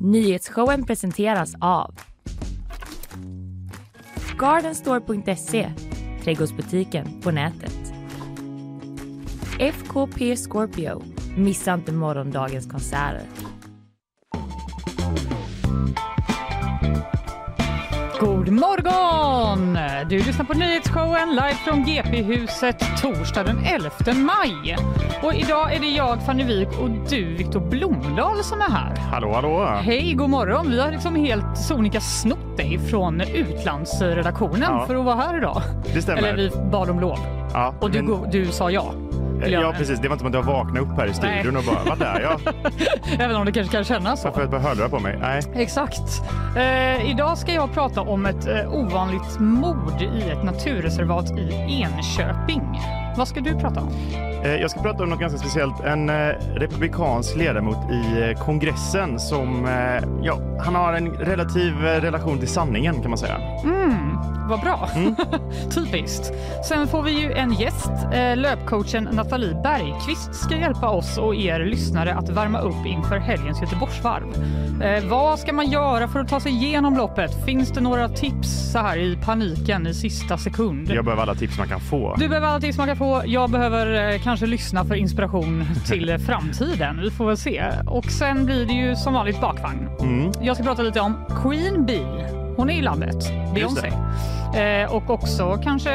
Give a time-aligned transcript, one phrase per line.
[0.00, 1.94] Nyhetsshowen presenteras av
[4.38, 5.70] Gardenstore.se,
[6.24, 7.92] trädgårdsbutiken på nätet.
[9.58, 11.02] FKP Scorpio,
[11.36, 13.22] missa inte morgondagens konserter.
[18.20, 19.07] God morgon!
[20.04, 24.76] Du lyssnar på nyhetsshowen live från GP-huset torsdag den 11 maj.
[25.22, 28.96] Och idag är det jag, Fanny Wijk och du, Viktor Blomdahl som är här.
[28.96, 29.64] Hallå, hallå!
[29.82, 30.70] Hej, god morgon!
[30.70, 34.86] Vi har liksom helt sonika snott dig från utlandsredaktionen Ja.
[34.86, 35.62] för att vara här idag.
[35.94, 36.22] Det stämmer.
[36.22, 37.18] Eller vi bad om lov.
[37.52, 38.92] ja, Och du, men- du sa ja.
[39.42, 40.00] Vill jag Ja, precis.
[40.00, 42.20] Det var inte som att jag vaknade upp här i studion och bara, vad där
[42.20, 42.40] jag?
[43.20, 44.28] Även om det kanske kan kännas så.
[44.28, 45.18] Varför jag hörlurar på mig?
[45.20, 45.42] Nej.
[45.54, 46.22] Exakt.
[46.56, 51.52] Eh, idag ska jag prata om ett eh, ovanligt mord i ett naturreservat i
[51.82, 52.80] Enköping.
[53.16, 53.88] Vad ska du prata om?
[54.44, 55.80] Eh, Jag ska prata om något ganska speciellt.
[55.80, 56.14] En eh,
[56.54, 62.48] republikansk ledamot i eh, kongressen som, eh, ja, han har en relativ eh, relation till
[62.48, 63.36] sanningen kan man säga.
[63.64, 64.18] Mm,
[64.48, 64.88] vad bra.
[64.94, 65.14] Mm.
[65.70, 66.32] Typiskt.
[66.68, 67.90] Sen får vi ju en gäst.
[68.12, 73.60] Eh, löpcoachen Nathalie Bergqvist ska hjälpa oss och er lyssnare att värma upp inför helgens
[73.60, 74.24] Göteborgsvarv.
[74.82, 77.44] Eh, vad ska man göra för att ta sig igenom loppet?
[77.44, 80.90] Finns det några tips så här i paniken i sista sekund?
[80.90, 82.14] Jag behöver alla tips man kan få.
[82.18, 83.22] Du behöver alla tips man kan få.
[83.26, 87.00] Jag behöver eh, kanske lyssna för inspiration till framtiden.
[87.02, 87.64] Vi får väl se.
[87.86, 89.88] Och sen blir det ju som vanligt bakvagn.
[90.00, 90.32] Mm.
[90.40, 92.37] Jag ska prata lite om Queen Bee.
[92.58, 93.92] Hon är i landet, Beyoncé.
[94.54, 95.90] Eh, och också kanske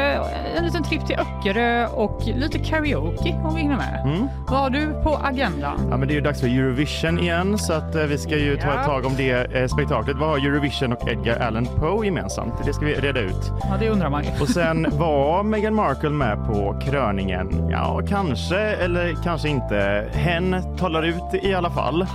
[0.57, 4.01] en liten tripp till Öckerö och lite karaoke om vi hinner med.
[4.05, 4.27] Mm.
[4.47, 5.87] Vad har du på agendan?
[5.89, 8.57] Ja, men det är ju dags för Eurovision igen så att eh, vi ska ju
[8.57, 10.17] ta ett tag om det eh, spektaklet.
[10.17, 12.53] Vad har Eurovision och Edgar Allan Poe gemensamt?
[12.65, 13.51] Det ska vi reda ut.
[13.61, 14.29] Ja, det undrar man ju.
[14.41, 17.69] Och sen var Meghan Markle med på kröningen?
[17.71, 20.07] Ja, kanske eller kanske inte.
[20.13, 22.05] Hen talar ut i alla fall.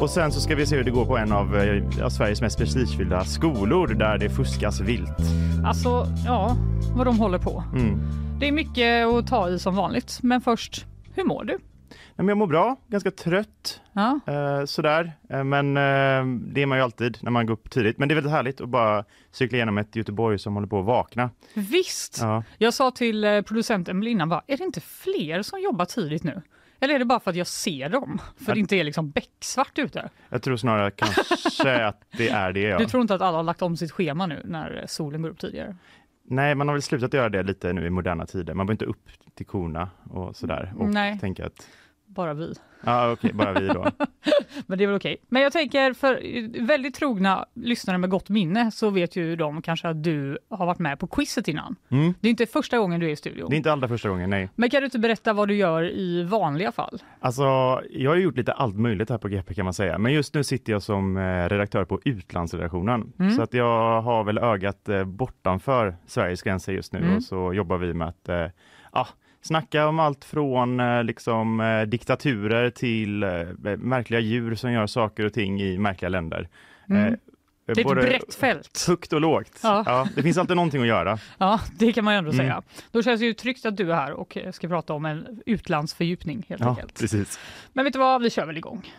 [0.00, 2.58] Och sen så ska vi se hur det går på en av eh, Sveriges mest
[2.58, 5.18] prestigefyllda skolor där det fuskas vilt.
[5.66, 6.56] Alltså, ja,
[6.96, 7.64] vad de håller på.
[7.74, 8.00] Mm.
[8.40, 10.18] Det är mycket att ta i som vanligt.
[10.22, 11.58] Men först, hur mår du?
[11.90, 15.12] Ja, men jag mår bra, ganska trött Ja, eh, sådär.
[15.30, 17.98] Eh, men eh, det är man ju alltid när man går upp tidigt.
[17.98, 20.84] Men det är väldigt härligt att bara cykla igenom ett Göteborg som håller på att
[20.86, 21.30] vakna.
[21.54, 22.18] visst.
[22.20, 22.44] Ja.
[22.58, 26.42] Jag sa till producenten Belinda, bara, är det inte fler som jobbar tidigt nu?
[26.80, 28.20] Eller är det bara för att jag ser dem?
[28.44, 30.08] För det inte är liksom becksvart ute?
[30.28, 32.60] Jag tror snarare kanske att det är det.
[32.60, 32.78] Ja.
[32.78, 35.38] Du tror inte att alla har lagt om sitt schema nu när solen går upp
[35.38, 35.76] tidigare?
[36.28, 38.54] Nej, man har väl slutat göra det lite nu i moderna tider.
[38.54, 41.18] Man går inte upp till korna och sådär och Nej.
[41.18, 41.68] tänka att
[42.06, 42.54] Bara vi.
[42.84, 43.86] ja, okej, bara vi då.
[44.66, 45.16] Men det är väl okej.
[45.28, 46.20] Men jag tänker för
[46.66, 50.78] väldigt trogna lyssnare med gott minne så vet ju de kanske att du har varit
[50.78, 51.76] med på quizet innan.
[51.88, 52.14] Mm.
[52.20, 53.50] Det är inte första gången du är i studion.
[53.50, 54.48] Det är inte allra första gången, nej.
[54.54, 56.98] Men kan du inte berätta vad du gör i vanliga fall?
[57.20, 57.42] Alltså,
[57.90, 60.44] jag har gjort lite allt möjligt här på GP kan man säga, men just nu
[60.44, 63.12] sitter jag som eh, redaktör på utlandsredaktionen.
[63.18, 63.32] Mm.
[63.32, 67.16] Så att jag har väl ögat eh, bortanför Sveriges gränser just nu Mm.
[67.16, 68.28] och så jobbar vi med att
[68.92, 69.06] ja,
[69.46, 73.30] snacka om allt från eh, liksom, eh, diktaturer till eh,
[73.78, 76.48] märkliga djur som gör saker och ting i märkliga länder.
[76.88, 77.16] Mm.
[77.66, 78.84] Det är ett brett fält.
[78.88, 79.60] Högt och lågt.
[79.62, 79.82] Ja.
[79.86, 80.08] Ja.
[80.16, 81.18] det finns alltid någonting att göra.
[81.38, 82.46] Ja, det kan man ju ändå Mm.
[82.46, 82.62] säga.
[82.92, 86.46] Då känns det ju tryggt att du är här och ska prata om en utlandsfördjupning
[86.48, 87.00] helt Ja, enkelt.
[87.00, 87.38] precis.
[87.72, 88.92] Men vet du vad, vi kör väl igång.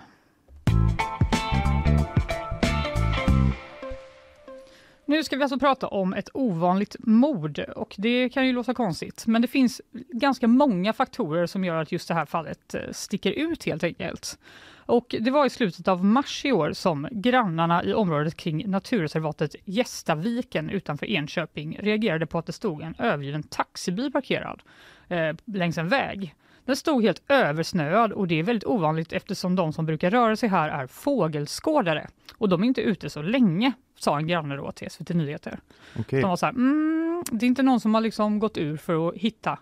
[5.09, 9.27] Nu ska vi alltså prata om ett ovanligt mord och det kan ju låta konstigt,
[9.27, 13.31] men det finns ganska många faktorer som gör att just det här fallet eh, sticker
[13.31, 14.39] ut helt enkelt.
[14.75, 19.55] Och det var i slutet av mars i år som grannarna i området kring naturreservatet
[19.65, 24.61] Gästaviken utanför Enköping reagerade på att det stod en övergiven taxibil parkerad
[25.07, 26.35] eh, längs en väg.
[26.65, 30.49] Den stod helt översnöad och det är väldigt ovanligt eftersom de som brukar röra sig
[30.49, 32.07] här är fågelskådare.
[32.37, 35.59] Och de är inte ute så länge, sa en granne då till SVT Nyheter.
[35.99, 36.21] Okej.
[36.21, 39.07] De var så här, mm, det är inte någon som har liksom gått ur för
[39.09, 39.59] att hitta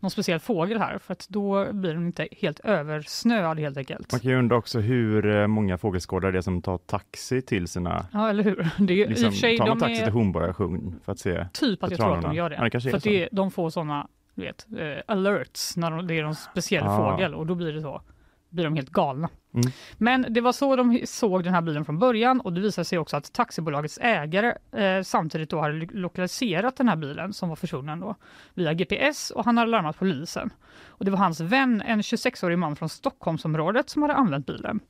[0.00, 4.12] någon speciell fågel här, för att då blir den inte helt översnöad helt enkelt.
[4.12, 7.68] Man kan ju undra också hur eh, många fågelskådare det är som tar taxi till
[7.68, 8.68] sina Ja, eller hur?
[8.78, 11.46] Det är, Liksom, sig, tar man taxi är till Hornborgasjön för att se?
[11.52, 12.56] typ att jag tror att de gör det.
[12.56, 16.34] Ja, det för det de får sådana vet, eh, alerts när de, det är någon
[16.34, 16.96] speciell Ah.
[17.12, 18.02] fågel och då blir det så.
[18.50, 19.28] Blir de helt galna.
[19.54, 19.70] Mm.
[19.98, 22.98] Men det var så de såg den här bilen från början och det visade sig
[22.98, 27.56] också att taxibolagets ägare eh, samtidigt då hade lo- lokaliserat den här bilen som var
[27.56, 28.14] försvunnen då
[28.54, 30.50] via GPS och han hade larmat polisen.
[30.86, 34.80] Och det var hans vän, en 26-årig man från Stockholmsområdet som hade använt bilen.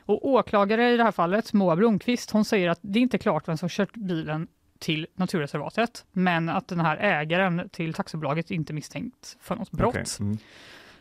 [0.00, 3.48] Och åklagare i det här fallet, Moa Blomqvist, hon säger att det är inte klart
[3.48, 4.48] vem som kört bilen
[4.78, 9.88] till naturreservatet, men att den här ägaren till taxibolaget inte misstänkt för något brott.
[9.88, 10.38] Okej, mm.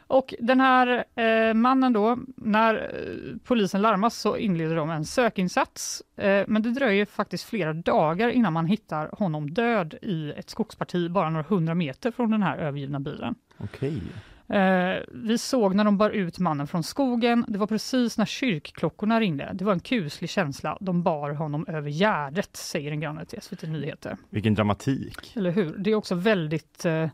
[0.07, 6.03] Och den här eh, mannen då, när eh, polisen larmas så inleder de en sökinsats.
[6.15, 11.09] Eh, men det dröjer faktiskt flera dagar innan man hittar honom död i ett skogsparti
[11.09, 13.35] bara några hundra meter från den här övergivna bilen.
[13.57, 14.01] Okej.
[14.47, 17.45] Eh, vi såg när de bar ut mannen från skogen.
[17.47, 19.51] Det var precis när kyrkklockorna ringde.
[19.53, 20.77] Det var en kuslig känsla.
[20.81, 24.17] De bar honom över gärdet, säger en granne till SVT Nyheter.
[24.29, 25.35] Vilken dramatik.
[25.35, 25.77] Eller hur?
[25.77, 27.09] Det är också väldigt, eh,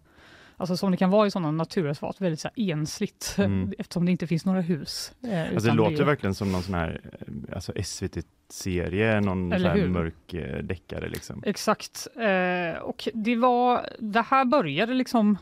[0.62, 3.74] alltså som det kan vara i sådana naturreservat, väldigt så ensligt Mm.
[3.80, 5.12] eftersom det inte finns några hus.
[5.24, 9.54] Eh, Alltså, det låter är- verkligen som någon sån här eh, alltså SVT-serie, någon sån
[9.54, 9.88] Eller hur?
[9.88, 11.44] mörk eh, deckare liksom.
[11.46, 12.08] Exakt.
[12.16, 15.38] Eh, och det var, det här började liksom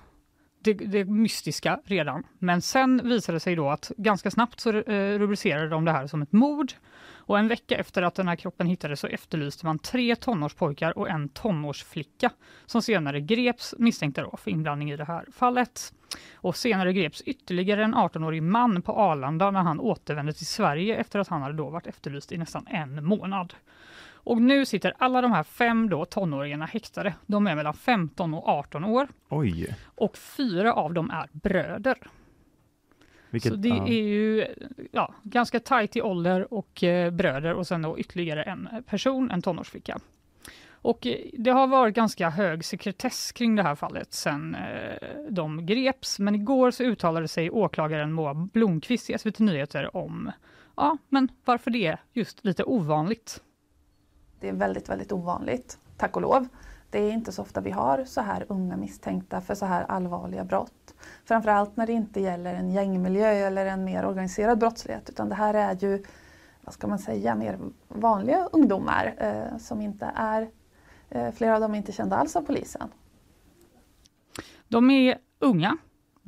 [0.64, 2.24] det, det mystiska redan.
[2.40, 6.08] Men sen visade det sig då att ganska snabbt så eh, rubricerade de det här
[6.08, 6.72] som ett mord.
[7.30, 11.10] Och en vecka efter att den här kroppen hittades så efterlyste man tre tonårspojkar och
[11.10, 12.32] en tonårsflicka
[12.66, 15.94] som senare greps misstänkta då för inblandning i det här fallet.
[16.34, 21.20] Och senare greps ytterligare en 18-årig man på Arlanda när han återvände till Sverige efter
[21.20, 23.54] att han hade då varit efterlyst i nästan en månad.
[24.12, 27.14] Och nu sitter alla de här fem då tonåringarna häktade.
[27.26, 31.98] De är mellan 15 och 18 år Oj, och fyra av dem är bröder.
[33.30, 33.88] Vilket, Så det ja.
[33.88, 34.46] är ju
[34.92, 39.42] ja, ganska tajt i ålder och eh, bröder och sen då ytterligare en person, en
[39.42, 40.00] tonårsflicka.
[40.82, 45.66] Och eh, det har varit ganska hög sekretess kring det här fallet sen eh, de
[45.66, 50.32] greps, men igår så uttalade sig åklagaren Moa Blomqvist i SVT Nyheter om
[50.76, 53.44] ja, men varför det är just lite ovanligt.
[54.40, 56.48] Det är väldigt, väldigt ovanligt, tack och lov.
[56.90, 60.44] Det är inte så ofta vi har så här unga misstänkta för så här allvarliga
[60.44, 60.94] brott.
[61.26, 65.54] Framförallt när det inte gäller en gängmiljö eller en mer organiserad brottslighet utan det här
[65.54, 66.04] är ju,
[66.62, 70.50] vad ska man säga, mer vanliga ungdomar eh, som inte är,
[71.10, 72.90] eh, flera av dem är inte kända alls av polisen.
[74.68, 75.78] De är unga,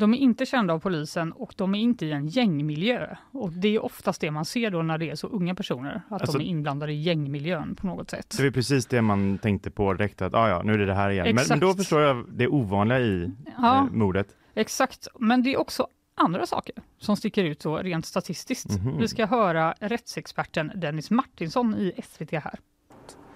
[0.01, 3.15] de är inte kända av polisen och de är inte i en gängmiljö.
[3.31, 6.21] Och det är oftast det man ser då när det är så unga personer, att
[6.21, 8.33] Alltså- de är inblandade i gängmiljön på något sätt.
[8.38, 10.94] Det var precis det man tänkte på direkt, att ah, ja, nu är det det
[10.94, 11.36] här igen.
[11.36, 13.77] Men, men då förstår jag det ovanliga i Ja.
[13.77, 14.27] eh, mordet.
[14.56, 18.69] Exakt, men det är också andra saker som sticker ut så rent statistiskt.
[18.81, 18.98] Mhm.
[18.98, 22.59] Vi ska höra rättsexperten Dennis Martinsson i SVT här.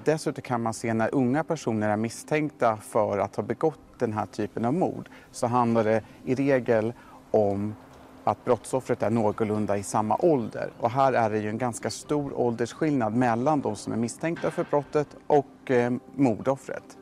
[0.06, 4.26] Dessutom kan man se när unga personer är misstänkta för att ha begått den här
[4.26, 6.94] typen av mord så handlar det i regel
[7.32, 7.76] om
[8.24, 10.70] att brottsoffret är någorlunda i samma ålder.
[10.80, 14.64] Och här är det ju en ganska stor åldersskillnad mellan de som är misstänkta för
[14.70, 16.98] brottet och eh, mordoffret.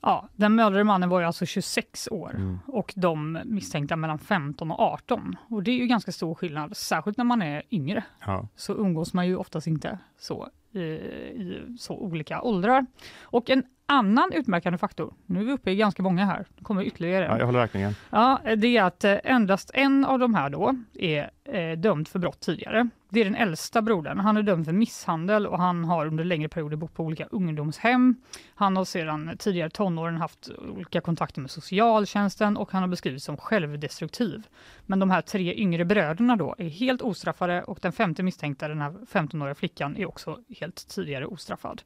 [0.00, 2.58] Ja, den mördade mannen var ju alltså 26 år Mm.
[2.66, 5.36] och de misstänkta mellan 15 och 18.
[5.50, 8.04] Och det är ju ganska stor skillnad, särskilt när man är yngre.
[8.26, 8.48] Ja.
[8.56, 12.86] så umgås man ju oftast inte så i, i så olika åldrar.
[13.22, 16.82] Och en annan utmärkande faktor, nu är vi uppe i ganska många här, det kommer
[16.82, 17.24] ytterligare.
[17.24, 17.94] Ja, jag håller verkligen.
[18.10, 22.18] Ja, det är att eh, endast en av de här då är eh, dömd för
[22.18, 22.88] brott tidigare.
[23.10, 24.18] Det är den äldsta brodern.
[24.18, 28.16] Han är dömd för misshandel och han har under längre perioder bott på olika ungdomshem.
[28.54, 33.36] Han har sedan tidigare tonåren haft olika kontakter med socialtjänsten och han har beskrivits som
[33.36, 34.46] självdestruktiv.
[34.86, 38.80] Men de här tre yngre bröderna då är helt ostraffade och den femte misstänkta, den
[38.80, 41.82] här 15-åriga flickan, är också helt tidigare ostraffad.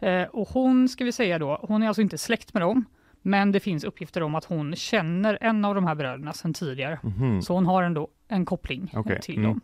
[0.00, 2.84] Eh, och hon, ska vi säga då, hon är alltså inte släkt med dem,
[3.22, 6.98] men det finns uppgifter om att hon känner en av de här bröderna sedan tidigare.
[7.02, 7.42] Mhm.
[7.42, 9.48] Så hon har ändå en koppling Okej, till mm.
[9.48, 9.60] dem.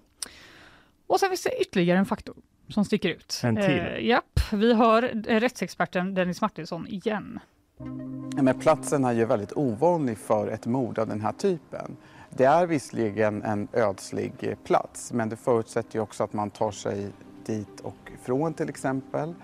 [1.07, 2.37] Och sen finns det ytterligare en faktor
[2.69, 3.41] som sticker ut.
[3.45, 3.79] En till?
[3.79, 7.41] Eh, japp, vi hör eh, rättsexperten Dennis Martinsson igen.
[8.43, 11.97] Men platsen är ju väldigt ovanlig för ett mord av den här typen.
[12.31, 17.09] Det är visserligen en ödslig plats men det förutsätter ju också att man tar sig
[17.47, 19.35] dit och från till exempel.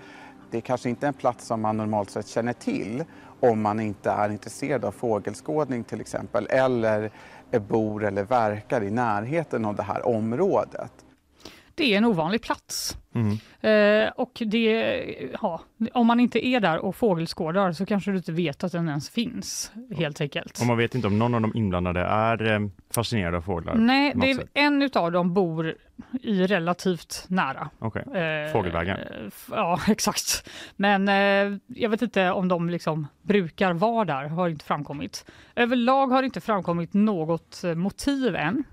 [0.52, 3.04] Det är kanske inte en plats som man normalt sett känner till
[3.40, 7.10] om man inte är intresserad av fågelskådning till exempel eller
[7.68, 11.01] bor eller verkar i närheten av det här området.
[11.82, 12.98] Det är en ovanlig plats.
[13.14, 13.38] Mm.
[13.60, 15.04] Eh, och det,
[15.42, 15.60] ja,
[15.92, 19.10] om man inte är där och fågelskådar så kanske du inte vet att den ens
[19.10, 20.60] finns, helt enkelt.
[20.60, 22.60] Och man vet inte om någon av de inblandade är eh,
[22.94, 23.74] fascinerad av fåglar.
[23.74, 25.74] Nej, det är, en utav dem bor
[26.22, 27.70] i relativt nära.
[27.78, 28.02] Okej.
[28.02, 28.96] Eh, Fågelvägen.
[28.98, 29.06] eh,
[29.50, 30.50] Ja, exakt.
[30.76, 35.24] Men eh, jag vet inte om de liksom brukar vara där, har inte framkommit.
[35.56, 38.64] Överlag har det inte framkommit något motiv än.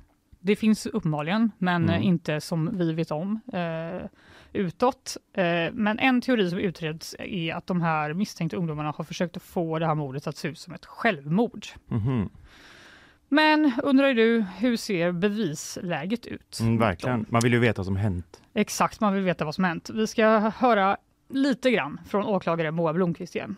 [0.41, 1.95] Det finns uppenbarligen, men Mm.
[1.95, 4.07] eh, inte som vi vet om eh,
[4.53, 5.17] utåt.
[5.33, 5.43] Eh,
[5.73, 9.79] men en teori som utreds är att de här misstänkta ungdomarna har försökt att få
[9.79, 11.65] det här mordet att se ut som ett självmord.
[11.87, 12.29] Mhm.
[13.31, 16.59] Men undrar du, hur ser bevisläget ut?
[16.61, 17.25] Mm, verkligen.
[17.29, 18.41] Man vill ju veta vad som hänt.
[18.53, 19.89] Exakt, man vill veta vad som hänt.
[19.89, 20.97] Vi ska höra
[21.29, 23.55] lite grann från åklagare Moa Blomqvist igen.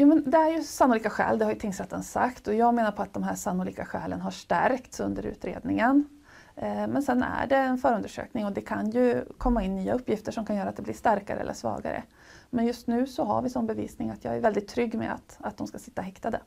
[0.00, 2.92] Ja, men det är ju sannolika skäl, det har ju tingsrätten sagt och jag menar
[2.92, 6.08] på att de här sannolika skälen har stärkts under utredningen.
[6.56, 10.32] Eh, men sen är det en förundersökning och det kan ju komma in nya uppgifter
[10.32, 12.02] som kan göra att det blir starkare eller svagare.
[12.50, 15.36] Men just nu så har vi som bevisning att jag är väldigt trygg med att,
[15.40, 16.40] att de ska sitta häktade.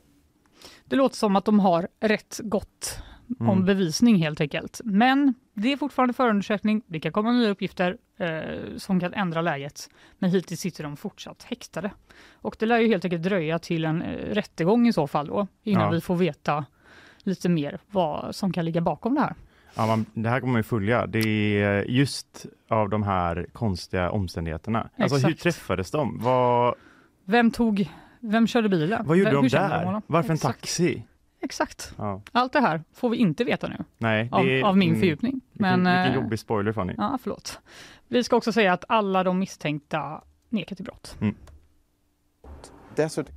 [0.84, 2.98] Det låter som att de har rätt gott
[3.40, 3.64] om Mm.
[3.64, 4.80] bevisning helt enkelt.
[4.84, 6.82] Men det är fortfarande förundersökning.
[6.86, 9.90] Det kan komma nya uppgifter eh, som kan ändra läget.
[10.18, 11.90] Men hittills sitter de fortsatt häktade.
[12.34, 15.46] Och det lär ju helt enkelt dröja till en eh, rättegång i så fall då,
[15.62, 15.90] innan Ja.
[15.90, 16.64] vi får veta
[17.22, 19.34] lite mer vad som kan ligga bakom det här.
[19.76, 21.06] Ja, man, det här kommer man ju följa.
[21.06, 21.18] Det
[21.62, 24.88] är just av de här konstiga omständigheterna.
[24.98, 25.42] Alltså hur Exakt.
[25.42, 26.18] träffades de?
[26.22, 26.74] Vad,
[27.24, 27.90] Vem tog,
[28.20, 29.06] vem körde bilen?
[29.06, 30.02] vad gjorde vem, de där?
[30.06, 30.60] Varför en Exakt.
[30.60, 31.02] taxi?
[31.44, 31.94] Exakt.
[31.98, 35.00] Ja, Allt det här får vi inte veta nu nej, av, är- av min mm,
[35.00, 35.40] fördjupning.
[35.52, 36.94] Vilken, Men, vilken eh, jobbig spoiler Fanny.
[36.98, 37.60] Ja, förlåt.
[38.08, 41.16] Vi ska också säga att alla de misstänkta nekar till brott.
[42.94, 43.34] Dessutom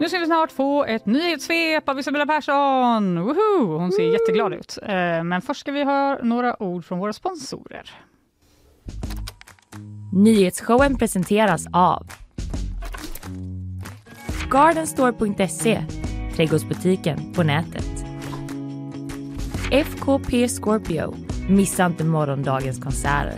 [0.00, 3.20] Nu ska vi snart få ett nyhetssvep av Isabella Persson.
[3.20, 3.78] Woho!
[3.78, 4.78] Hon ser jätteglad ut.
[4.82, 7.90] Eh, Men först ska vi höra några ord från våra sponsorer.
[10.12, 12.06] Nyhetsshowen presenteras av
[14.50, 15.82] Gardenstore.se,
[16.36, 18.04] trädgårdsbutiken på nätet.
[19.70, 21.14] FKP Scorpio,
[21.48, 23.34] missa inte morgondagens konserter.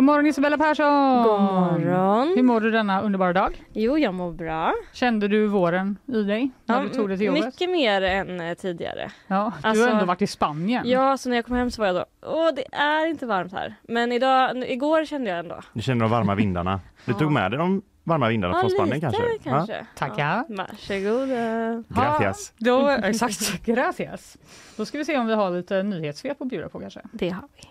[0.00, 1.22] God morgon Isabella Persson!
[1.22, 2.32] God morgon.
[2.36, 3.64] Hur mår du denna underbara dag?
[3.72, 4.74] Jo, jag mår bra.
[4.92, 7.44] Kände du våren i dig när du tog dig till jobbet?
[7.44, 9.10] mycket mer än eh, tidigare.
[9.26, 10.88] Ja, du Alltså- har ändå varit i Spanien.
[10.88, 13.52] Ja, så när jag kom hem så var jag då, åh det är inte varmt
[13.52, 13.74] här.
[13.82, 15.60] Men idag, igår kände jag ändå.
[15.72, 16.80] Du känner de varma vindarna.
[17.04, 17.18] Du Ja.
[17.18, 19.50] tog med dig de varma vindarna Ja, från Spanien lite kanske?
[19.50, 19.86] kanske.
[19.96, 20.16] Tackar.
[20.18, 21.84] Ja, varsågoda.
[21.88, 22.52] Gracias.
[22.58, 24.36] Ja, då, exakt, gracias.
[24.76, 27.00] Då ska vi se om vi har lite nyhetssvep att bjuda på kanske.
[27.12, 27.68] Det har vi.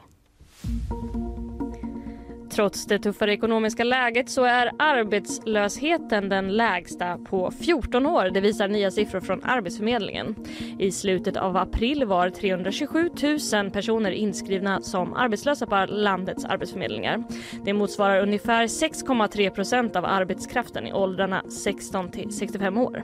[2.60, 8.30] Trots det tuffare ekonomiska läget så är arbetslösheten den lägsta på 14 år.
[8.34, 10.36] Det visar nya siffror från Arbetsförmedlingen.
[10.80, 13.10] I slutet av april var 327
[13.54, 17.24] 000 personer inskrivna som arbetslösa på landets arbetsförmedlingar.
[17.66, 23.04] Det motsvarar ungefär 6,3 procent av arbetskraften i åldrarna 16 till 65 år.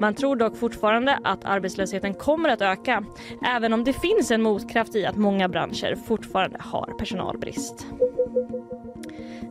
[0.00, 3.04] Man tror dock fortfarande att arbetslösheten kommer att öka
[3.46, 7.86] även om det finns en motkraft i att många branscher fortfarande har personalbrist.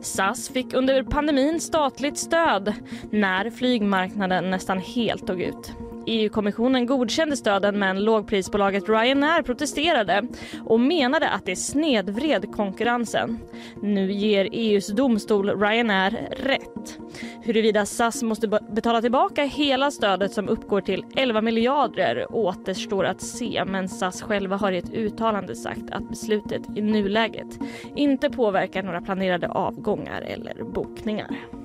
[0.00, 2.74] SAS fick under pandemin statligt stöd
[3.10, 5.72] när flygmarknaden nästan helt dog ut.
[6.06, 10.22] EU-kommissionen godkände stöden men lågprisbolaget Ryanair protesterade
[10.64, 13.38] och menade att det snedvred konkurrensen.
[13.82, 16.98] Nu ger EUs domstol Ryanair rätt.
[17.42, 23.64] Huruvida SAS måste betala tillbaka hela stödet som uppgår till 11 miljarder återstår att se
[23.66, 27.58] men SAS själva har i ett uttalande sagt att beslutet i nuläget
[27.96, 31.61] inte påverkar några planerade avgångar eller bokningar.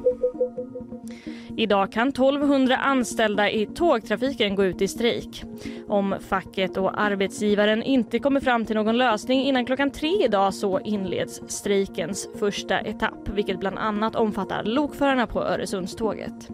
[1.58, 5.44] Idag kan 1200 anställda i tågtrafiken gå ut i strejk.
[5.88, 10.80] Om facket och arbetsgivaren inte kommer fram till någon lösning innan klockan tre idag så
[10.80, 16.50] inleds strejkens första etapp vilket bland annat omfattar lokförarna på Öresundståget.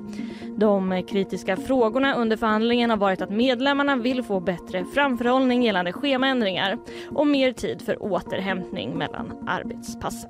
[0.57, 6.77] De kritiska frågorna under förhandlingen har varit att medlemmarna vill få bättre framförhållning gällande schemaändringar
[7.10, 10.29] och mer tid för återhämtning mellan arbetspassen.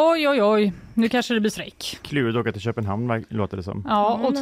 [0.00, 1.98] Oj, oj, oj, nu kanske det blir strejk.
[2.02, 3.84] Klurigt att åka till Köpenhamn låter det som.
[3.88, 4.40] Ja, Mm, och det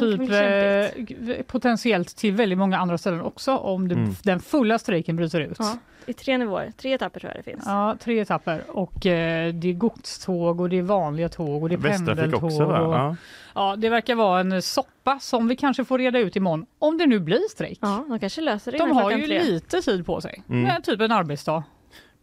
[1.17, 4.13] typ eh, potentiellt till väldigt många andra ställen också om det, Mm.
[4.23, 5.55] den fulla strejken bryter ut.
[5.59, 7.63] Ja, I tre nivåer, tre etapper tror jag det finns.
[7.65, 11.75] Ja, tre etapper och eh, det är godståg och det är vanliga tåg och det
[11.75, 12.43] är pendeltåg.
[12.43, 12.79] också va?
[12.81, 13.15] och, Ja.
[13.55, 17.05] ja, det verkar vara en soppa som vi kanske får reda ut imorgon om det
[17.05, 17.79] nu blir strejk.
[17.81, 19.43] Ja, de kanske löser det De har ju tre.
[19.43, 20.63] lite tid på sig, Mm.
[20.63, 21.63] Nej, typ en arbetsdag.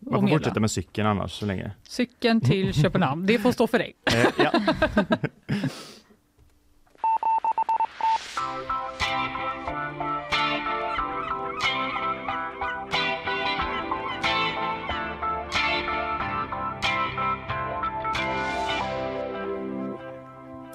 [0.06, 1.70] Man får fortsätta med cykeln annars så länge.
[1.88, 3.92] Cykeln till Köpenhamn, det får stå för dig.
[4.04, 4.52] Eh, ja.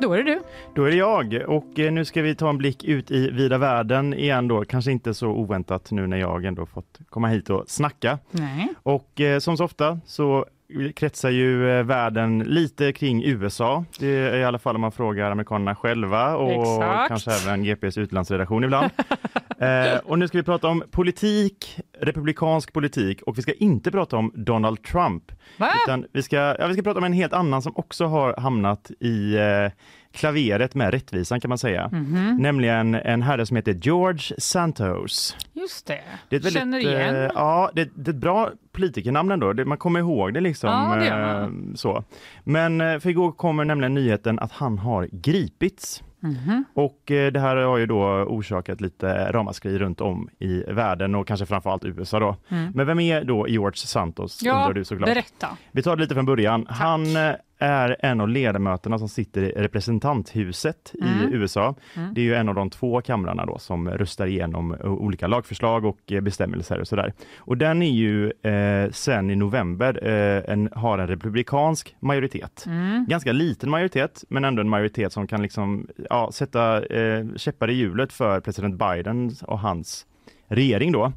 [0.02, 0.42] Då är det du.
[0.76, 3.58] Då är det jag och eh, nu ska vi ta en blick ut i vida
[3.58, 4.66] världen igen då.
[4.66, 8.20] Kanske inte så oväntat nu när jag ändå fått komma hit och snacka.
[8.32, 8.68] Nej.
[8.84, 10.46] Och eh, som så ofta så
[10.96, 13.86] kretsar ju eh, världen lite kring USA.
[14.00, 17.08] Det är i alla fall om man frågar amerikanerna själva och Exakt.
[17.08, 18.90] kanske även GPs utlandsredaktion ibland.
[19.60, 24.18] eh, och nu ska vi prata om politik, republikansk politik och vi ska inte prata
[24.18, 25.32] om Donald Trump.
[25.58, 25.70] Va?
[25.86, 28.92] Utan vi ska, ja, vi ska prata om en helt annan som också har hamnat
[29.00, 29.72] i eh,
[30.20, 31.90] klaveret med rättvisan kan man säga.
[31.92, 32.36] Mhm.
[32.40, 35.36] Nämligen en herre som heter George Santos.
[35.54, 36.00] Just det.
[36.30, 37.16] Det är ett väldigt, Känner igen.
[37.16, 39.54] eh, ja, det, det är ett bra politikernamn ändå.
[39.54, 40.70] Det, man kommer ihåg det liksom.
[40.70, 42.04] Ja, det eh, så.
[42.44, 46.04] Men eh, för igår kommer nämligen nyheten att han har gripits.
[46.22, 46.66] Mhm.
[46.74, 51.28] Och eh, det här har ju då orsakat lite ramaskri runt om i världen och
[51.28, 52.36] kanske framförallt USA då.
[52.50, 52.72] Mm.
[52.76, 55.10] Men vem är då George Santos Ja, undrar du såklart.
[55.10, 55.48] berätta.
[55.72, 56.66] Vi tar det lite från början.
[56.70, 61.34] Han eh, är en av ledamöterna som sitter i representanthuset Mm.
[61.34, 61.76] i USA.
[61.96, 62.14] Mm.
[62.14, 65.86] Det är ju en av de två kamrarna då som röstar igenom eh, olika lagförslag
[65.86, 67.14] och eh, bestämmelser och sådär.
[67.38, 72.64] Och den är ju eh, sen i november eh, en, har en republikansk majoritet.
[72.68, 73.06] Mm.
[73.10, 77.74] Ganska liten majoritet, men ändå en majoritet som kan liksom, ja, sätta eh, käppar i
[77.74, 80.06] hjulet för president Biden och hans
[80.50, 81.12] regering då.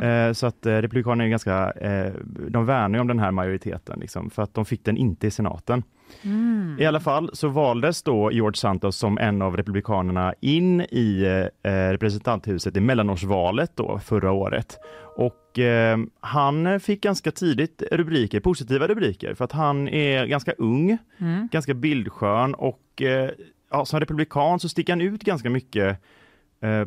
[0.00, 2.12] Eh, så att eh, Republikanerna är ganska, eh,
[2.48, 5.82] de värnar om den här majoriteten liksom, för att de fick den inte i senaten.
[6.22, 6.76] Mm.
[6.80, 11.22] I alla fall så valdes då George Santos som en av Republikanerna in i
[11.62, 14.78] eh, representanthuset i mellanårsvalet då förra året.
[15.16, 20.98] Och eh, han fick ganska tidigt rubriker, positiva rubriker, för att han är ganska ung,
[21.18, 21.48] Mm.
[21.52, 23.30] ganska bildskön och eh,
[23.70, 25.98] ja, som republikan så sticker han ut ganska mycket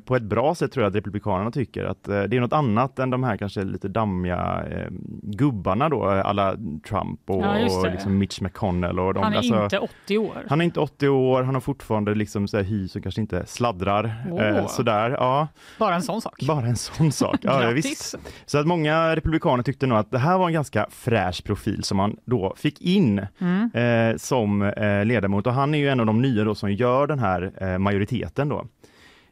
[0.06, 3.00] på ett bra sätt tror jag att Republikanerna tycker att eh, det är något annat
[3.00, 4.88] än de här kanske lite dammiga eh,
[5.24, 6.56] gubbarna då, alla
[6.90, 9.24] Trump och, Ja, och liksom Mitch McConnell och de.
[9.24, 10.46] Han är alltså, inte 80 år.
[10.50, 13.46] han är inte 80 år, han har fortfarande liksom så här hy som kanske inte
[13.46, 14.26] sladdrar.
[14.32, 14.42] Åh.
[14.42, 15.48] Eh, sådär, ja.
[15.80, 16.44] Bara en sån sak.
[16.48, 17.36] Bara en sån sak.
[17.42, 18.16] Ja, visst.
[18.46, 21.98] Så att många republikaner tyckte nog att det här var en ganska fräsch profil som
[21.98, 23.70] man då fick in Mm.
[23.74, 27.08] eh, som eh, ledamot och han är ju en av de nya då som gör
[27.08, 28.66] den här eh, majoriteten då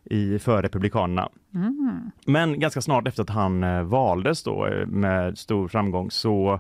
[0.06, 1.30] i, för Republikanerna.
[1.54, 2.12] Mm.
[2.26, 6.60] Men ganska snart efter att han eh, valdes då eh, med stor framgång så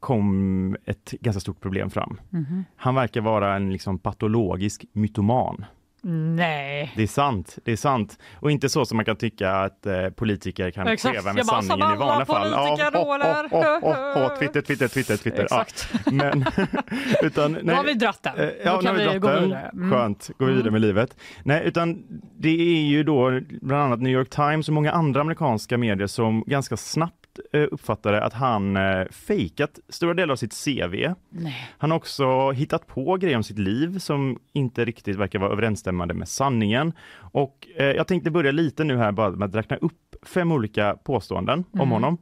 [0.00, 2.20] kom ett ganska stort problem fram.
[2.30, 2.64] Mhm.
[2.76, 5.64] Han verkar vara en liksom patologisk mytoman.
[6.04, 6.92] Nej.
[6.96, 8.18] Det är sant, det är sant.
[8.34, 11.24] Och inte så som man kan tycka att eh, politiker kan Exakt.
[11.34, 12.50] med sanningen i vanliga fall.
[12.52, 13.46] politikerroller.
[13.50, 15.46] oh, oh, oh, oh, Twitter, Twitter, Twitter, Twitter.
[15.50, 15.62] Ja.
[15.62, 16.06] Exakt.
[16.12, 16.44] Men,
[17.22, 18.38] utan, Då har vi dratt den.
[18.38, 19.70] Eh, Då Ja, nu kan har vi vi gå vidare.
[19.72, 19.90] Mm.
[19.90, 20.72] Skönt, gå vidare Mm.
[20.72, 21.16] med livet.
[21.44, 22.04] Nej, utan
[22.38, 26.44] det är ju då bland annat New York Times och många andra amerikanska medier som
[26.46, 27.21] ganska snabbt
[27.52, 31.14] eh, uppfattade att han eh, fejkat stora delar av sitt CV.
[31.30, 31.70] Nej.
[31.78, 36.14] Han har också hittat på grejer om sitt liv som inte riktigt verkar vara överensstämmande
[36.14, 36.92] med sanningen.
[37.32, 40.94] Och eh, jag tänkte börja lite nu här bara med att räkna upp fem olika
[41.04, 41.90] påståenden om Mm.
[41.90, 42.18] honom.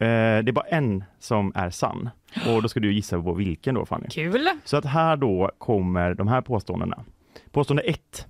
[0.00, 0.06] Eh,
[0.44, 2.10] det är bara en som är sann
[2.46, 4.06] och då ska du gissa på vilken då Fanny.
[4.10, 4.48] Kul.
[4.64, 7.04] Så att här då kommer de här påståendena.
[7.50, 8.26] Påstående 1.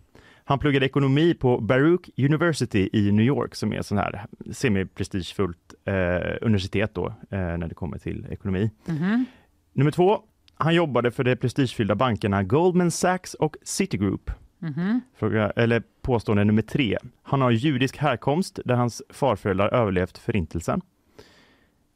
[0.49, 6.37] Han pluggade ekonomi på Baruch University i New York som är sån här semi-prestigefullt eh,
[6.41, 8.71] universitet då eh, när det kommer till ekonomi.
[8.87, 9.25] Mhm.
[9.73, 10.19] Nummer två.
[10.55, 14.31] Han jobbade för de prestigefyllda bankerna Goldman Sachs och Citigroup.
[14.59, 15.01] Mhm.
[15.19, 16.99] Fråga, eller påstående nummer tre.
[17.23, 20.81] Han har judisk härkomst där hans farföräldrar överlevt förintelsen.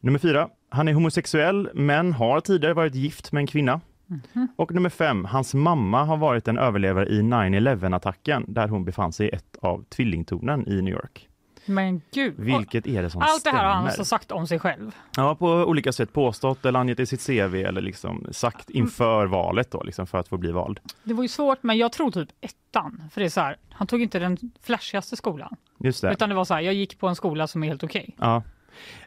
[0.00, 0.48] Nummer fyra.
[0.68, 3.80] Han är homosexuell men har tidigare varit gift med en kvinna.
[4.32, 4.48] Mhm.
[4.56, 5.24] Och nummer fem.
[5.24, 9.84] Hans mamma har varit en överlevare i 9-11-attacken där hon befann sig i ett av
[9.84, 11.28] tvillingtornen i New York.
[11.66, 12.34] Men gud.
[12.36, 13.88] Vilket är det som Allt det här har han stämmer?
[13.88, 14.94] alltså sagt om sig själv.
[15.16, 19.70] Ja, på olika sätt påstått eller angett i sitt CV eller liksom sagt inför valet
[19.70, 20.80] då, liksom för att få bli vald.
[21.04, 23.02] Det var ju svårt, men jag tror typ ettan.
[23.12, 25.56] För det är så här, han tog inte den flashigaste skolan.
[25.78, 26.12] Just det.
[26.12, 28.14] Utan det var så här, jag gick på en skola som är helt okej.
[28.18, 28.42] Ja.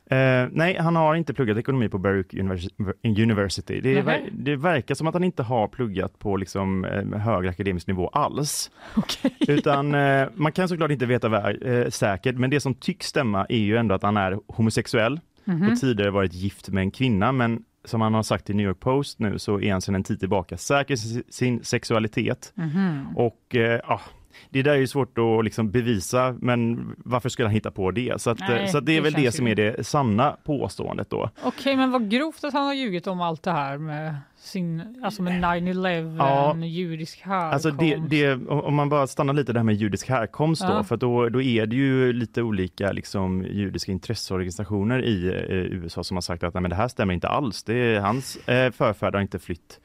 [0.10, 3.82] Eh, nej, han har inte pluggat ekonomi på Baruch Univers- University.
[3.82, 7.88] Det, ver- det verkar som att han inte har pluggat på liksom, eh, högre akademisk
[7.88, 8.72] nivå alls.
[8.96, 9.36] Okej.
[9.48, 13.58] Utan eh, man kan såklart inte veta eh, säkert, men det som tycks stämma är
[13.60, 15.72] ju ändå att han är homosexuell Mhm.
[15.72, 18.80] och tidigare varit gift med en kvinna, men som han har sagt i New York
[18.80, 22.54] Post nu så är han sedan en tid tillbaka säker i si- sin sexualitet.
[22.56, 23.08] Mhm.
[23.16, 24.02] Och eh, ja,
[24.50, 28.22] det där är ju svårt att liksom bevisa, men varför skulle han hitta på det?
[28.22, 30.38] Så, att, eh, Nej, så att det är det väl det som är det sanna
[30.44, 31.30] påståendet då.
[31.44, 35.22] Okej, men vad grovt att han har ljugit om allt det här med sin, alltså
[35.22, 36.56] med 9-11, Ja.
[36.66, 37.54] judisk härkomst.
[37.66, 40.84] Alltså det, det, om man bara stannar lite där med judisk härkomst då, Ja.
[40.84, 46.04] för att då, då är det ju lite olika liksom, judiska intresseorganisationer i eh, USA
[46.04, 47.64] som har sagt att nej, men det här stämmer inte alls.
[47.64, 49.80] Det är, hans eh, förfäder har inte flytt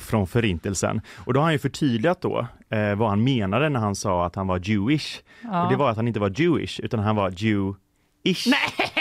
[0.00, 1.00] från förintelsen.
[1.16, 4.34] Och då har han ju förtydligat då eh, vad han menade när han sa att
[4.34, 5.20] han var Jewish.
[5.42, 5.64] Ja.
[5.64, 8.52] Och det var att han inte var Jewish utan han var Jew-ish.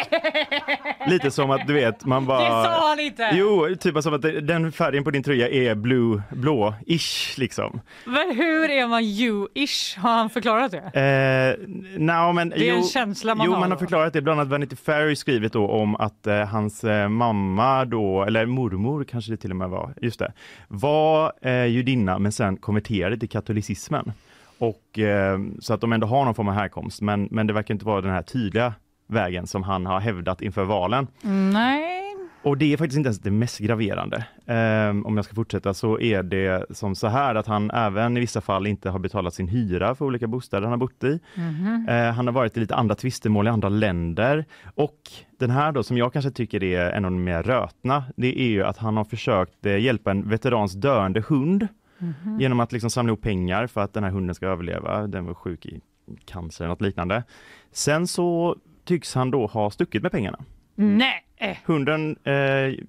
[1.08, 2.44] lite som att du vet, man bara...
[2.44, 3.30] Det sa han inte!
[3.34, 7.82] Jo, typ som att den färgen på din tröja är blue, blå-ish liksom.
[8.06, 10.00] Men hur är man you-ish?
[10.00, 11.00] Har han förklarat det?
[11.00, 13.60] Eh, no, men, det är jo, en känsla man jo, har.
[13.60, 14.22] man har förklarat det.
[14.22, 19.04] Bland annat Vanity Fair skrivit då om att eh, hans eh, mamma då, eller mormor
[19.04, 20.34] kanske det till och med var, just det,
[20.68, 24.12] var eh, judinna men sen konverterade till katolicismen.
[24.58, 27.74] Och, eh, så att de ändå har någon form av härkomst, men, men det verkar
[27.74, 28.74] inte vara den här tydliga
[29.08, 31.08] vägen som han har hävdat inför valen.
[31.54, 32.02] Nej.
[32.44, 34.26] Och det är faktiskt inte ens det mest graverande.
[34.46, 38.20] Um, om jag ska fortsätta så är det som så här att han även i
[38.20, 41.20] vissa fall inte har betalat sin hyra för olika bostäder han har bott i.
[41.36, 41.88] Mhm.
[41.90, 44.98] Uh, han har varit i lite andra tvistemål i andra länder och
[45.40, 48.48] den här då som jag kanske tycker är en av de mer rötna, det är
[48.48, 52.40] ju att han har försökt uh, hjälpa en veterans döende hund Mhm.
[52.40, 55.08] genom att liksom samla ihop pengar för att den här hunden ska överleva.
[55.08, 55.82] Den var sjuk i
[56.26, 57.24] cancer eller något liknande.
[57.72, 60.40] Sen så tycks han då ha stuckit med pengarna.
[60.76, 61.22] Nej.
[61.66, 62.34] Hunden eh,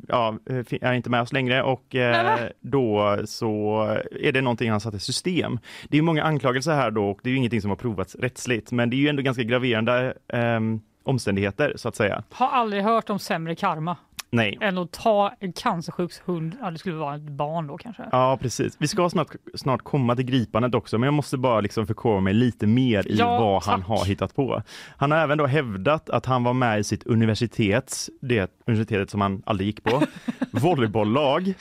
[0.09, 3.83] ja, fi- är inte med oss längre och eh, då så
[4.21, 5.59] är det någonting han satt i system.
[5.89, 8.73] Det är många anklagelser här då och det är ju ingenting som har provats rättsligt
[8.73, 10.61] men det är ju ändå ganska graverande eh,
[11.03, 12.23] omständigheter så att säga.
[12.31, 13.97] Har aldrig hört om sämre karma
[14.37, 14.59] Nej.
[14.61, 16.57] än att ta en cancersjuk hund.
[16.61, 18.03] Ja, det skulle vara ett barn då kanske.
[18.12, 18.77] Ja precis.
[18.79, 22.35] Vi ska snart, snart komma till gripandet också men jag måste bara liksom förkovra mig
[22.35, 23.88] lite mer i Ja, vad han tack.
[23.88, 24.62] har hittat på.
[24.96, 29.20] Han har även då hävdat att han var med i sitt universitets, det universitetet som
[29.20, 30.03] han aldrig gick på,
[30.51, 31.55] volleybolllag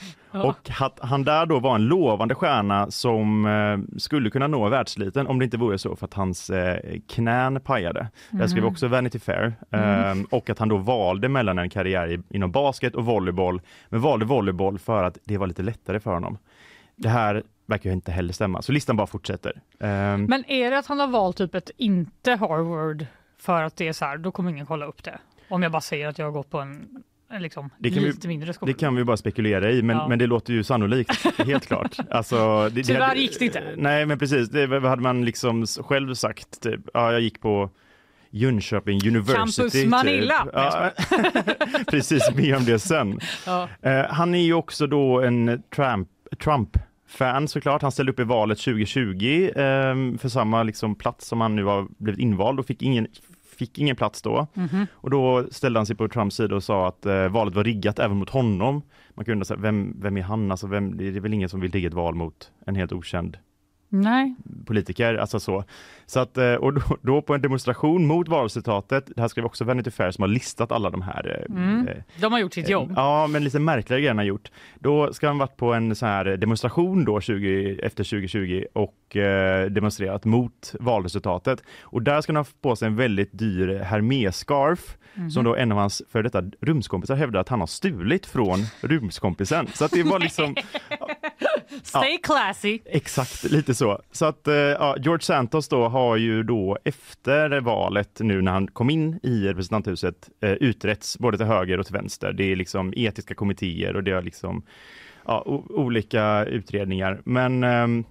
[0.44, 5.26] och att han där då var en lovande stjärna som eh, skulle kunna nå världsliten
[5.26, 8.08] om det inte vore så för att hans eh, knän pajade.
[8.30, 12.20] Det skrev också Vanity Fair eh, och att han då valde mellan en karriär i,
[12.30, 16.38] inom basket och volleyboll men valde volleyboll för att det var lite lättare för honom.
[16.96, 19.52] Det här verkar ju inte heller stämma så listan bara fortsätter.
[19.80, 23.06] Eh, Men är det att han har valt typ ett inte Harvard
[23.38, 25.18] för att det är så här, då kommer ingen kolla upp det.
[25.48, 27.02] Om jag bara säger att jag har gått på en
[27.40, 28.56] liksom, Det kan vi-.
[28.66, 30.08] Det kan vi bara spekulera i, men, Ja.
[30.08, 31.96] men det låter ju sannolikt, helt klart.
[32.10, 33.62] Alltså, det, Tyvärr hade- gick det inte.
[33.76, 34.48] Nej, men precis.
[34.48, 36.60] Det hade man liksom själv sagt.
[36.62, 36.80] Typ.
[36.94, 37.70] Ja, jag gick på
[38.30, 39.36] Jönköping University.
[39.62, 40.42] Campus Manilla.
[40.44, 40.52] Typ.
[40.54, 40.90] Ja,
[41.90, 43.20] precis, mer om det sen.
[43.46, 43.68] Ja.
[43.82, 46.08] Eh, han är ju också då en Trump,
[46.44, 47.82] Trump-fan såklart.
[47.82, 49.62] Han ställde upp i valet 2020 eh,
[50.18, 53.06] för samma liksom, plats som han nu har blivit invald och fick ingen,
[53.56, 54.46] fick ingen plats då.
[54.54, 54.86] Mhm.
[54.92, 57.98] Och då ställde han sig på Trumps sida och sa att eh, valet var riggat
[57.98, 58.82] även mot honom.
[59.14, 60.50] Man kunde säga, vem, vem är han?
[60.50, 63.38] Alltså, vem, det är väl ingen som vill rigga ett val mot en helt okänd
[63.88, 64.34] Nej.
[64.66, 65.64] politiker, alltså så.
[66.06, 69.64] så att, eh, och då, då på en demonstration mot valresultatet, det här skrev också
[69.64, 71.88] Vanity Fair som har listat alla de här eh, Mm.
[71.88, 72.92] eh, De har gjort sitt jobb.
[72.96, 74.50] Ja, men lite märkligare grejer han har gjort.
[74.78, 79.66] Då ska han varit på en sån här demonstration då 20, efter 2020 och eh,
[79.70, 81.62] demonstrerat mot valresultatet.
[81.82, 85.30] Och där ska han ha på sig en väldigt dyr Hermès-scarf Mhm.
[85.30, 89.66] som då en av hans för detta rumskompisar hävdar att han har stulit från rumskompisen.
[89.74, 90.54] Så att det var liksom
[91.82, 92.78] Stay classy.
[92.84, 94.00] Exakt, lite så.
[94.12, 98.68] Så att eh, ja, George Santos då har ju då efter valet nu när han
[98.68, 102.32] kom in i representanthuset eh, utretts både till höger och till vänster.
[102.32, 104.62] Det är liksom etiska kommittéer och det är liksom
[105.26, 107.20] ja, olika utredningar.
[107.24, 108.04] Men ehm,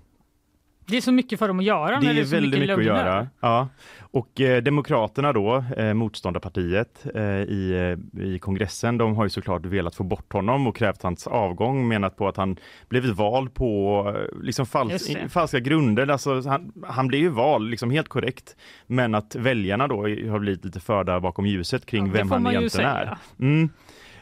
[0.87, 2.77] Det är så mycket för dem att göra det när det är är väldigt mycket,
[2.77, 3.05] att lögner.
[3.05, 3.27] göra.
[3.39, 3.67] Ja.
[3.99, 9.65] Och eh, Demokraterna då, eh, motståndarpartiet eh, i, eh, i kongressen, de har ju såklart
[9.65, 12.57] velat få bort honom och krävt hans avgång, menat på att han
[12.89, 16.07] blivit vald på eh, liksom fals falska grunder.
[16.07, 18.55] Alltså, han, han blev ju vald liksom helt korrekt,
[18.87, 22.89] men att väljarna då har blivit lite förda bakom ljuset kring Ja, vem han egentligen
[22.89, 23.17] är.
[23.39, 23.69] Mm.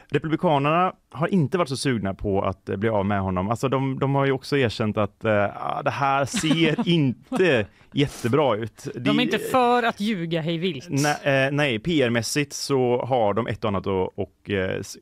[0.09, 3.49] Republikanerna har inte varit så sugna på att eh, bli av med honom.
[3.49, 8.87] Alltså de, de har ju också erkänt att ah, det här ser inte jättebra ut.
[8.95, 10.87] De är Det- inte för att ljuga hej vilt.
[10.89, 14.97] Nej, eh, nej PR-mässigt så har de ett och annat att och, s-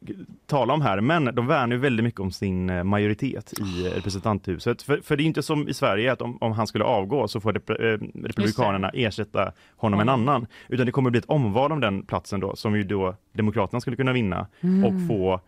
[0.47, 4.81] tala om här, men de värnar ju väldigt mycket om sin majoritet i representanthuset.
[4.81, 7.39] För, för det är inte som i Sverige att om, om han skulle avgå så
[7.39, 7.75] får rep, eh,
[8.25, 12.39] republikanerna ersätta honom med en annan, utan det kommer bli ett omval om den platsen
[12.39, 14.47] då, som ju då Demokraterna skulle kunna vinna
[14.85, 15.41] och få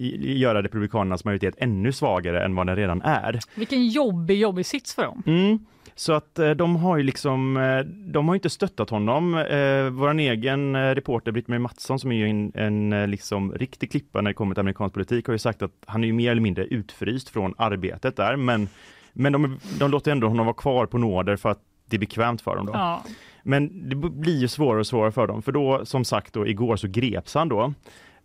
[0.00, 3.40] göra republikanernas majoritet ännu svagare än vad den redan är.
[3.54, 5.22] Vilken jobbig, jobbig sits för dem.
[5.26, 5.58] Mm.
[5.94, 7.78] Så att eh, de har ju liksom, eh,
[8.12, 9.34] de har inte stöttat honom.
[9.34, 13.90] Eh, Vår egen eh, reporter Britt-Marie Mattsson som är ju en, en eh, liksom riktig
[13.90, 16.30] klippa när det kommer till amerikansk politik har ju sagt att han är ju mer
[16.30, 18.68] eller mindre utfryst från arbetet där men,
[19.12, 22.40] men de, de låter ändå honom vara kvar på nåder för att det är bekvämt
[22.40, 22.72] för dem då.
[22.74, 23.04] Ja.
[23.42, 26.76] Men det blir ju svårare och svårare för dem för då som sagt då igår
[26.76, 27.72] så greps han då.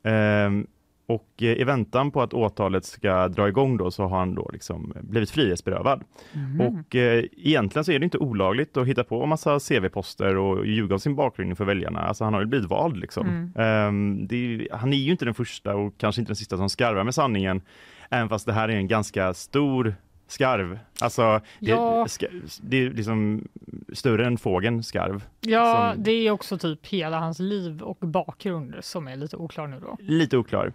[0.04, 0.68] Ehm,
[1.10, 4.50] och eh, i väntan på att åtalet ska dra igång då så har han då
[4.54, 6.04] liksom blivit frihetsberövad.
[6.34, 6.62] Mhm.
[6.62, 10.66] Och eh, egentligen så är det inte olagligt att hitta på en massa CV-poster och
[10.68, 12.00] ljuga om sin bakgrund inför väljarna.
[12.00, 13.28] Alltså han har ju blivit vald liksom.
[13.28, 13.52] Mm.
[13.56, 17.04] Ehm, det han är ju inte den första och kanske inte den sista som skarvar
[17.04, 17.62] med sanningen.
[18.10, 19.96] Även fast det här är en ganska stor
[20.28, 20.80] skarv.
[21.02, 22.08] Alltså det, Ja.
[22.08, 22.26] ska,
[22.62, 23.48] det är liksom
[23.94, 25.24] större än fågeln skarv.
[25.42, 29.68] Ja, som- det är också typ hela hans liv och bakgrund som är lite oklar
[29.68, 29.98] nu då.
[30.00, 30.74] Lite oklar.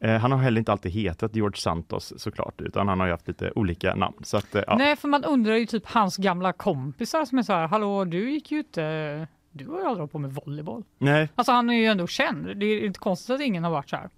[0.00, 3.52] Eh, han har heller inte alltid hetat George Santos såklart, utan han har haft lite
[3.54, 4.16] olika namn.
[4.22, 4.76] Så att, eh, ja.
[4.78, 8.30] Nej, för man undrar ju typ hans gamla kompisar som är så här, hallå du
[8.30, 10.84] gick ju inte, du har ju aldrig hållit på med volleyboll.
[10.98, 13.90] Nej, Alltså han är ju ändå känd, det är inte konstigt att ingen har varit
[13.90, 14.08] så här.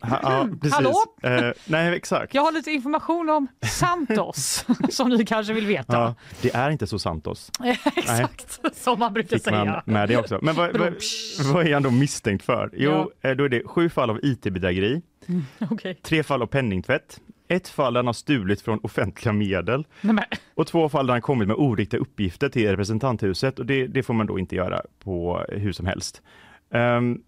[0.00, 0.74] ha, ja, precis.
[0.74, 0.94] Hallå?
[1.22, 2.34] Eh, nej, exakt.
[2.34, 5.92] Jag har lite information om Santos som ni kanske vill veta.
[5.96, 7.50] Ja, det är inte så Santos.
[7.96, 9.82] Exakt, som man brukar Fick man säga.
[9.86, 10.38] med det också.
[10.42, 10.94] Men vad, vad,
[11.52, 12.70] vad är han då misstänkt för?
[12.72, 15.02] Jo, eh, då är det sju fall av IT-bedrägeri,
[15.70, 15.94] Okej.
[16.02, 20.66] tre fall av penningtvätt, ett fall där han har stulit från offentliga medel Nej, och
[20.66, 24.26] två fall där han kommit med oriktiga uppgifter till representanthuset och det, det får man
[24.26, 26.22] då inte göra på hur som helst.
[26.70, 27.22] Ehm,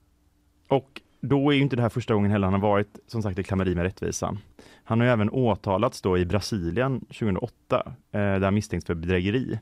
[0.68, 3.42] och då är inte det här första gången heller han har varit som sagt i
[3.42, 4.38] klammeri med rättvisan.
[4.84, 7.52] Han har även åtalats då i Brasilien 2008
[7.86, 9.58] eh, där han misstänks för bedrägeri.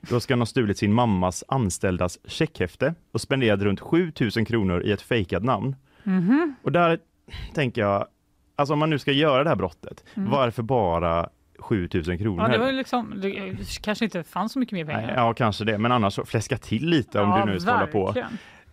[0.00, 4.92] Då ska han ha stulit sin mammas anställdas checkhäfte och spenderat runt 7000 kronor i
[4.92, 5.76] ett fejkat namn.
[6.02, 6.54] mhm.
[6.62, 6.98] Och där
[7.54, 8.06] tänker jag,
[8.56, 12.40] alltså om man nu ska göra det här brottet, varför bara 7000 kronor?
[12.40, 12.52] Mm.
[12.52, 15.14] Ja, det var liksom, det kanske inte fanns så mycket mer pengar.
[15.16, 17.86] Ja, kanske det, men annars så fläska till lite om Ja, du nu ska hålla
[17.86, 18.14] på.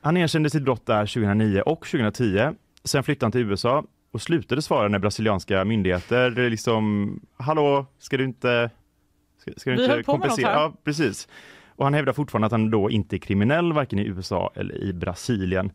[0.01, 2.49] Han erkände sitt brott där 2009 och 2010.
[2.83, 8.23] Sen flyttade han till USA och slutade svara när brasilianska myndigheter liksom, hallå, ska du
[8.23, 8.69] inte,
[9.37, 10.53] ska, ska du inte kompensera?
[10.53, 11.27] Ja, precis.
[11.67, 14.93] Och han hävdar fortfarande att han då inte är kriminell, varken i USA eller i
[14.93, 15.71] Brasilien.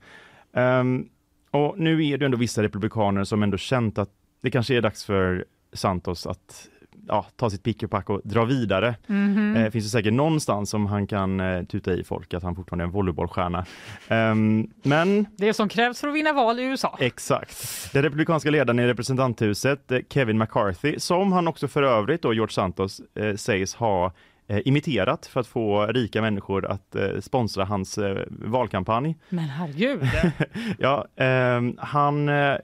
[0.52, 1.08] Ehm,
[1.54, 4.10] och nu är det ändå vissa republikaner som ändå känt att
[4.42, 6.68] det kanske är dags för Santos att
[7.08, 8.94] ja, ta sitt pick och pack och dra vidare.
[9.06, 9.56] Mhm.
[9.56, 12.82] Eh, finns det säkert någonstans som han kan eh, tuta i folk att han fortfarande
[12.84, 13.66] är en volleybollstjärna.
[14.08, 16.96] Ehm, men Det som krävs för att vinna val i USA.
[17.00, 17.92] exakt.
[17.92, 22.52] Den republikanska ledaren i representanthuset, eh, Kevin McCarthy, som han också för övrigt då, George
[22.52, 24.12] Santos, eh, sägs ha
[24.48, 29.16] imiterat för att få rika människor att eh, sponsra hans eh, valkampanj.
[29.28, 30.02] Men herregud.
[30.78, 32.56] Ja, ehm, han, eh,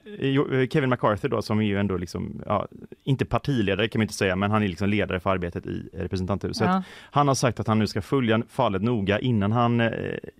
[0.69, 2.67] Kevin McCarthy då, som är ju ändå liksom, ja,
[3.03, 6.67] inte partiledare kan man inte säga, men han är liksom ledare för arbetet i representanthuset.
[6.67, 6.83] Ja.
[7.11, 9.87] Han har sagt att han nu ska följa fallet noga innan han eh,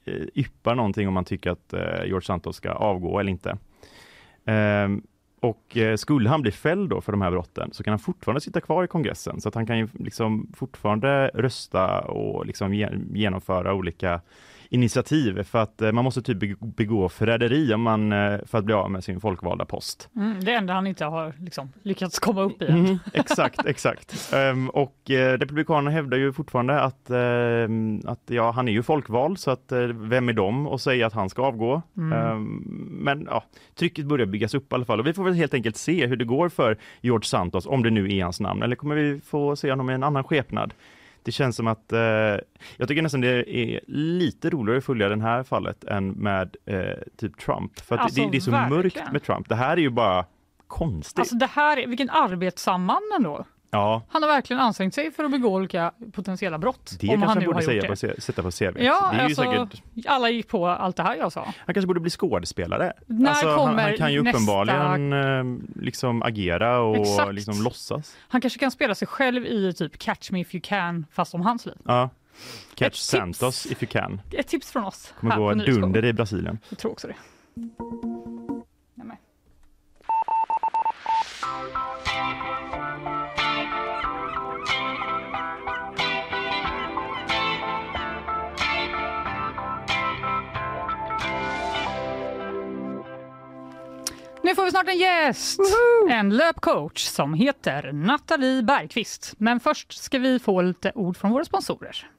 [0.06, 3.58] eh, yppar någonting om han tycker att eh, George Santos ska avgå eller inte.
[4.46, 5.02] Ehm,
[5.42, 8.42] och eh, skulle han bli fälld då för de här brotten så kan han fortfarande
[8.42, 9.42] sitta kvar i kongressen.
[9.42, 12.74] Så att han kan ju liksom fortfarande rösta och liksom
[13.14, 14.22] genomföra olika
[14.74, 18.74] initiativ för att eh, man måste typ begå- förräderi om man, eh, för att bli
[18.74, 20.10] av med sin folkvalda post.
[20.16, 22.66] Mm, det enda han inte har liksom, lyckats komma upp i.
[22.68, 24.34] Mm, exakt, exakt.
[24.34, 29.40] Ehm, och eh, Republikanerna hävdar ju fortfarande att, ehm, att ja, han är ju folkvald
[29.40, 31.82] så att eh, vem är de och säga att han ska avgå?
[31.98, 32.14] Mm.
[32.14, 32.64] Ehm,
[33.04, 33.44] men ja,
[33.76, 36.16] trycket börjar byggas upp i alla fall och vi får väl helt enkelt se hur
[36.16, 39.56] det går för George Santos om det nu är hans namn eller kommer vi få
[39.56, 40.74] se honom i en annan skepnad?
[41.24, 42.00] Det känns som att, eh,
[42.78, 46.78] jag tycker nästan det är lite roligare att följa det här fallet än med eh,
[47.18, 47.80] typ Trump.
[47.80, 48.82] För att Alltså, det, det är så verkligen.
[48.82, 49.50] mörkt med Trump.
[49.50, 50.26] Det här är ju bara
[50.68, 51.20] konstigt.
[51.20, 53.46] Alltså det här, är- vilken arbetsam man ändå.
[53.72, 56.98] Ja, Han har verkligen ansträngt sig för att begå olika potentiella brott.
[57.00, 58.22] Det om han han nu borde har säga gjort på, det.
[58.22, 58.64] Sätta på CV.
[58.64, 61.54] Ja, det är alltså, ju säkert, Alla gick på allt det här jag sa.
[61.58, 62.94] han kanske borde bli skådespelare.
[63.06, 65.44] När alltså, han, kommer han kan ju uppenbarligen eh,
[65.82, 67.34] liksom agera och Exakt.
[67.34, 68.18] liksom låtsas.
[68.28, 71.42] Han kanske kan spela sig själv i typ Catch Me If You Can fast om
[71.42, 71.76] hans liv.
[71.86, 72.10] Ja.
[72.76, 73.06] Catch Ett tips.
[73.06, 74.22] Santos if you can.
[74.32, 75.14] Ett tips från oss.
[75.20, 76.60] Kommer gå dunder i Brasilien.
[76.70, 77.16] Jag tror också det.
[94.52, 95.60] Nu får vi snart en gäst!
[96.10, 99.34] En löpcoach som heter Nathalie Bergqvist.
[99.38, 102.10] Men först ska vi få lite ord från våra sponsorer.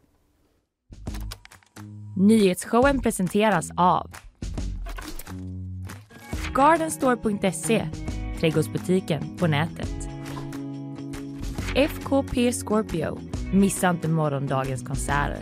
[2.17, 4.11] Nyhetsshowen presenteras av
[6.55, 7.89] Gardenstore.se,
[8.41, 10.09] trädgårdsbutiken på nätet.
[11.75, 13.19] FKP Scorpio,
[13.53, 15.39] missa inte morgondagens konserter.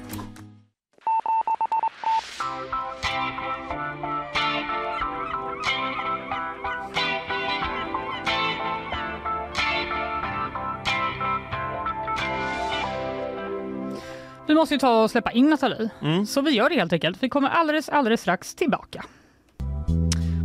[14.61, 15.91] Måste ju ta och släppa in Nathalie.
[16.03, 16.27] Mm.
[16.27, 17.23] Så vi gör det helt enkelt.
[17.23, 19.05] Vi kommer alldeles, alldeles strax tillbaka.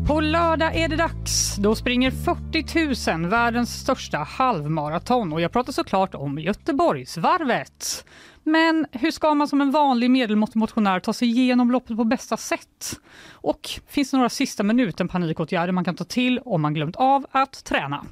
[0.07, 1.55] På lördag är det dags.
[1.55, 8.05] Då springer 40 000 världens största halvmaraton och jag pratar såklart om Göteborgsvarvet.
[8.43, 12.37] Men hur ska man som en vanlig medelmåttig motionär ta sig igenom loppet på bästa
[12.37, 12.99] sätt?
[13.31, 17.25] Och finns det några sista minuten panikåtgärder man kan ta till om man glömt av
[17.31, 18.05] att träna?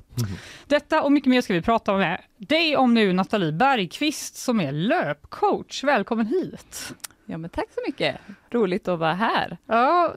[0.68, 4.72] Detta och mycket mer ska vi prata med dig om nu, Nathalie Bergqvist som är
[4.72, 5.84] löpcoach.
[5.84, 6.94] Välkommen hit!
[7.26, 8.18] Ja, men tack så mycket.
[8.52, 9.58] Roligt att vara här.
[9.66, 10.14] Ja,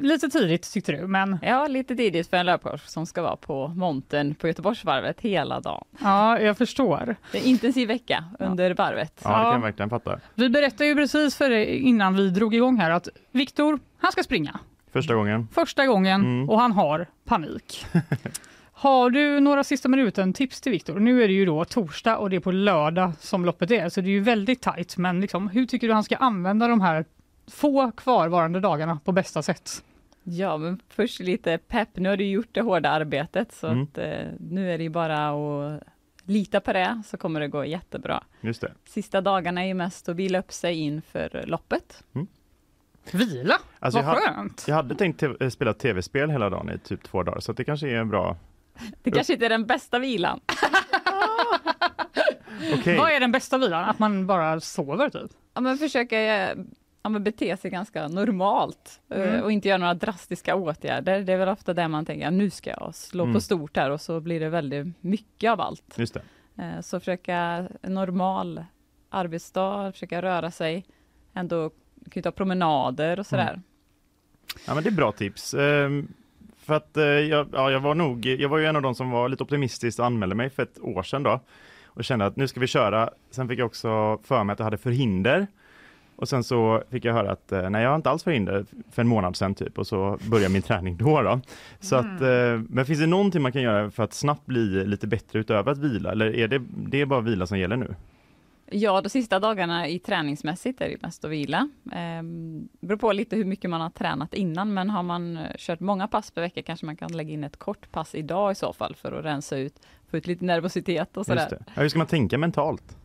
[0.00, 3.68] lite tidigt tyckte du, men Ja, lite tidigt för en löpkurs som ska vara på
[3.68, 5.84] montern på Göteborgsvarvet hela dagen.
[6.02, 7.16] ja, jag förstår.
[7.32, 9.20] Det är en intensiv vecka under varvet.
[9.24, 9.52] Ja, det kan Ja.
[9.52, 10.20] jag verkligen fatta.
[10.34, 14.22] Vi berättade ju precis för dig innan vi drog igång här att Viktor, han ska
[14.22, 14.58] springa
[14.92, 15.48] Första gången.
[15.52, 16.50] första gången Mm.
[16.50, 17.86] och han har panik.
[18.78, 20.98] Har du några sista minuten tips till Viktor?
[21.00, 24.00] Nu är det ju då torsdag och det är på lördag som loppet är, så
[24.00, 24.96] det är ju väldigt tajt.
[24.96, 27.04] Men liksom, hur tycker du han ska använda de här
[27.50, 29.84] få kvarvarande dagarna på bästa sätt?
[30.22, 31.88] Ja, men först lite pepp.
[31.94, 33.82] Nu har du gjort det hårda arbetet så Mm.
[33.82, 34.04] att eh,
[34.40, 35.82] nu är det ju bara att
[36.24, 38.24] lita på det så kommer det gå jättebra.
[38.40, 38.72] Just det.
[38.84, 42.02] Sista dagarna är ju mest att vila upp sig inför loppet.
[43.12, 43.54] Vila?
[43.78, 44.64] Alltså, Vad jag, ha, skönt!
[44.68, 47.64] jag hade tänkt te- spela tv-spel hela dagen i typ två dagar, så att det
[47.64, 48.36] kanske är bra.
[49.02, 50.40] Det kanske inte är den bästa vilan.
[52.74, 52.96] Okej.
[52.96, 53.84] Vad är den bästa vilan?
[53.84, 55.30] Att man bara sover typ?
[55.54, 56.56] Ja, men försöka eh,
[57.02, 59.42] ja, men bete sig ganska normalt eh, Mm.
[59.44, 61.20] och inte göra några drastiska åtgärder.
[61.20, 63.34] Det är väl ofta det man tänker, nu ska jag slå Mm.
[63.34, 65.94] på stort här och så blir det väldigt mycket av allt.
[65.98, 66.22] Just det.
[66.62, 68.64] Eh, Så försöka normal
[69.10, 70.84] arbetsdag, försöka röra sig,
[71.34, 71.70] ändå
[72.10, 73.62] kan ta promenader och sådär.
[74.66, 75.54] Ja, men det är bra tips.
[75.54, 76.08] Ehm,
[76.66, 79.10] för att eh, jag, ja, jag var nog, jag var ju en av de som
[79.10, 81.40] var lite optimistisk och anmälde mig för ett år sedan då
[81.86, 83.10] och kände att nu ska vi köra.
[83.30, 85.46] Sen fick jag också för mig att jag hade förhinder
[86.16, 89.02] och sen så fick jag höra att eh, nej, jag har inte alls förhinder för
[89.02, 91.22] en månad sedan typ och så började min träning då.
[91.22, 91.40] då.
[91.80, 95.06] Så att, eh, men finns det någonting man kan göra för att snabbt bli lite
[95.06, 97.94] bättre utöver att vila eller är det, det är bara vila som gäller nu?
[98.70, 101.68] Ja, de sista dagarna i träningsmässigt är det mest att vila.
[101.92, 105.80] Ehm, beror på lite hur mycket man har tränat innan, men har man eh, kört
[105.80, 108.72] många pass per vecka kanske man kan lägga in ett kort pass idag i så
[108.72, 111.58] fall för att rensa ut, få ut lite nervositet och sådär.
[111.74, 112.96] Ja, hur ska man tänka mentalt?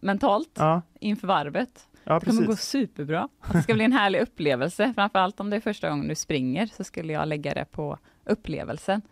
[0.00, 1.88] Mentalt Ja, inför varvet.
[2.04, 3.28] ja Det kommer gå superbra.
[3.52, 6.84] Det ska bli en härlig upplevelse, framförallt om det är första gången du springer så
[6.84, 9.02] skulle jag lägga det på upplevelsen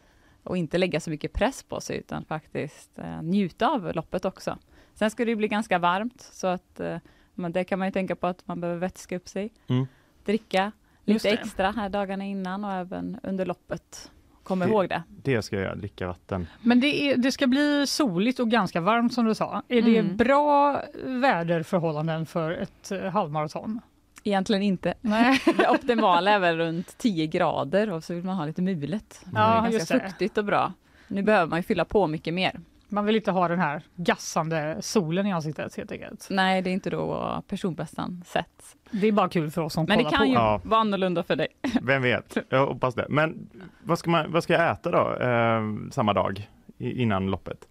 [0.43, 4.59] och inte lägga så mycket press på sig utan faktiskt eh, njuta av loppet också.
[5.01, 6.97] Sen ska det ju bli ganska varmt så att eh,
[7.35, 9.87] men det kan man ju tänka på att man behöver vätska upp sig, Mm.
[10.25, 10.73] dricka
[11.05, 11.35] lite det.
[11.35, 14.11] extra här dagarna innan och även under loppet.
[14.43, 15.03] Kom Det- ihåg det.
[15.09, 16.47] Det ska jag göra, dricka vatten.
[16.63, 19.63] Men det, är, det ska bli soligt och ganska varmt som du sa.
[19.69, 20.17] Är det Mm.
[20.17, 23.81] bra väderförhållanden för ett eh, halvmaraton?
[24.25, 24.95] Egentligen inte.
[25.01, 25.41] Nej.
[25.59, 29.23] Det optimala är väl runt 10 grader och så vill man ha lite mulet.
[29.35, 30.11] Ja, det är just ganska det.
[30.11, 30.73] fuktigt och bra.
[31.09, 32.61] Nu behöver man ju fylla på mycket mer.
[32.91, 36.27] Man vill inte ha den här gassande solen i ansiktet helt enkelt.
[36.31, 38.77] Nej, det är inte då personbästan sätts.
[38.91, 40.27] Det är bara kul för oss som Men det kollar kan på.
[40.27, 40.61] ju Ja.
[40.65, 41.49] vara annorlunda för dig.
[41.83, 42.37] Vem vet?
[42.49, 43.07] Jag hoppas det.
[43.09, 43.51] Men
[43.83, 46.49] vad ska, man, vad ska jag äta då, eh, samma dag
[46.79, 47.67] innan loppet?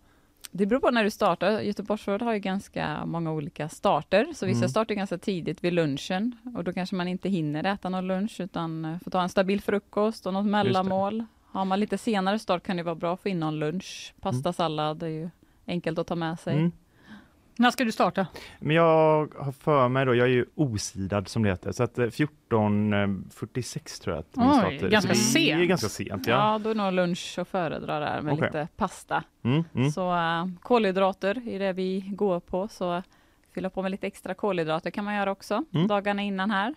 [0.52, 1.60] Det beror på när du startar.
[1.62, 4.70] Göteborgsrådet har ju ganska många olika starter, så vissa Mm.
[4.70, 9.00] startar ganska tidigt vid lunchen och då kanske man inte hinner äta någon lunch utan
[9.04, 11.26] får ta en stabil frukost och något mellanmål.
[11.52, 14.14] Har man lite senare start kan det vara bra att få in någon lunch.
[14.22, 15.30] Pasta, sallad, det är ju
[15.68, 16.54] enkelt att ta med sig.
[16.54, 16.72] Mm.
[17.58, 18.28] När ska du starta?
[18.60, 21.98] Men jag har för mig då, jag är ju osidad som det heter, så att
[22.00, 24.90] eh, 14.46 tror jag att min Oj, start är.
[24.90, 25.70] ganska Så det är sent.
[25.70, 26.28] ganska sent.
[26.28, 26.52] Ja.
[26.54, 26.60] Ja.
[26.60, 28.46] då är nog lunch att föredra där med Okej.
[28.48, 29.24] lite pasta.
[29.44, 29.92] Mm, mm.
[29.92, 33.04] Så äh, kolhydrater är det vi går på, så
[33.54, 35.88] fylla på med lite extra kolhydrater kan man göra också Mm.
[35.88, 36.76] dagarna innan här.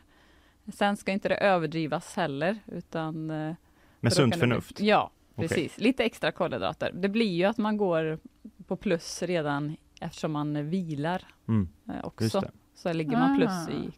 [0.73, 3.31] Sen ska inte det överdrivas heller, utan...
[3.31, 3.55] eh,
[4.03, 4.81] Med sunt bli- förnuft.
[4.81, 5.79] Ja, precis.
[5.79, 6.91] Lite extra kolhydrater.
[6.95, 8.19] Det blir ju att man går
[8.67, 12.43] på plus redan eftersom man vilar Mm, eh, också.
[12.75, 13.71] Så lägger man plus Ah.
[13.71, 13.91] i.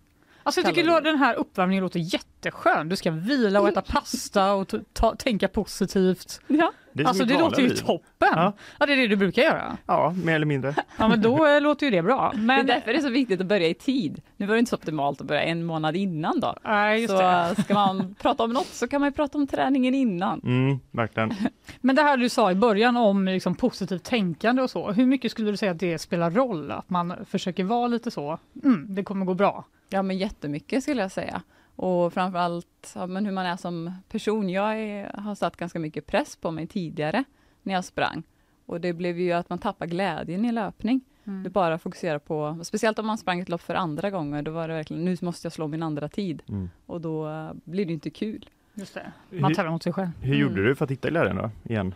[0.47, 2.89] Alltså jag tycker den här uppvärmningen låter jätteskön.
[2.89, 6.41] Du ska vila och äta pasta och ta, tänka positivt.
[6.47, 6.73] Ja.
[6.93, 7.77] Det Alltså det låter ju liv.
[7.77, 8.29] toppen.
[8.35, 8.53] Ja.
[8.79, 8.87] Ja.
[8.87, 9.77] det är det du brukar göra.
[9.87, 10.75] Ja, mer eller mindre.
[10.97, 12.31] Ja men då eh, låter ju det bra.
[12.35, 14.23] Det är Men därför det är så viktigt att börja i tid.
[14.37, 16.57] Nu var det inte så optimalt att börja en månad innan då.
[16.65, 17.55] Nej, just så det.
[17.59, 20.41] äh, ska man prata om något så kan man ju prata om träningen innan.
[20.45, 21.35] Mm, verkligen.
[21.81, 24.93] Men det här du sa i början om liksom positivt tänkande och så.
[24.93, 26.71] Hur mycket skulle du säga att det spelar roll?
[26.71, 29.65] Att man försöker vara lite så, mm, det kommer gå bra.
[29.95, 31.43] Ja, men jättemycket skulle jag säga.
[31.77, 34.51] Och framförallt ja, men hur man är som person.
[34.51, 37.25] Jag är, har satt ganska mycket press på mig tidigare
[37.63, 38.23] när jag sprang.
[38.67, 41.01] Och det blev ju att man tappar glädjen i löpning.
[41.25, 44.69] Du bara fokuserar på, speciellt om man sprang ett lopp för andra gånger, då var
[44.69, 46.43] det verkligen, nu måste jag slå min andra tid.
[46.49, 46.71] Mm.
[46.87, 48.51] Och då eh, blir det inte kul.
[48.75, 49.13] Just det.
[49.31, 50.11] Man Hur, tävlar mot sig själv.
[50.21, 51.51] hur gjorde du för att hitta glädjen då?
[51.65, 51.95] Igen?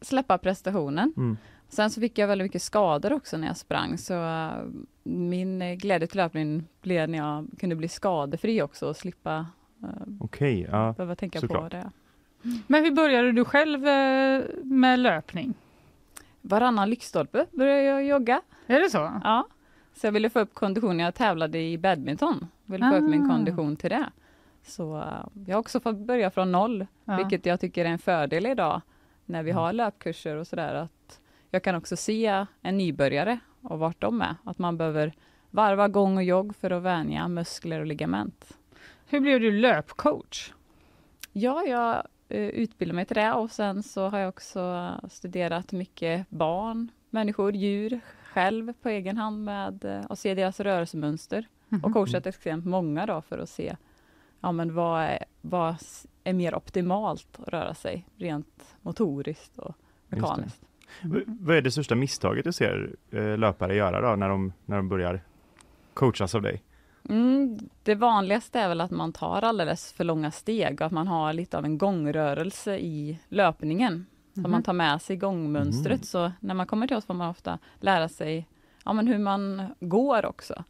[0.00, 1.12] Släppa prestationen.
[1.16, 1.36] Mm.
[1.68, 4.50] Sen så fick jag väldigt mycket skador också när jag sprang, så eh,
[5.06, 9.46] min eh, glädje till löpningen blev när jag kunde bli skadefri också och slippa
[9.82, 9.88] uh,
[10.20, 10.94] Okej, ja.
[10.96, 11.62] behöva tänka såklart.
[11.62, 11.90] på det.
[12.66, 15.54] Men hur började du själv eh, med löpning?
[16.40, 18.42] Varannan lyktstolpe började jag jogga.
[18.66, 19.20] Är det så?
[19.24, 19.46] Ja.
[19.94, 20.98] Så jag ville få upp konditionen.
[20.98, 22.46] Jag tävlade i badminton.
[22.64, 23.28] Ville få upp min Ah.
[23.34, 24.10] kondition till det.
[24.62, 27.16] Så eh, jag har också fått börja från noll, Ja.
[27.16, 28.80] vilket jag tycker är en fördel idag
[29.24, 30.74] när vi har löpkurser och sådär.
[30.74, 34.36] Att jag kan också se en nybörjare och vart de är.
[34.44, 35.12] Att man behöver
[35.50, 38.58] varva gång och jogg för att vänja muskler och ligament.
[39.06, 40.52] Hur blev du löpcoach?
[41.32, 46.30] Ja, jag eh, utbildade mig till det och sen så har jag också studerat mycket
[46.30, 51.48] barn, människor, djur själv på egen hand med eh, att se deras rörelsemönster
[51.82, 53.76] och coachat extremt många då för att se
[54.40, 55.76] ja, men vad, är, vad
[56.24, 59.74] är mer optimalt att röra sig rent motoriskt och
[60.08, 60.65] mekaniskt.
[61.26, 64.88] Vad är det största misstaget du ser eh, löpare göra då när de, när de
[64.88, 65.20] börjar
[65.94, 66.62] coachas av dig?
[67.08, 71.06] Mm, det vanligaste är väl att man tar alldeles för långa steg och att man
[71.08, 74.06] har lite av en gångrörelse i löpningen.
[74.34, 74.50] Så Mhm.
[74.50, 76.00] man tar med sig gångmönstret.
[76.00, 76.04] Mhm.
[76.04, 78.48] Så när man kommer till oss får man ofta lära sig
[78.84, 80.64] ja, men hur man går också.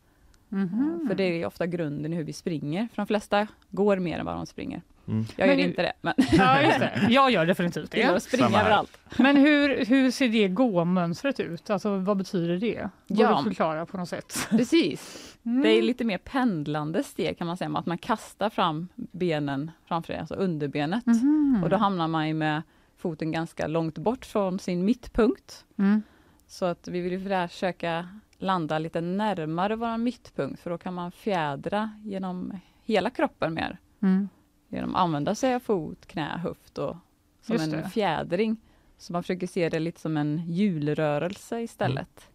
[0.48, 1.04] Mhm.
[1.08, 2.88] För det är ofta grunden i hur vi springer.
[2.88, 4.82] För de flesta går mer än vad de springer.
[5.08, 5.24] Mm.
[5.36, 7.06] Jag Men gör hur- inte det, men Ja, just det.
[7.10, 8.60] Jag gör definitivt det Samma här.
[8.64, 8.98] överallt.
[9.18, 11.70] Men hur, hur ser det gåmönstret ut?
[11.70, 12.74] Alltså vad betyder det?
[13.08, 13.36] Går Ja.
[13.38, 14.46] du förklara på något sätt?
[14.50, 15.36] Precis.
[15.44, 15.62] Mm.
[15.62, 20.12] Det är lite mer pendlande steg kan man säga, att man kastar fram benen framför
[20.12, 21.06] sig, alltså underbenet.
[21.06, 21.60] Mhm.
[21.64, 22.62] Och då hamnar man ju med
[22.98, 25.64] foten ganska långt bort från sin mittpunkt.
[25.78, 26.02] Mm.
[26.46, 31.90] Så att vi vill försöka landa lite närmare vår mittpunkt, för då kan man fjädra
[32.04, 32.52] genom
[32.84, 33.78] hela kroppen mer.
[34.02, 34.28] Mm.
[34.68, 36.96] Genom att använda sig av fot, knä, höft och
[37.42, 37.88] som Just en det.
[37.90, 38.56] fjädring.
[38.98, 42.28] Så man försöker se det lite som en hjulrörelse istället.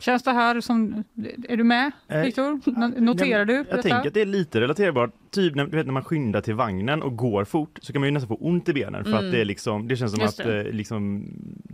[0.00, 1.04] Känns det här som...
[1.48, 2.42] Är du med, Eh, Viktor?
[2.70, 3.82] No- Noterar du Jag detta?
[3.82, 5.10] tänker att det är lite relaterbart.
[5.30, 8.06] Typ när, du vet, när man skyndar till vagnen och går fort så kan man
[8.08, 9.26] ju nästan få ont i benen för Mm.
[9.26, 10.60] att det är liksom, det känns som Just att det.
[10.66, 11.24] eh, liksom,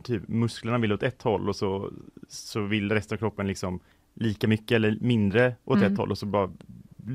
[0.02, 1.90] typ, musklerna vill åt ett håll och så,
[2.28, 3.80] så vill resten av kroppen liksom
[4.14, 5.92] lika mycket eller mindre åt Mm.
[5.92, 6.50] ett håll och så bara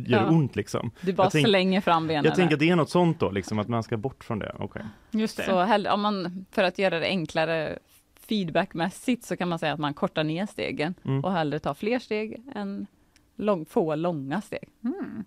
[0.08, 0.30] gör Ja.
[0.30, 0.92] ont liksom.
[1.02, 2.26] Du bara Jag tänk- slänger fram benen.
[2.26, 4.56] Jag tänker att det är något sånt då, liksom att man ska bort från det.
[4.60, 4.82] Okej.
[5.12, 5.44] Just det.
[5.44, 7.80] Så hellre, om man, för att göra det enklare
[8.20, 11.24] feedbackmässigt så kan man säga att man kortar ner stegen Mm.
[11.26, 12.88] och hellre tar fler steg än
[13.36, 14.64] lång, få långa steg.
[14.84, 15.24] Mm.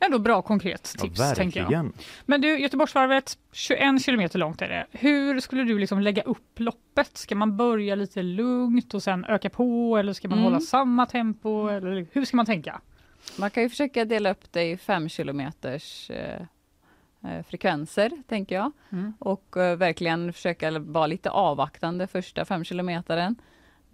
[0.00, 1.90] Ändå bra konkret Ja, tips, tänker jag.
[2.26, 4.86] Men du, Göteborgsvarvet, 21 kilometer långt är det.
[4.90, 7.16] Hur skulle du liksom lägga upp loppet?
[7.16, 10.44] Ska man börja lite lugnt och sen öka på eller ska man Mm.
[10.52, 11.68] hålla samma tempo?
[11.68, 12.80] Eller hur ska man tänka?
[13.38, 16.40] Man kan ju försöka dela upp det i fem kilometers eh,
[17.24, 18.72] eh, frekvenser, tänker jag.
[18.92, 19.12] Mm.
[19.18, 23.34] Och eh, verkligen försöka vara lite avvaktande första fem kilometern.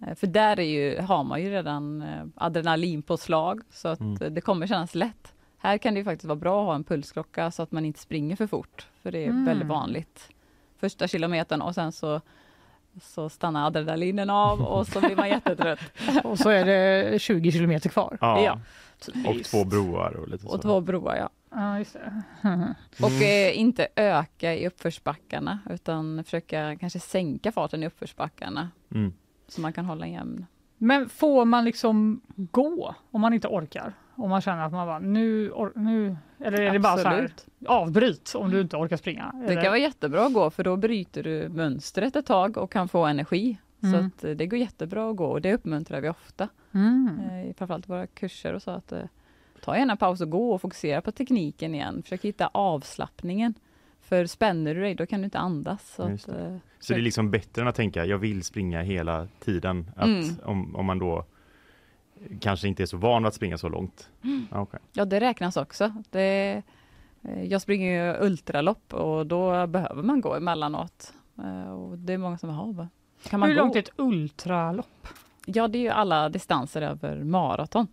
[0.07, 4.33] Eh, för där är ju, har man ju redan eh, adrenalinpåslag, så att Mm.
[4.33, 5.33] det kommer kännas lätt.
[5.57, 7.99] Här kan det ju faktiskt vara bra att ha en pulsklocka så att man inte
[7.99, 9.45] springer för fort, för det är Mm.
[9.45, 10.29] väldigt vanligt.
[10.79, 12.21] Första kilometern och sen så,
[13.01, 15.79] så stannar adrenalinen av och så blir man jättetrött.
[16.23, 18.17] Och så är det 20 kilometer kvar.
[18.21, 18.43] Ja.
[18.43, 18.59] Ja.
[19.27, 20.57] Och två broar och lite Och så.
[20.61, 21.29] två broar, ja.
[21.51, 22.21] Ja, just det.
[23.03, 23.21] Och Mm.
[23.21, 29.13] eh, inte öka i uppförsbackarna utan försöka kanske sänka farten i uppförsbackarna Mm.
[29.47, 30.45] så man kan hålla jämn.
[30.77, 33.93] Men får man liksom gå om man inte orkar?
[34.15, 37.15] Om man känner att man bara, nu, or- nu eller är det bara så här,
[37.23, 37.45] Absolut.
[37.67, 39.31] avbryt om du inte orkar springa?
[39.33, 39.61] Det Eller?
[39.61, 43.05] kan vara jättebra att gå för då bryter du mönstret ett tag och kan få
[43.05, 43.57] energi.
[43.91, 44.05] Så Mm.
[44.17, 46.49] att eh, det går jättebra att gå och det uppmuntrar vi ofta.
[46.73, 47.19] Mm.
[47.19, 49.01] Eh, framförallt i våra kurser och så att eh,
[49.63, 52.03] ta gärna en paus och gå och fokusera på tekniken igen.
[52.03, 53.53] Försök hitta avslappningen.
[54.01, 55.93] För spänner du dig då kan du inte andas.
[55.95, 56.45] Så att, det.
[56.45, 59.91] eh, Så det är liksom bättre än att tänka, jag vill springa hela tiden.
[59.95, 60.23] Att Mm.
[60.43, 61.25] om, om man då
[62.39, 64.09] kanske inte är så van att springa så långt.
[64.51, 64.79] Ja, okej.
[64.93, 65.93] Ja, det räknas också.
[66.09, 66.61] Det,
[67.43, 71.13] jag springer ju ultralopp och då behöver man gå emellanåt.
[71.77, 72.89] Och det är många som har bara,
[73.27, 73.61] kan man Hur gå?
[73.61, 75.07] långt är ett ultralopp?
[75.45, 77.87] Ja, det är ju alla distanser över maraton.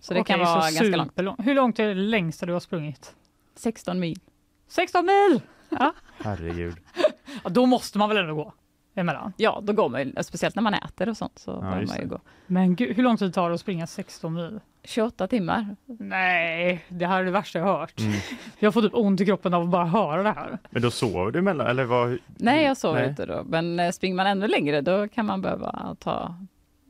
[0.00, 1.08] Så det Okej, kan vara ganska långt.
[1.10, 1.40] superlångt.
[1.46, 3.14] Hur långt är det längsta du har sprungit?
[3.56, 4.20] 16 mil.
[4.68, 5.40] 16 mil!
[6.18, 6.76] Herregud.
[7.44, 8.52] Ja, då måste man väl ändå gå
[8.94, 9.32] emellan?
[9.36, 11.98] Ja, då går man ju, speciellt när man äter och sånt, så behöver just man
[12.02, 12.14] ju det.
[12.14, 12.20] gå.
[12.46, 14.60] Men gud, hur lång tid tar det att springa 16 mil?
[14.88, 15.76] 28 timmar.
[15.86, 18.00] Nej, det här är det värsta jag har hört.
[18.00, 18.12] Mm.
[18.58, 20.58] Jag får typ ont i kroppen av att bara höra det här.
[20.70, 22.18] Men då sover du emellan, eller vad?
[22.36, 23.08] Nej, jag sover Nej.
[23.08, 23.42] inte då.
[23.46, 26.34] Men eh, springer man ännu längre, då kan man behöva ta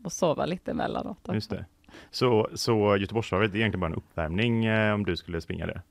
[0.05, 1.29] och sova lite emellanåt.
[1.33, 1.65] Just det.
[2.11, 5.83] Så, så Göteborgsvarvet är egentligen bara en uppvärmning eh, om du skulle springa det?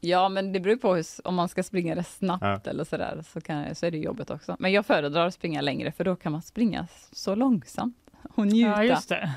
[0.00, 2.60] Ja, men det beror på hur, om man ska springa det snabbt Ja.
[2.70, 4.56] eller sådär, så, kan, så är det jobbet också.
[4.58, 7.96] Men jag föredrar att springa längre, för då kan man springa så långsamt
[8.34, 8.68] och njuta.
[8.70, 9.30] Ja, just det.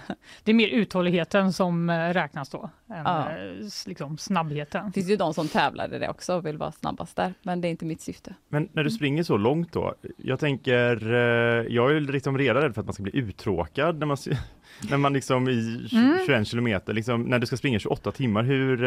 [0.43, 3.29] Det är mer uthålligheten som eh, räknas då, än Ja.
[3.29, 4.86] eh, liksom snabbheten.
[4.86, 7.61] Det finns ju de som tävlar i det också och vill vara snabbast där, men
[7.61, 8.36] det är inte mitt syfte.
[8.49, 12.61] Men när du springer så långt då, jag tänker, eh, jag är ju liksom redan
[12.63, 14.17] rädd för att man ska bli uttråkad när man,
[14.89, 15.51] när man liksom i
[15.91, 16.17] tj- Mm.
[16.25, 18.84] 21 kilometer, liksom, när du ska springa 28 timmar, hur,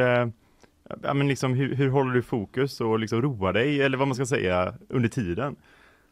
[1.03, 4.15] ja, men liksom, hur, hur håller du fokus och liksom roar dig, eller vad man
[4.15, 5.57] ska säga, under tiden?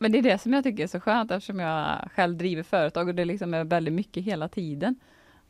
[0.04, 3.08] Men det är det som jag tycker är så skönt eftersom jag själv driver företag
[3.08, 4.96] och det liksom är väldigt mycket hela tiden.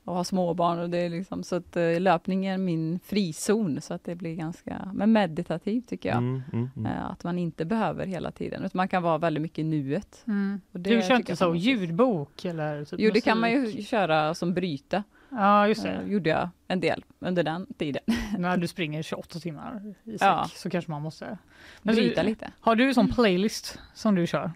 [0.05, 3.95] Och har småbarn och det är liksom så att eh, löpning är min frizon så
[3.95, 6.19] att det blir ganska men meditativt tycker jag.
[6.19, 6.93] Mm, mm, mm.
[6.93, 10.25] Eh, Att man inte behöver hela tiden utan man kan vara väldigt mycket i nuet.
[10.73, 14.35] Och det Du kör inte så ljudbok eller typ Jo det kan man ju köra
[14.35, 15.03] som bryta.
[15.37, 16.07] Ja, just Eh, det.
[16.13, 18.03] gjorde jag en del under den tiden.
[18.39, 20.49] När du springer 28 timmar i sträck Ja.
[20.55, 21.39] så kanske man måste
[21.83, 22.53] Men Bryta du- lite.
[22.61, 24.51] Har du en sån playlist som du kör?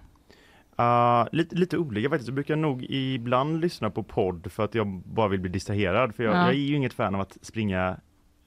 [0.76, 2.28] Ah, lite, lite olika faktiskt.
[2.28, 6.14] Jag brukar nog ibland lyssna på podd för att jag bara vill bli distraherad.
[6.14, 6.38] För jag, Ja.
[6.38, 7.96] jag är ju inget fan av att springa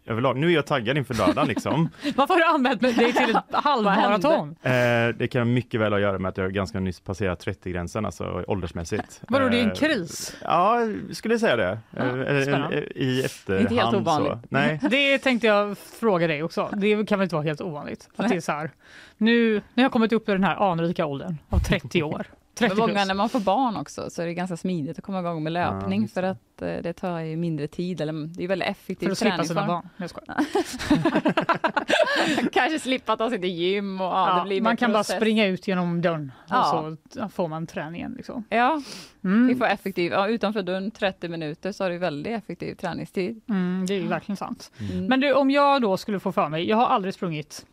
[0.06, 0.38] överlag.
[0.38, 1.90] Nu är jag taggad inför lördagen liksom.
[2.16, 4.56] Varför har du anmält dig till ett halvmaraton?
[4.64, 4.72] Eh,
[5.16, 8.44] det kan mycket väl ha att göra med att jag ganska nyss passerat 30-gränsen, alltså
[8.48, 9.22] åldersmässigt.
[9.28, 10.36] Vadå, det är en Eh, kris?
[10.42, 10.78] Ja,
[11.12, 11.80] skulle jag säga det.
[11.92, 13.62] Ja, Eh, eller I efterhand.
[13.62, 13.98] Inte helt Så.
[13.98, 14.38] ovanligt.
[14.50, 14.80] Nej.
[14.90, 16.70] Det tänkte jag fråga dig också.
[16.74, 18.10] Det kan väl inte vara helt ovanligt?
[18.16, 18.72] Att det är så här,
[19.18, 22.26] nu, nu har jag kommit upp i den här anrika åldern av 30 år.
[22.54, 25.20] 30 Men många när man får barn också så är det ganska smidigt att komma
[25.20, 28.48] igång med löpning just för att eh, det tar ju mindre tid eller det är
[28.48, 29.90] väldigt effektiv För att slippa sina barn.
[29.98, 30.10] Jag.
[32.54, 35.16] Kanske slippa ta sig till gym och ja, Ja, det blir man kan bara process.
[35.16, 36.80] springa ut genom dörren Ja.
[36.80, 38.14] och så får man träningen.
[38.18, 38.44] Liksom.
[38.50, 38.82] Ja,
[39.22, 39.58] vi Mm.
[39.58, 43.42] får effektiv, ja, utanför dörren 30 minuter så har du väldigt effektiv träningstid.
[43.50, 44.72] Mm, det är ju verkligen sant.
[44.92, 45.06] Mm.
[45.06, 47.66] Men du, om jag då skulle få för mig, jag har aldrig sprungit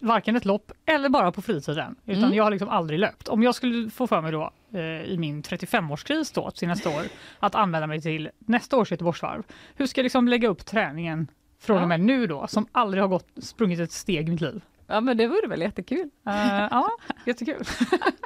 [0.00, 2.36] varken ett lopp eller bara på fritiden, utan Mm.
[2.36, 3.28] jag har liksom aldrig löpt.
[3.28, 7.02] Om jag skulle få för mig då eh, i min 35-årskris då till nästa år
[7.38, 9.42] att anmäla mig till nästa års Göteborgsvarv,
[9.76, 11.28] hur ska jag liksom lägga upp träningen
[11.58, 11.82] från Ja.
[11.82, 14.60] och med nu då, som aldrig har gått, sprungit ett steg i mitt liv?
[14.86, 16.10] Ja men det vore väl jättekul.
[16.26, 16.88] Eh, ja,
[17.26, 17.64] jättekul.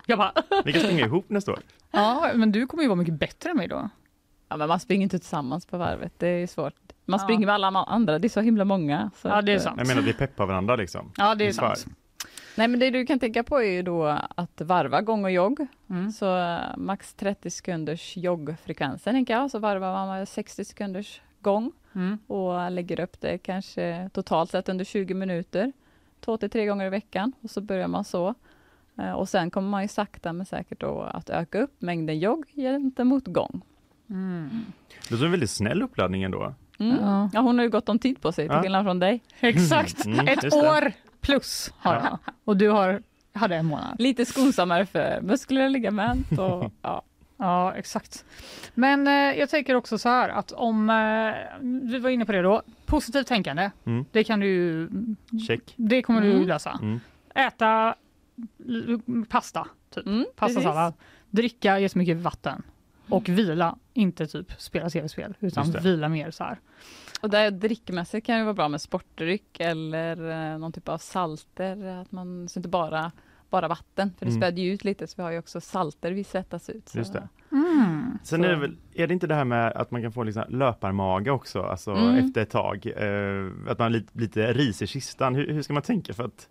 [0.07, 0.33] jag bara,
[0.65, 1.59] Vi kan springa ihop nästa år.
[1.91, 3.91] ja, men du kommer ju vara mycket bättre än mig då.
[4.51, 6.75] Ja men man springer inte tillsammans på varvet, det är svårt.
[7.05, 7.25] Man Ja.
[7.25, 9.11] springer med alla andra, det är så himla många.
[9.17, 9.75] Så Ja, det är att, sant.
[9.79, 11.13] Jag menar, vi peppar varandra liksom.
[11.17, 11.87] Ja, det är sant.
[12.57, 15.67] Nej men det du kan tänka på är ju då att varva gång och jogg.
[15.91, 16.13] Mm.
[16.13, 21.73] Så eh, max 30 sekunders joggfrekvensen tänker jag, så varvar man med 60 sekunders gång
[21.95, 22.19] Mm.
[22.27, 25.73] och lägger upp det kanske totalt sett under 20 minuter.
[26.21, 28.35] Två till tre gånger i veckan och så börjar man så.
[28.99, 32.45] Eh, Och sen kommer man ju sakta men säkert då att öka upp mängden jogg
[32.55, 33.63] gentemot gång.
[34.11, 34.51] Mm.
[35.09, 36.55] Det är en väldigt snäll uppladdning ändå.
[36.79, 36.97] Mm.
[37.01, 37.31] Ja.
[37.33, 38.63] Ja, hon har ju gott om tid på sig till Ja.
[38.63, 39.23] skillnad från dig.
[39.41, 42.01] Exakt, Mm, ett år plus har Ja.
[42.05, 42.19] jag.
[42.45, 43.03] Och du har,
[43.35, 43.97] hade en månad.
[43.99, 47.03] Lite skonsammare för muskler och ligament och ja.
[47.37, 48.25] Ja, exakt.
[48.75, 51.59] Men eh, jag tänker också så här att om, eh,
[51.91, 54.05] vi var inne på det då, positivt tänkande, Mm.
[54.13, 54.89] det kan du
[55.47, 55.75] Check.
[55.77, 56.49] det kommer du Mm.
[56.49, 56.79] lösa.
[56.83, 57.01] Mm.
[57.35, 57.95] Äta
[59.29, 60.07] pasta, typ.
[60.07, 60.95] Mm, Pastasallad.
[61.31, 62.63] Dricka jättemycket vatten.
[63.09, 66.59] Och vila, inte typ spela tv-spel, utan vila mer så här.
[67.21, 71.87] Och där drickmässigt kan det vara bra med sportdryck eller eh, någon typ av salter,
[72.03, 73.13] att man, så inte bara,
[73.51, 74.41] bara vatten, för det Mm.
[74.43, 76.89] späder ju ut lite så vi har ju också salter vi svettas ut.
[76.89, 76.99] Så.
[76.99, 77.29] Just det.
[77.53, 78.19] Mm.
[78.25, 80.23] Sen Så- är det väl, är det inte det här med att man kan få
[80.23, 82.15] liksom löparmage också, alltså Mm.
[82.27, 85.35] efter ett tag, eh, att man har lite, lite ris i kistan.
[85.35, 86.49] Hur, hur ska man tänka för att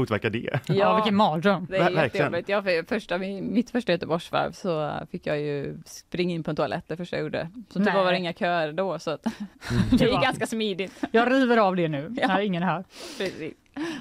[0.00, 0.60] motverka det?
[0.66, 1.66] Ja, vilken mardröm.
[1.70, 2.48] Det är Ver- jättejobbigt.
[2.48, 6.84] Jag, för första, mitt första Göteborgsvarv så fick jag ju springa in på en toalett
[6.88, 7.48] det första jag gjorde.
[7.70, 8.04] Så det Nej.
[8.04, 9.22] var det inga köer då så att
[9.90, 11.04] Det det var- är ganska smidigt.
[11.10, 12.28] Jag river av det nu, Ja.
[12.28, 12.84] när ingen är här.
[13.18, 13.54] Precis.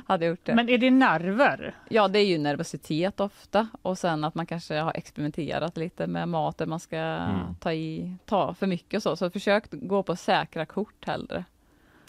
[0.08, 0.56] Hade gjort det.
[0.56, 1.76] Men är det nerver?
[1.90, 6.30] Ja, det är ju nervositet ofta och sen att man kanske har experimenterat lite med
[6.30, 7.40] maten man ska Mm.
[7.60, 9.16] ta i, ta för mycket och så.
[9.16, 11.44] Så försök gå på säkra kort hellre.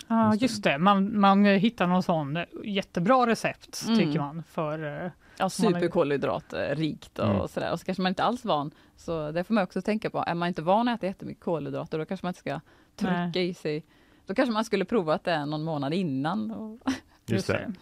[0.09, 0.45] Ja, Just det.
[0.45, 0.79] just det.
[0.79, 3.99] Man, man hittar någon sån jättebra recept, Mm.
[3.99, 7.49] tycker man, för eh, Ja, är- superkolhydratrikt och Mm.
[7.49, 7.73] sådär.
[7.73, 8.71] Och så kanske man inte alls van.
[8.97, 10.25] Så det får man också tänka på.
[10.27, 12.61] Är man inte van att äta jättemycket kolhydrater, då kanske man inte ska
[12.97, 13.49] trycka Nej.
[13.49, 13.85] i sig.
[14.27, 16.51] Då kanske man skulle prova att det är någon månad innan.
[16.51, 16.79] Och,
[17.27, 17.73] Just det.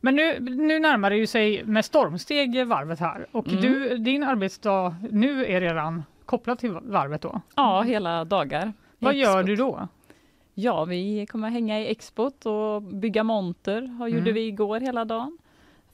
[0.00, 3.60] Men nu, nu närmar det ju sig med stormsteg varvet här och Mm.
[3.60, 7.40] du, din arbetsdag nu är redan kopplad till varvet då.
[7.56, 8.72] ja, hela dagar.
[8.98, 9.88] Vad gör du då?
[10.54, 13.96] Ja, vi kommer hänga i expot och bygga monter.
[14.00, 14.34] Och gjorde Mm.
[14.34, 15.38] vi igår hela dagen.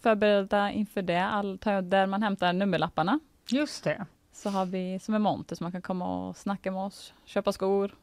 [0.01, 3.21] Förbereda inför det, all, där man hämtar nummerlapparna.
[3.51, 4.07] Just det.
[4.33, 7.53] Så har vi som en monter så man kan komma och snacka med oss, köpa
[7.53, 7.95] skor.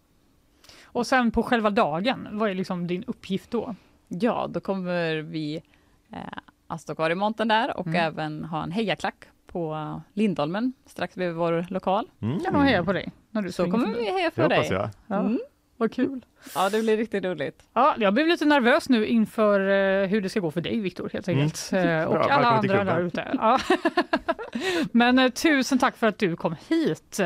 [0.83, 3.75] Och sen på själva dagen, vad är liksom din uppgift då?
[4.07, 5.61] Ja, då kommer vi
[6.11, 6.19] eh,
[6.67, 8.01] att stå kvar i montern där och Mm.
[8.05, 12.09] även ha en hejaklack på Lindholmen strax bredvid vår lokal.
[12.19, 12.39] Mm.
[12.39, 14.77] Kan nog heja på dig när du Så kommer vi heja Det för hoppas dig.
[14.77, 14.89] jag.
[15.07, 15.39] Ja, Mm.
[15.77, 16.25] Vad kul.
[16.55, 17.63] Ja, det blir riktigt roligt.
[17.73, 21.09] Ja, jag blev lite nervös nu inför eh, hur det ska gå för dig Viktor
[21.13, 21.41] helt Mm.
[21.41, 21.69] enkelt.
[21.73, 23.27] Eh, och Bra, alla andra där ute.
[23.33, 23.59] Ja.
[24.91, 27.19] Men eh, tusen tack för att du kom hit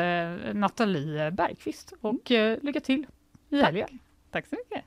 [0.54, 3.06] Nathalie Bergqvist och eh, lycka till
[3.50, 4.00] i helgen.
[4.32, 4.86] Tack så mycket.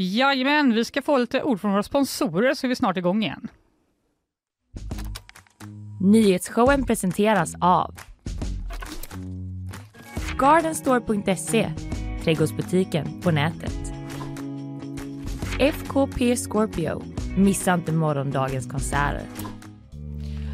[0.00, 3.48] Jajamän, vi ska få lite ord från våra sponsorer så är vi snart igång igen.
[6.00, 7.94] Nyhetsshowen presenteras av
[10.38, 11.70] Gardenstore.se,
[12.24, 13.92] trädgårdsbutiken på nätet.
[15.60, 17.02] FKP Scorpio,
[17.36, 19.22] missa inte morgondagens konserter.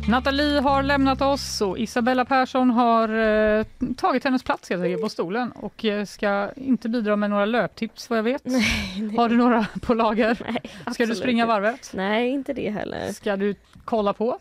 [0.08, 3.64] Nathalie har lämnat oss och Isabella Persson har eh,
[3.96, 8.10] tagit hennes plats helt enkelt på stolen och eh, ska inte bidra med några löptips
[8.10, 8.42] vad jag vet.
[9.16, 10.38] Har du några på lager?
[10.48, 11.90] Nej, Ska du springa varvet?
[11.94, 13.12] Nej, inte det heller.
[13.12, 14.38] Ska du kolla på?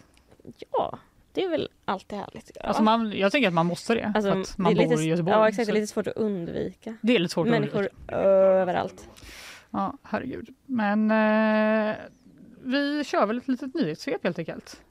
[0.72, 0.98] Ja,
[1.34, 2.68] det är väl alltid härligt göra.
[2.68, 4.12] Alltså man, jag tänker att man måste det.
[4.16, 5.38] Alltså, att man det är bor lite, i Göteborg.
[5.38, 5.68] Ja, exakt.
[5.68, 6.98] Det är lite svårt att undvika.
[7.02, 9.08] det är lite svårt Människor överallt.
[9.70, 10.50] Ja, herregud.
[10.66, 11.96] Men eh,
[12.64, 14.82] vi kör väl ett litet nyhetssvep helt enkelt.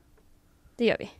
[0.83, 1.11] Det gör vi.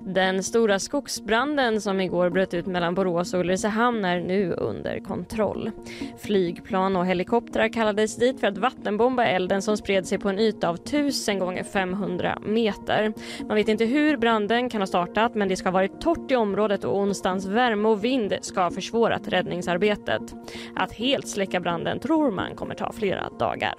[0.00, 5.70] Den stora skogsbranden som igår bröt ut mellan Borås och Ulricehamn är nu under kontroll.
[6.18, 10.68] Flygplan och helikoptrar kallades dit för att vattenbomba elden som spred sig på en yta
[10.68, 13.12] av 1000 gånger 500 meter.
[13.46, 16.36] Man vet inte hur branden kan ha startat men det ska ha varit torrt i
[16.36, 20.34] området och onsdagens värme och vind ska ha försvårat räddningsarbetet.
[20.76, 23.74] Att helt släcka branden tror man kommer ta flera dagar.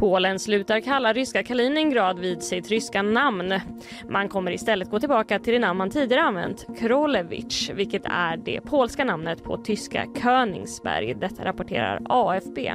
[0.00, 3.60] Polen slutar kalla ryska Kaliningrad vid sitt ryska namn.
[4.08, 8.60] Man kommer istället gå tillbaka till det namn man tidigare använt, Krolewicz, vilket är det
[8.60, 11.14] polska namnet på tyska Königsberg.
[11.14, 12.74] Detta rapporterar AFP.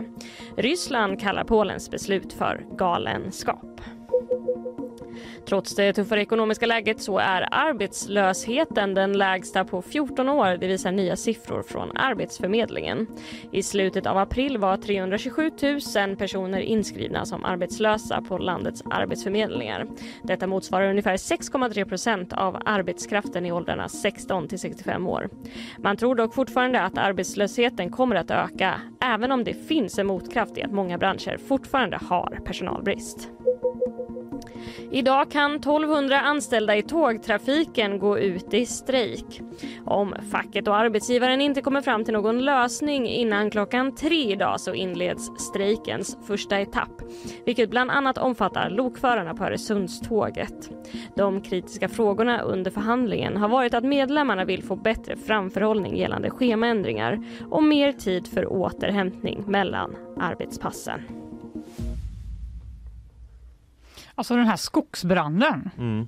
[0.58, 3.82] Ryssland kallar Polens beslut för galenskap.
[5.48, 10.92] Trots det tuffare ekonomiska läget så är arbetslösheten den lägsta på 14 år, det visar
[10.92, 13.08] nya siffror från Arbetsförmedlingen.
[13.52, 15.52] I slutet av april var 327
[16.08, 19.88] 000 personer inskrivna som arbetslösa på landets arbetsförmedlingar.
[20.24, 25.30] Detta motsvarar ungefär 6,3 procent av arbetskraften i åldrarna 16 till 65 år.
[25.78, 30.58] Man tror dock fortfarande att arbetslösheten kommer att öka, även om det finns en motkraft
[30.58, 33.30] i att många branscher fortfarande har personalbrist.
[34.96, 39.42] Idag kan 1200 anställda i tågtrafiken gå ut i strejk.
[39.86, 44.74] Om facket och arbetsgivaren inte kommer fram till någon lösning innan klockan tre idag så
[44.74, 47.02] inleds strejkens första etapp,
[47.46, 50.70] vilket bland annat omfattar lokförarna på Öresundståget.
[51.16, 57.26] De kritiska frågorna under förhandlingen har varit att medlemmarna vill få bättre framförhållning gällande schemaändringar
[57.50, 61.25] och mer tid för återhämtning mellan arbetspassen.
[64.16, 65.70] Alltså den här skogsbranden.
[65.78, 66.08] Mm.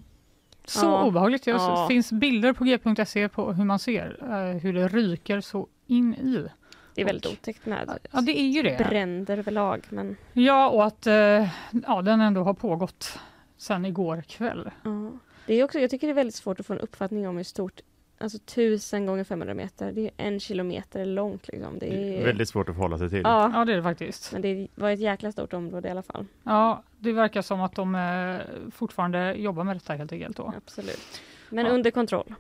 [0.66, 1.04] Så Ja.
[1.06, 1.44] obehagligt.
[1.46, 1.86] Det Ja.
[1.90, 6.48] finns bilder på g.se på hur man ser eh, hur det ryker så in i.
[6.96, 8.86] Det är väldigt otäckt med Ja, det är ju det.
[8.90, 9.86] bränder överlag.
[9.90, 11.48] Men, Ja, och att eh,
[11.88, 13.20] ja, den ändå har pågått
[13.58, 14.70] sedan igår kväll.
[14.84, 15.12] ja.
[15.46, 17.44] det är också, jag tycker det är väldigt svårt att få en uppfattning om hur
[17.44, 17.82] stort
[18.20, 21.48] Alltså 1000 gånger 500 meter, det är en kilometer långt.
[21.48, 21.80] Liksom.
[21.80, 23.22] Det är, Väldigt svårt att förhålla sig till.
[23.24, 24.32] Ja, Ja, det är det faktiskt.
[24.34, 26.26] men det var ett jäkla stort område i alla fall.
[26.44, 28.38] Ja, det verkar som att de eh,
[28.72, 30.38] fortfarande jobbar med detta helt enkelt.
[30.38, 30.54] Då.
[30.58, 31.22] Absolut.
[31.50, 31.72] Men Ja.
[31.72, 32.36] under kontroll.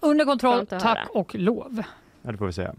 [0.00, 1.06] Under kontroll, tack höra.
[1.14, 1.82] och lov.
[2.22, 2.74] Ja, det får vi säga.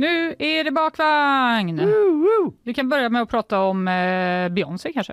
[0.00, 1.80] Nu är det bakvagn!
[2.62, 5.12] Vi kan börja med att prata om eh, Beyoncé kanske.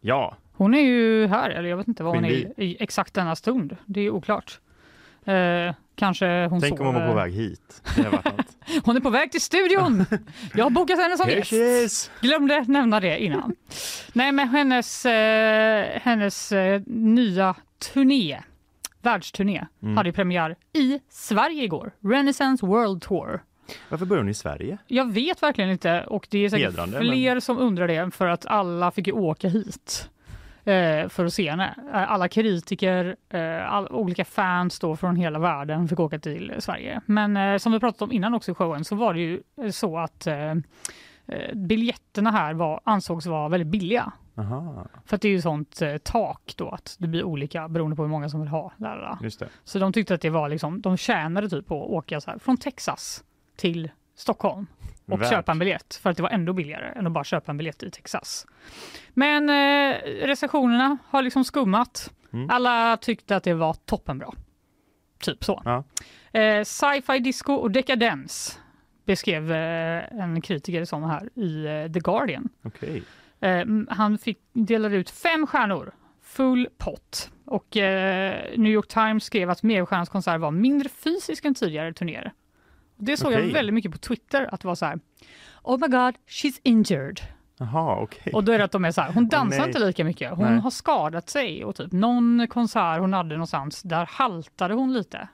[0.00, 3.36] Ja, Hon är ju här, eller jag vet inte var hon är i exakt denna
[3.36, 3.76] stund.
[3.86, 4.60] Det är oklart.
[5.24, 7.22] Eh, kanske hon tänk om hon var på sover.
[7.22, 7.82] väg hit.
[7.96, 8.56] Det hade varit något.
[8.84, 10.04] Hon är på väg till studion!
[10.54, 11.50] Jag har bokat henne som Here gäst.
[11.50, 12.10] she is!
[12.20, 13.54] Glömde nämna det innan.
[14.12, 17.54] Nej, men hennes, eh, hennes eh, nya
[17.92, 18.40] turné,
[19.02, 19.96] världsturné, Mm.
[19.96, 21.92] hade ju premiär i Sverige igår.
[22.00, 23.42] Renaissance World Tour.
[23.88, 24.78] Varför börjar hon i Sverige?
[24.86, 28.46] Jag vet verkligen inte och det är säkert Hedrande, fler som undrar det för att
[28.46, 30.10] alla fick ju åka hit.
[30.64, 31.74] eh, för att se henne.
[31.92, 37.00] Eh, Alla kritiker, eh, all, olika fans då från hela världen fick åka till Sverige.
[37.06, 39.42] Men som vi pratat om innan också i showen så var det ju
[39.72, 40.54] så att eh,
[41.54, 44.12] biljetterna här var, ansågs vara väldigt billiga.
[44.36, 48.02] Aha, För att det är ju sånt tak då att det blir olika beroende på
[48.02, 48.72] hur många som vill ha.
[48.76, 49.16] Där.
[49.64, 52.38] Så de tyckte att det var liksom, de tjänade typ på att åka så här
[52.38, 53.24] från Texas
[53.56, 54.66] till Stockholm
[55.06, 55.30] och Värt.
[55.30, 57.82] köpa en biljett för att det var ändå billigare än att bara köpa en biljett
[57.82, 58.46] i Texas.
[59.10, 59.96] Men eh,
[60.26, 62.12] recensionerna har liksom skummat.
[62.32, 62.50] Mm.
[62.50, 64.30] Alla tyckte att det var toppenbra.
[65.18, 65.62] Typ så.
[65.64, 65.84] Ja.
[66.40, 68.60] Eh, Sci-fi disco och dekadens
[69.04, 72.48] beskrev eh, en kritiker som här i eh, The Guardian.
[72.64, 73.02] Okej.
[73.40, 75.92] Eh, han fick, delade ut fem stjärnor,
[76.22, 77.30] full pott.
[77.44, 82.32] Och eh, New York Times skrev att Medelstjärnans konsert var mindre fysisk än tidigare turnéer.
[82.96, 83.52] Det såg jag Okej.
[83.52, 84.98] väldigt mycket på Twitter, att det var så här
[85.62, 87.20] Oh my god, she's injured.
[87.58, 88.32] Jaha, okej.
[88.32, 89.66] Och då är det att de är så här, hon dansar nej.
[89.68, 90.60] inte lika mycket, hon Nej.
[90.60, 95.28] har skadat sig och typ någon konsert hon hade någonstans, där haltade hon lite.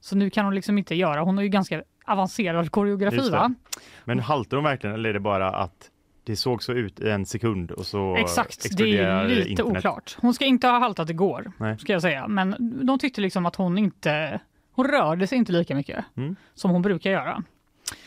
[0.00, 3.54] Så nu kan hon liksom inte göra, hon har ju ganska avancerad koreografi va?
[4.04, 5.90] Men haltar de verkligen eller är det bara att
[6.24, 9.76] det såg så ut i en sekund och så Exakt, det är lite internet?
[9.76, 10.16] oklart.
[10.20, 11.78] Hon ska inte ha haltat igår, Nej.
[11.78, 12.28] ska jag säga.
[12.28, 12.56] Men
[12.86, 14.40] de tyckte liksom att hon inte,
[14.76, 16.36] hon rörde sig inte lika mycket Mm.
[16.54, 17.42] som hon brukar göra.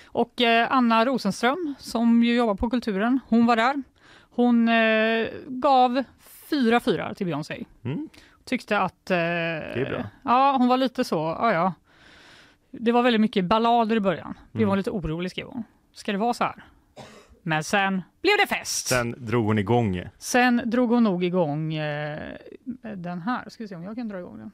[0.05, 3.83] Och eh, Anna Rosenström, som ju jobbar på Kulturen, hon var där.
[4.21, 6.03] Hon eh, gav
[6.49, 7.65] fyra fyra till Beyoncé.
[7.83, 8.09] Mm.
[8.45, 9.11] Tyckte att...
[9.11, 9.17] Eh.
[10.23, 11.73] Ja, hon var lite så, ja ja.
[12.71, 14.33] Det var väldigt mycket ballader i början.
[14.51, 14.69] Blev Mm.
[14.69, 15.63] hon lite orolig skrev hon.
[15.93, 16.63] Ska det vara så här?
[17.43, 18.87] Men sen blev det fest.
[18.87, 20.01] Sen drog hon igång.
[20.17, 22.33] Sen drog hon nog igång eh,
[22.95, 23.49] den här.
[23.49, 24.51] Ska vi se om jag kan dra igång den.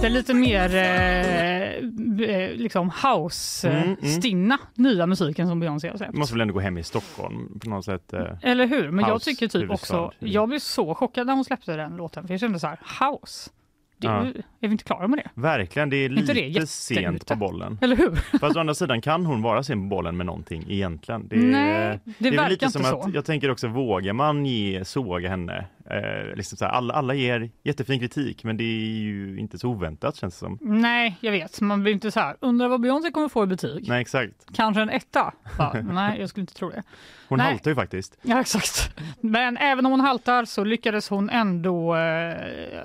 [0.00, 4.94] Det är lite mer eh, eh, liksom house-stinna Mm, mm.
[4.94, 6.14] nya musiken som Beyoncé har släppt.
[6.14, 8.12] Måste väl ändå gå hem i Stockholm på något sätt.
[8.12, 8.26] eh.
[8.42, 8.90] Eller hur?
[8.90, 10.00] Men jag tycker typ huvudstad.
[10.00, 12.26] också, jag blev så chockad när hon släppte den låten.
[12.26, 13.50] För jag kände så här, house?
[13.98, 14.24] Det, Ja.
[14.60, 15.30] Är vi inte klara med det?
[15.40, 17.78] Verkligen, det är Inte det lite jätte- sent på bollen.
[17.82, 18.38] Eller hur?
[18.38, 21.28] Fast å andra sidan kan hon vara sen på bollen med någonting egentligen.
[21.28, 23.00] Det, är- Nej, det, det är verkar lite inte som så.
[23.00, 25.64] att, jag tänker också, vågar man ge, såga henne?
[25.90, 30.16] Eh, liksom här, alla, alla ger jättefin kritik, men det är ju inte så oväntat
[30.16, 30.58] känns det som.
[30.60, 31.60] Nej, jag vet.
[31.60, 33.88] Man blir inte så här, undrar vad Beyoncé kommer få i betyg?
[33.88, 34.32] Nej, exakt.
[34.54, 35.32] Kanske en etta?
[35.58, 36.82] Bara, Nej, jag skulle inte tro det.
[37.28, 37.46] Hon Nej.
[37.50, 38.18] haltar ju faktiskt.
[38.22, 38.94] Ja, exakt.
[39.20, 41.96] Men även om hon haltar så lyckades hon ändå...
[41.96, 42.34] Eh,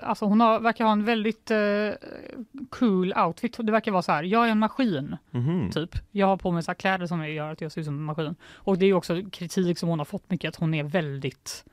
[0.03, 1.57] alltså hon har, verkar ha en väldigt eh,
[2.69, 3.57] cool outfit.
[3.59, 5.71] Det verkar vara så här, jag är en maskin, Mhm.
[5.71, 5.89] typ.
[6.11, 8.35] Jag har på mig så kläder som gör att jag ser ut som en maskin.
[8.55, 11.65] Och det är också kritik som hon har fått mycket, att hon är väldigt...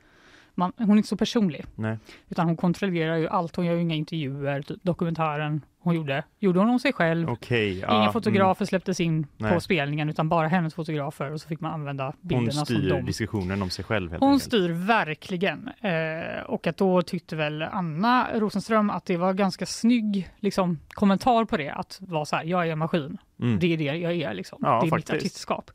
[0.55, 1.97] Man, hon är inte så personlig, Nej.
[2.29, 3.55] utan hon kontrollerar ju allt.
[3.55, 4.61] Hon gör ju inga intervjuer.
[4.61, 7.27] Typ dokumentären hon gjorde, gjorde hon om sig själv.
[7.49, 8.13] Ja, Inga mm.
[8.13, 9.61] fotografer släpptes in på Nej.
[9.61, 11.31] spelningen, utan bara hennes fotografer.
[11.31, 14.31] Och så fick man använda Hon bilderna som styr de diskussionen om sig själv hon
[14.31, 14.43] enkelt.
[14.43, 15.69] styr verkligen.
[15.81, 21.45] Eh, och att då tyckte väl Anna Rosenström att det var ganska snygg liksom, kommentar
[21.45, 21.69] på det.
[21.69, 23.17] Att vara så här, jag är en maskin.
[23.39, 23.59] Mm.
[23.59, 24.33] Det är det jag är.
[24.33, 24.59] Liksom.
[24.61, 25.13] Ja, det är faktiskt.
[25.13, 25.71] mitt artistskap.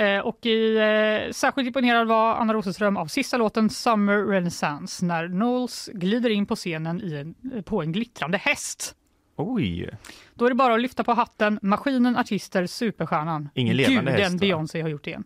[0.00, 5.28] Eh, och i, eh, särskilt imponerad var Anna Rosenström av sista låten Summer Renaissance när
[5.28, 8.94] Knowles glider in på scenen en, på en glittrande häst.
[9.36, 9.90] Oj,
[10.34, 13.48] Då är det bara att lyfta på hatten, maskinen, artister, superstjärnan.
[13.54, 14.38] Ingen levande Guden häst, va?
[14.38, 15.24] Beyoncé har gjort det igen.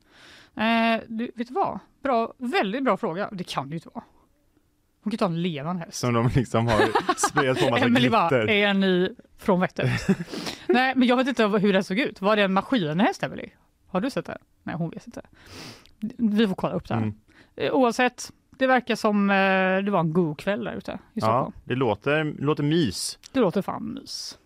[0.57, 1.79] Eh, du, vet du vad?
[2.03, 3.29] Bra, väldigt bra fråga.
[3.33, 4.05] Det kan det ju inte vara.
[5.05, 5.99] Hon kan ta en levande häst.
[5.99, 6.81] som de liksom har
[7.17, 8.51] sprayat på massa bara, glitter.
[8.51, 9.91] är ni från vettet?
[10.69, 12.21] Nej, men jag vet inte hur den såg ut.
[12.21, 13.51] Var det en maskinhäst, Emelie?
[13.95, 14.39] Har du sett det?
[14.63, 15.23] Nej, hon vet inte.
[16.19, 17.03] Vi får kolla upp det här.
[17.03, 17.15] Mm.
[17.57, 21.21] Eh, Oavsett, det verkar som eh, det var en god kväll där ute i Ja,
[21.21, 21.53] Stockholm.
[21.65, 23.19] det låter, låter mys.
[23.33, 24.39] Det låter fan mys.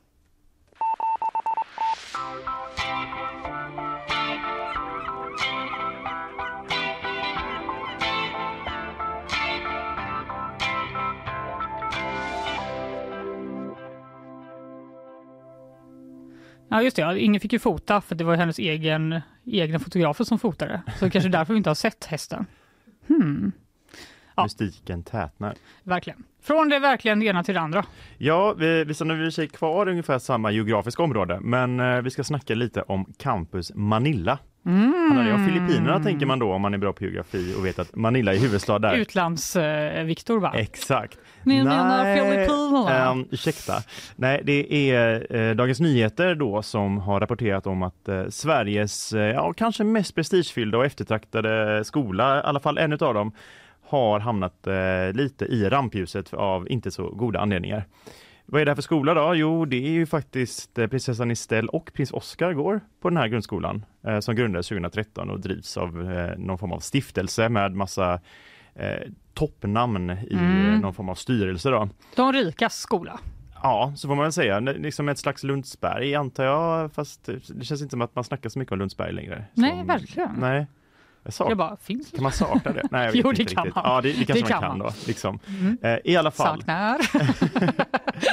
[16.69, 20.25] Ja just det, ja, ingen fick ju fota för det var hennes egen, egna fotografer
[20.25, 20.83] som fotade.
[20.99, 22.47] Så kanske är därför vi inte har sett hästen.
[23.09, 23.53] Hmm,
[24.37, 24.43] Ja.
[24.43, 25.55] Mystiken tätnar.
[25.83, 26.25] verkligen.
[26.43, 27.85] Från det verkligen ena till det andra.
[28.19, 32.11] Ja, vi, vi stannar i sig kvar i ungefär samma geografiska område, men eh, vi
[32.11, 34.39] ska snacka lite om campus Manila.
[34.69, 34.93] Mm.
[34.93, 37.79] Handlar det om Filippinerna tänker man då om man är bra på geografi och vet
[37.79, 38.95] att Manila är huvudstad där.
[38.95, 40.53] Utlands-Viktor va?
[40.57, 41.19] Exakt.
[41.43, 43.11] Ni menar Filippinerna?
[43.11, 43.73] ehm, ursäkta.
[44.17, 49.21] Nej, det är eh, Dagens Nyheter då som har rapporterat om att eh, Sveriges, eh,
[49.21, 53.33] ja kanske mest prestigefyllda och eftertraktade skola, i alla fall en av dem,
[53.89, 57.85] har hamnat eh, lite i rampljuset av inte så goda anledningar.
[58.51, 59.35] Vad är det här för skola då?
[59.35, 63.29] Jo, det är ju faktiskt eh, prinsessan Estelle och prins Oscar går på den här
[63.29, 68.21] grundskolan eh, som grundades 2013 och drivs av eh, någon form av stiftelse med massa
[68.75, 70.75] eh, toppnamn i Mm.
[70.75, 71.89] eh, någon form av styrelse då.
[72.17, 73.21] De rikas skola.
[73.63, 74.61] Ja, så får man väl säga.
[74.61, 78.59] Liksom ett slags Lundsberg antar jag, fast det känns inte som att man snackar så
[78.59, 79.45] mycket om Lundsberg längre.
[79.55, 80.31] Nej, Som- verkligen.
[80.39, 80.67] Nej.
[81.29, 82.83] Jag sak- Jag bara, finns Kan man sakna det?
[82.91, 83.75] Nej, jag vet Jo, inte det kan riktigt.
[83.85, 83.85] man.
[83.95, 84.91] Ja, det, det kanske Det man kan kan då.
[85.07, 85.39] Liksom.
[85.49, 85.79] Mm.
[85.83, 86.99] Eh, I alla fall, Saknar.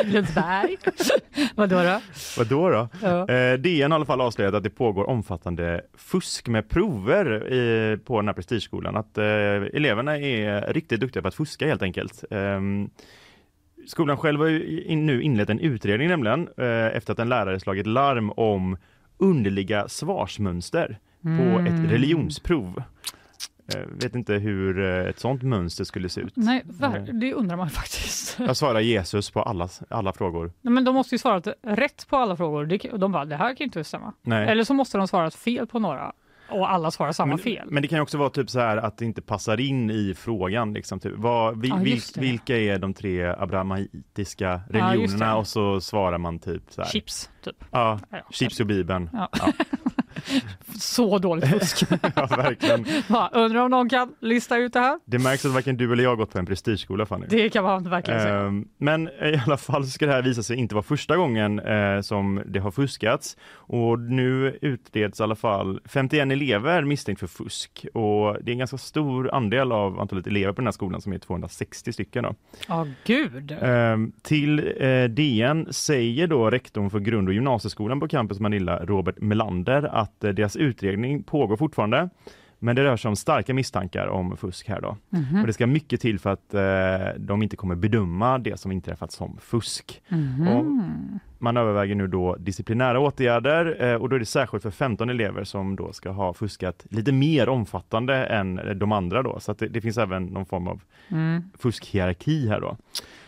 [0.14, 0.78] Lundsberg.
[1.56, 2.02] Vadå då?
[2.38, 2.88] vad då?
[3.02, 3.30] Ja.
[3.30, 7.98] Eh, DN har i alla fall avslöjat att det pågår omfattande fusk med prover i,
[7.98, 8.96] på den här prestigeskolan.
[8.98, 12.24] Att eh, eleverna är riktigt duktiga på att fuska helt enkelt.
[12.32, 12.90] Ehm,
[13.88, 16.66] skolan själv har ju in, nu inlett en utredning nämligen eh,
[16.98, 18.78] efter att en lärare slagit larm om
[19.18, 21.66] underliga svarsmönster på Mm.
[21.66, 22.84] ett religionsprov.
[23.76, 26.34] Eh, vet inte hur eh, ett sånt mönster skulle se ut.
[26.36, 28.40] Nej, ver- det undrar man faktiskt.
[28.40, 30.52] Jag svarar Jesus på alla, alla frågor.
[30.62, 32.98] Nej, Men de måste ju svara rätt på alla frågor.
[32.98, 34.14] De bara, det här kan ju inte stämma.
[34.22, 34.48] Nej.
[34.48, 36.12] Eller så måste de svara fel på några
[36.50, 37.68] och alla svarar samma men, fel.
[37.72, 40.74] men det kan också vara typ så här att det inte passar in i frågan.
[40.74, 41.14] Liksom, typ.
[41.18, 45.26] Vad, vil, Ja, vil, vilka är de tre abrahamitiska religionerna?
[45.34, 45.34] det.
[45.40, 46.90] och så svarar man typ så här.
[46.90, 47.64] Chips, typ.
[47.72, 48.18] Ja, Ja.
[48.32, 49.10] chips och bibeln.
[49.14, 49.30] Ja.
[49.40, 49.52] Ja.
[50.80, 51.84] Så dåligt fusk.
[52.16, 52.86] ja, verkligen.
[53.08, 55.00] Va, undrar om någon kan lista ut det här?
[55.06, 57.26] Det märks att varken du eller jag har gått på en prestigeskola Fanny.
[57.30, 58.40] Det kan man verkligen säga.
[58.40, 62.02] Ehm, Men i alla fall ska det här visa sig inte vara första gången eh,
[62.02, 63.38] som det har fuskats.
[63.54, 67.86] Och nu utreds i alla fall 51 elever misstänkt för fusk.
[67.94, 71.14] Och det är en ganska stor andel av antalet elever på den här skolan som
[71.14, 72.24] är 260 stycken.
[72.24, 72.36] Då.
[72.68, 73.58] Ja, gud.
[73.62, 79.16] Ehm, till eh, DN säger då rektorn för grund och gymnasieskolan på campus Manilla, Robert
[79.18, 82.10] Melander, att eh, deras utredning pågår fortfarande.
[82.60, 84.98] Men det rör sig om starka misstankar om fusk här då.
[85.10, 85.42] Mhm.
[85.42, 89.12] Och det ska mycket till för att eh, de inte kommer bedöma det som inträffat
[89.12, 90.02] som fusk.
[90.10, 91.20] Mhm.
[91.38, 95.44] Man överväger nu då disciplinära åtgärder eh, och då är det särskilt för 15 elever
[95.44, 99.40] som då ska ha fuskat lite mer omfattande än de andra då.
[99.40, 100.82] Så att det, det finns även någon form av
[101.12, 101.44] Mm.
[101.60, 102.78] fuskhierarki här då.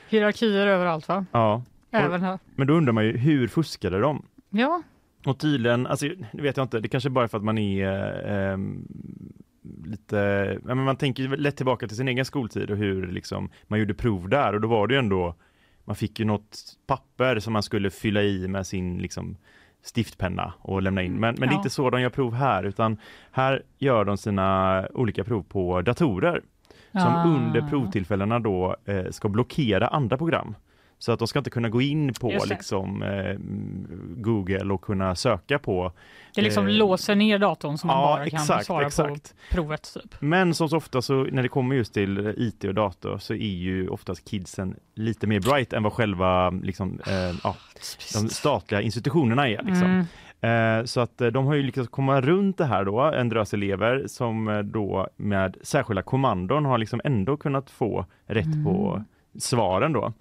[0.10, 1.26] Hierarkier överallt va?
[1.32, 2.40] Ja, Även här.
[2.56, 4.26] men då undrar man ju hur fuskade de?
[4.50, 4.82] Ja,
[5.26, 8.52] Och tydligen, alltså det vet jag inte, det kanske bara är för att man är
[8.52, 8.58] eh,
[9.86, 10.18] lite,
[10.68, 13.94] ja, men man tänker lätt tillbaka till sin egen skoltid och hur liksom man gjorde
[13.94, 15.36] prov där och då var det ju ändå,
[15.86, 16.58] man fick ju något
[16.88, 19.38] papper som man skulle fylla i med sin liksom
[19.84, 21.14] stiftpenna och lämna in.
[21.20, 22.98] Men, men det är inte så de gör prov här utan
[23.32, 26.42] här gör de sina olika prov på datorer
[26.92, 27.28] som Ah.
[27.28, 30.56] under provtillfällena då eh, ska blockera andra program.
[31.00, 33.36] Så att de ska inte kunna gå in på liksom, eh,
[34.22, 35.92] Google och kunna söka på.
[36.36, 39.34] det liksom eh, låser ner datorn så man ja, bara kan exakt, svara exakt.
[39.50, 39.92] på provet.
[39.94, 40.16] Typ.
[40.22, 43.38] Men som så ofta så när det kommer just till IT och dator så är
[43.38, 47.56] ju oftast kidsen lite mer bright än vad själva liksom, eh, ja,
[48.14, 49.64] de statliga institutionerna är.
[49.64, 49.84] Liksom.
[49.84, 50.06] Mm.
[50.80, 53.54] Eh, Så att eh, de har ju lyckats komma runt det här då, en drös
[53.54, 59.06] elever som eh, då med särskilda kommandon har liksom ändå kunnat få rätt på Mm.
[59.40, 60.14] svaren då.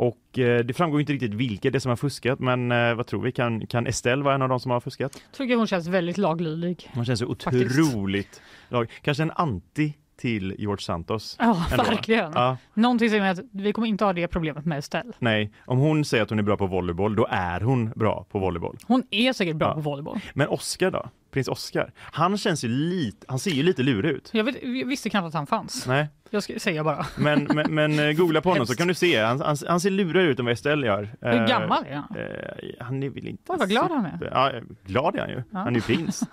[0.00, 3.06] Och eh, det framgår inte riktigt vilka det är som har fuskat, men eh, vad
[3.06, 3.32] tror vi?
[3.32, 5.22] Kan, kan Estelle vara en av de som har fuskat?
[5.32, 6.90] Tycker hon känns väldigt laglydig.
[6.94, 7.78] Hon känns Faktiskt.
[7.78, 8.90] otroligt lag.
[9.02, 11.36] Kanske en anti till George Santos.
[11.38, 11.82] Ja, Ändå.
[11.84, 12.32] verkligen.
[12.34, 15.12] Ja, Någonting säger mig att vi kommer inte ha det problemet med Estelle.
[15.18, 18.38] nej, om hon säger att hon är bra på volleyboll, då är hon bra på
[18.38, 18.76] volleyboll.
[18.86, 19.74] Hon är säkert bra Ja.
[19.74, 20.20] på volleyboll.
[20.34, 21.08] Men Oscar då?
[21.30, 21.92] Prins Oscar?
[21.96, 24.30] Han känns ju lite, han ser ju lite lurig ut.
[24.32, 25.86] Jag, vet, jag visste knappt att han fanns.
[25.86, 27.06] Nej, Jag ska säga bara.
[27.18, 29.20] men, men, men eh, googla på honom så kan du se.
[29.22, 31.08] Han, han, han ser lurigare ut än vad Estelle gör.
[31.20, 32.16] Hur Eh, gammal är han?
[32.16, 33.42] eh, han är väl inte...
[33.52, 34.10] Oj, vad glad han är.
[34.10, 34.52] super- Ja,
[34.86, 35.36] glad är han ju.
[35.50, 35.58] Ja.
[35.58, 36.22] Han är ju prins.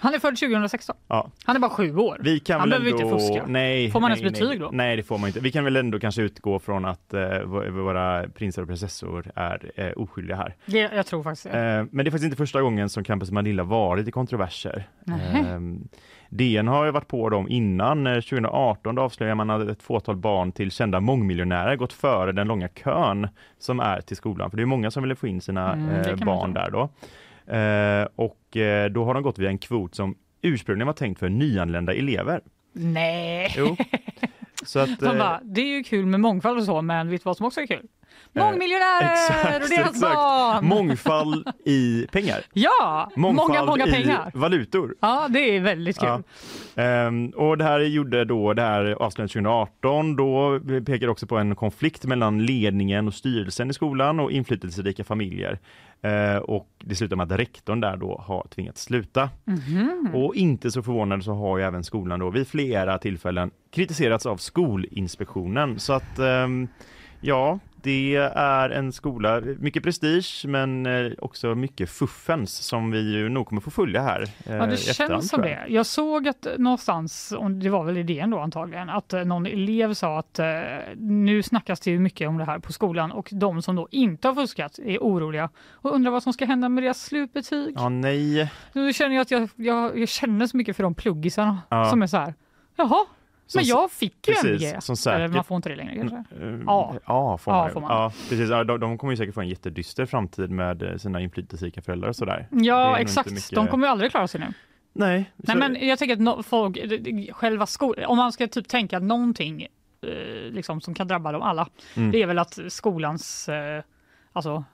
[0.00, 0.96] Han är född 2016.
[1.08, 1.30] Ja.
[1.44, 2.18] Han är bara sju år.
[2.20, 3.14] Vi kan Han väl behöver ändå...
[3.16, 3.44] inte fuska.
[3.46, 4.46] Nej, Får man nej, ens nej.
[4.48, 4.70] betyg då?
[4.72, 5.40] Nej, det får man inte.
[5.40, 9.92] Vi kan väl ändå kanske utgå från att eh, våra prinsar och prinsessor är eh,
[9.96, 10.54] oskyldiga här.
[10.66, 11.46] Det, jag tror faktiskt.
[11.46, 14.88] Eh, men det är faktiskt inte första gången som Campus Manilla varit i kontroverser.
[15.08, 15.58] Eh,
[16.28, 18.06] DN har ju varit på dem innan.
[18.06, 22.46] Eh, 2018 då avslöjade man att ett fåtal barn till kända mångmiljonärer gått före den
[22.46, 24.50] långa kön som är till skolan.
[24.50, 26.88] För det är många som vill få in sina Mm, eh, barn där då.
[27.46, 31.28] Eh, och eh, då har de gått via en kvot som ursprungligen var tänkt för
[31.28, 32.40] nyanlända elever.
[32.72, 33.54] Nej.
[33.56, 33.76] Jo.
[34.62, 37.20] Så att, Man eh, bara, det är ju kul med mångfald och så, men vet
[37.20, 37.86] du vad som också är kul?
[38.32, 40.00] Mångmiljonärer exakt, och deras exakt.
[40.00, 40.66] barn!
[40.66, 42.40] mångfald i pengar.
[42.52, 44.30] ja, Mångfald många, många i pengar.
[44.34, 44.94] valutor.
[45.00, 46.08] Ja, det är väldigt kul.
[46.74, 46.82] Ja.
[46.82, 50.16] Ehm, och det här gjorde då det här avslöjandet 2018.
[50.16, 55.04] Då pekar det också på en konflikt mellan ledningen och styrelsen i skolan och inflytelserika
[55.04, 55.58] familjer.
[56.02, 59.30] Eh, och det slutar med att rektorn där då har tvingats sluta.
[59.44, 60.10] Mhm.
[60.14, 64.36] Och inte så förvånande så har ju även skolan då vid flera tillfällen kritiserats av
[64.36, 65.78] Skolinspektionen.
[65.80, 66.68] Så att ehm,
[67.20, 73.28] ja, Det är en skola, mycket prestige men eh, också mycket fuffens som vi ju
[73.28, 74.22] nog kommer få följa här.
[74.22, 75.64] eh, Ja, det känns som det.
[75.68, 79.94] Jag såg att någonstans, och det var väl idén då antagligen, att eh, någon elev
[79.94, 80.46] sa att eh,
[80.96, 84.28] nu snackas det ju mycket om det här på skolan och de som då inte
[84.28, 87.74] har fuskat är oroliga och undrar vad som ska hända med deras slutbetyg.
[87.78, 88.50] Ja, nej.
[88.72, 91.84] Nu känner jag att jag, jag, jag känner så mycket för de pluggisarna Ja.
[91.90, 92.34] som är så här,
[92.76, 93.06] jaha,
[93.46, 94.80] Som men jag fick ju precis, MG.
[94.80, 96.16] som säkert- Eller man får inte det längre kanske.
[96.46, 96.94] Eh, Ja.
[97.06, 97.70] ja, får Ja, man.
[97.70, 97.90] får man.
[97.90, 98.48] Ja, precis.
[98.48, 102.16] De, de kommer ju säkert få en jättedyster framtid med eh, sina inflytelserika föräldrar och
[102.16, 102.46] sådär.
[102.50, 103.30] Det är Ja, exakt.
[103.30, 104.46] mycket- De kommer ju aldrig klara sig nu.
[104.92, 108.32] Nej, Nej, så- men jag tänker att no, folk, det- det- själva skolan, om man
[108.32, 110.08] ska typ tänka någonting eh,
[110.52, 112.10] liksom, som kan drabba dem alla, Mm.
[112.10, 113.82] det är väl att skolans, eh,
[114.32, 114.64] alltså,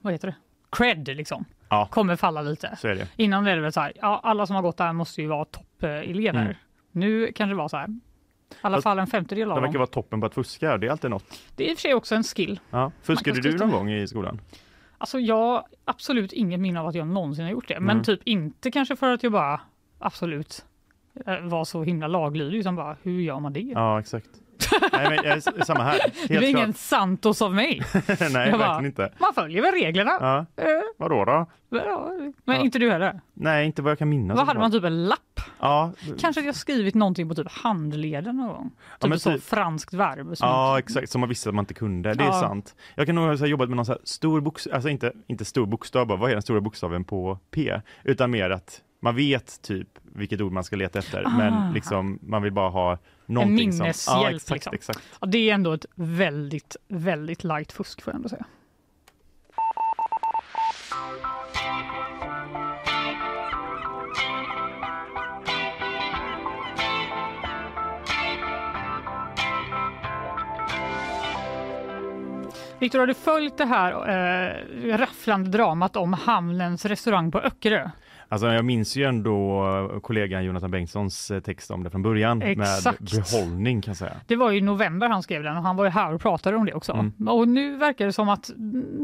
[0.00, 0.34] vad heter det,
[0.76, 1.88] cred liksom, Ja.
[1.90, 2.76] kommer falla lite.
[2.80, 3.08] så är det.
[3.16, 5.44] Innan är det väl så här, ja, alla som har gått där måste ju vara
[5.44, 6.40] toppelever.
[6.42, 6.54] Mm.
[6.92, 7.88] Nu kan det vara så här,
[8.52, 9.78] i alla fall en femtedel av De verkar dem.
[9.80, 11.24] vara toppen på att fuska, det är alltid något.
[11.56, 12.60] Det är i och för sig också en skill.
[12.70, 12.92] Ja.
[13.02, 14.40] Fuskade du någon gång i skolan?
[14.98, 18.04] Alltså jag absolut inget minne av att jag någonsin har gjort det, men Mm.
[18.04, 19.60] typ inte kanske för att jag bara
[19.98, 20.64] absolut
[21.26, 23.60] eh, var så himla laglydig, utan bara hur gör man det?
[23.60, 24.28] Ja, exakt.
[24.92, 25.92] Nej, men, jag samma här.
[26.00, 26.72] Helt det är ingen.
[26.74, 27.82] Santos av mig.
[27.94, 29.12] Nej, Jag verkligen bara- inte.
[29.18, 30.10] Man följer väl reglerna.
[30.20, 30.38] Ja.
[30.56, 31.46] Eh, Vadå då?
[31.70, 32.10] ja,
[32.44, 32.62] Men Ja.
[32.62, 33.20] inte du heller?
[33.34, 34.36] Nej, inte vad jag kan minnas.
[34.36, 35.18] Vad hade man typ en lapp?
[35.60, 38.70] Ja, Kanske att jag skrivit någonting på typ handleden någon gång?
[38.70, 40.34] Typ men ett så typ- franskt verb.
[40.40, 41.10] Ja, man- exakt.
[41.10, 42.14] Som man visste att man inte kunde.
[42.14, 42.32] Det är Ja.
[42.40, 42.74] sant.
[42.94, 46.06] Jag kan nog ha jobbat med någon så stor bokstav, alltså inte, inte stor bokstav,
[46.06, 47.80] bara, vad är den stora bokstaven på P?
[48.04, 51.30] Utan mer att man vet typ vilket ord man ska leta efter, Ah.
[51.38, 52.98] men liksom man vill bara ha
[53.40, 53.54] som...
[53.54, 54.74] minneshjälp, Ja, exakt, liksom.
[54.74, 55.00] exakt.
[55.20, 58.44] Ja, det är ändå ett väldigt, väldigt light fusk får jag ändå säga.
[72.82, 77.90] Viktor, har du följt det här eh, rafflande dramat om Hamnens restaurang på Öckerö?
[78.32, 83.00] Alltså jag minns ju ändå kollegan Jonathan Bengtssons eh, text om det från början Exakt.
[83.00, 84.16] med behållning kan jag säga.
[84.26, 86.66] Det var i november han skrev den och han var ju här och pratade om
[86.66, 86.92] det också.
[86.92, 87.28] Mm.
[87.28, 88.50] Och nu verkar det som att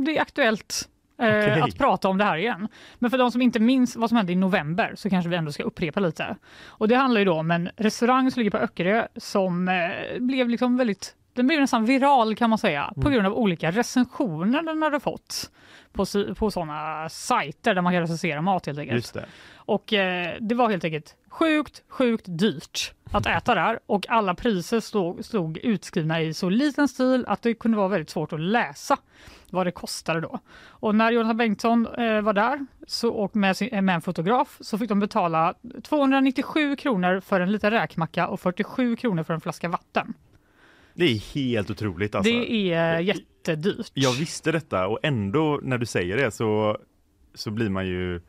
[0.05, 1.61] det är aktuellt eh, Okej.
[1.61, 2.69] att prata om det här igen.
[2.99, 5.53] Men för de som inte minns vad som hände i november så kanske vi ändå
[5.53, 6.37] ska upprepa lite.
[6.67, 10.49] Och det handlar ju då om en restaurang som ligger på Öckerö som eh, blev
[10.49, 14.83] liksom väldigt den blev nästan viral kan man säga på grund av olika recensioner den
[14.83, 15.51] hade fått
[15.93, 18.97] på, på sådana sajter där man kan recensera mat helt enkelt.
[18.97, 19.27] Just det.
[19.55, 24.81] Och eh, det var helt enkelt sjukt, sjukt dyrt att äta där och alla priser
[24.81, 28.97] stod, stod utskrivna i så liten stil att det kunde vara väldigt svårt att läsa
[29.51, 30.39] vad det kostade då.
[30.69, 34.79] Och när Jonathan Bengtsson eh, var där så, och med, sin, med en fotograf så
[34.79, 39.69] fick de betala 297 kronor för en liten räkmacka och 47 kronor för en flaska
[39.69, 40.15] vatten.
[40.99, 42.33] Det är helt otroligt alltså.
[42.33, 43.91] Det är jättedyrt.
[43.95, 46.79] Jag visste detta och ändå när du säger det så,
[47.35, 48.21] så blir man ju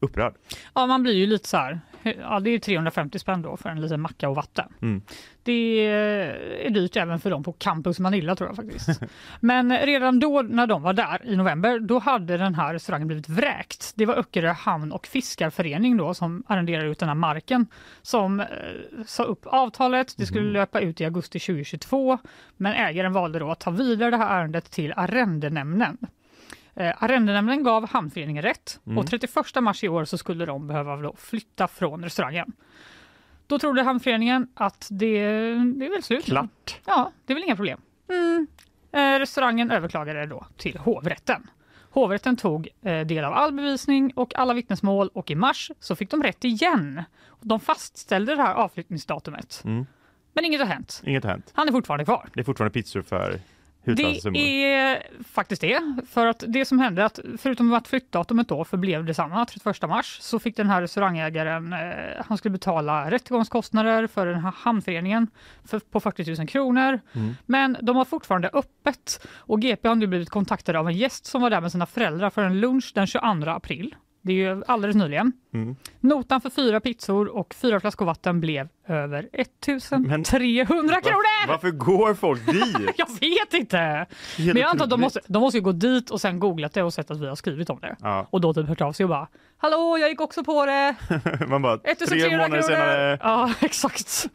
[0.00, 0.34] upprörd.
[0.74, 1.80] Ja, man blir ju lite så här.
[2.02, 4.72] Ja, det är 350 spänn då för en liten macka och vatten.
[4.82, 5.02] Mm.
[5.44, 5.86] Det
[6.66, 9.00] är dyrt även för dem på Campus Manilla tror jag faktiskt.
[9.40, 13.28] Men redan då när de var där i november, då hade den här restaurangen blivit
[13.28, 13.92] vräkt.
[13.94, 17.66] Det var Öckerö hamn och fiskarförening då som arrenderar ut den här marken
[18.02, 18.46] som eh,
[19.06, 20.14] sa upp avtalet.
[20.16, 22.18] Det skulle löpa ut i augusti 2022,
[22.56, 25.98] men ägaren valde då att ta vidare det här ärendet till arrendenämnden.
[26.74, 28.98] Eh, arrendenämnden gav Hamnföreningen rätt Mm.
[28.98, 32.52] och 31 mars i år så skulle de behöva flytta från restaurangen.
[33.52, 35.22] Då trodde Hamnföreningen att det,
[35.54, 36.24] det är väl slut.
[36.24, 36.80] Klart.
[36.86, 37.80] Ja, det är väl inga problem.
[38.08, 38.46] Mm.
[38.92, 41.50] Eh, restaurangen överklagade då till hovrätten.
[41.90, 46.10] Hovrätten tog eh, del av all bevisning och alla vittnesmål och i mars så fick
[46.10, 47.02] de rätt igen.
[47.40, 49.62] De fastställde det här avflyttningsdatumet.
[49.64, 49.86] Mm.
[50.32, 51.02] Men inget har hänt.
[51.04, 51.50] Inget har hänt.
[51.54, 52.28] Han är fortfarande kvar.
[52.34, 53.38] Det är fortfarande pizzor för
[53.84, 55.02] Det är
[55.32, 55.96] faktiskt det.
[56.08, 60.38] För att det som hände, att förutom att flyttdatumet då förblev detsamma, 31 mars, så
[60.38, 61.78] fick den här restaurangägaren, eh,
[62.26, 65.26] han skulle betala rättegångskostnader för den här hamnföreningen
[65.64, 67.00] för, på 40 000 kronor.
[67.12, 67.34] Mm.
[67.46, 71.42] Men de har fortfarande öppet och GP har nu blivit kontaktade av en gäst som
[71.42, 73.94] var där med sina föräldrar för en lunch den 22 april.
[74.22, 75.32] Det är ju alldeles nyligen.
[75.54, 75.76] Mm.
[76.00, 80.16] Notan för fyra pizzor och fyra flaskor vatten blev över 1300
[80.94, 81.48] Var, kronor!
[81.48, 82.76] varför går folk dit?
[82.96, 83.76] Jag vet inte!
[83.76, 84.06] Helt
[84.38, 86.82] Men jag antar att de måste, de måste ju gå dit och sen googlat det
[86.82, 87.96] och sett att vi har skrivit om det.
[88.00, 90.94] Ja, Och då typ hört av sig och bara Hallå, jag gick också på det!
[91.48, 92.62] man bara, 1300 tre månader kronor!
[92.62, 93.18] senare.
[93.22, 94.28] Ja, exakt.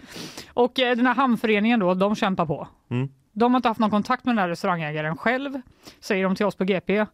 [0.53, 2.67] Och eh, den här hamnföreningen då, de kämpar på.
[2.91, 3.09] Mm.
[3.33, 5.61] De har inte haft någon kontakt med den här restaurangägaren själv,
[5.99, 7.05] säger de till oss på GP.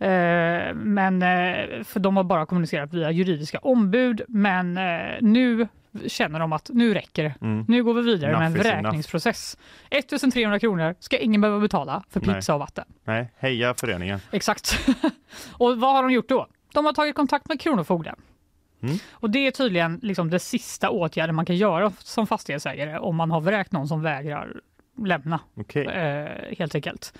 [0.00, 4.22] Eh, men, eh, för de har bara kommunicerat via juridiska ombud.
[4.28, 5.68] Men eh, nu
[6.06, 7.34] känner de att nu räcker det.
[7.40, 7.64] Mm.
[7.68, 8.82] Nu går vi vidare med en Enough is enough.
[8.82, 9.58] vräkningsprocess.
[9.90, 12.34] 1300 kronor ska ingen behöva betala för Nej.
[12.34, 12.84] pizza och vatten.
[13.04, 14.20] Nej, heja föreningen.
[14.30, 14.88] Exakt.
[15.52, 16.46] och vad har de gjort då?
[16.74, 18.16] De har tagit kontakt med Kronofogden.
[18.82, 18.96] Mm.
[19.12, 23.30] Och det är tydligen liksom det sista åtgärden man kan göra som fastighetsägare om man
[23.30, 24.60] har vräkt någon som vägrar
[25.04, 25.40] lämna.
[25.56, 25.86] Okej.
[25.86, 27.12] Eh, helt enkelt.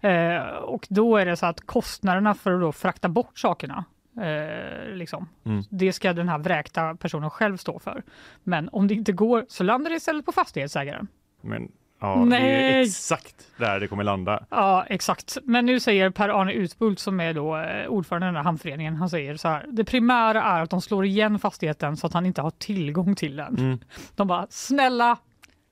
[0.00, 3.84] Eh, och då är det så att kostnaderna för att då frakta bort sakerna
[4.20, 5.28] Eh, liksom.
[5.44, 5.64] Mm.
[5.70, 8.02] Det ska den här vräkta personen själv stå för.
[8.44, 11.08] Men om det inte går så landar det istället på fastighetsägaren.
[11.40, 12.82] Men ja, det är Nej.
[12.82, 14.44] exakt där det kommer landa.
[14.50, 15.38] Ja, exakt.
[15.42, 19.10] Men nu säger Per-Arne Utbult som är då eh, ordförande i den här hamnföreningen, han
[19.10, 19.66] säger så här.
[19.68, 23.36] Det primära är att de slår igen fastigheten så att han inte har tillgång till
[23.36, 23.56] den.
[23.58, 23.78] Mm.
[24.16, 25.18] De bara, snälla,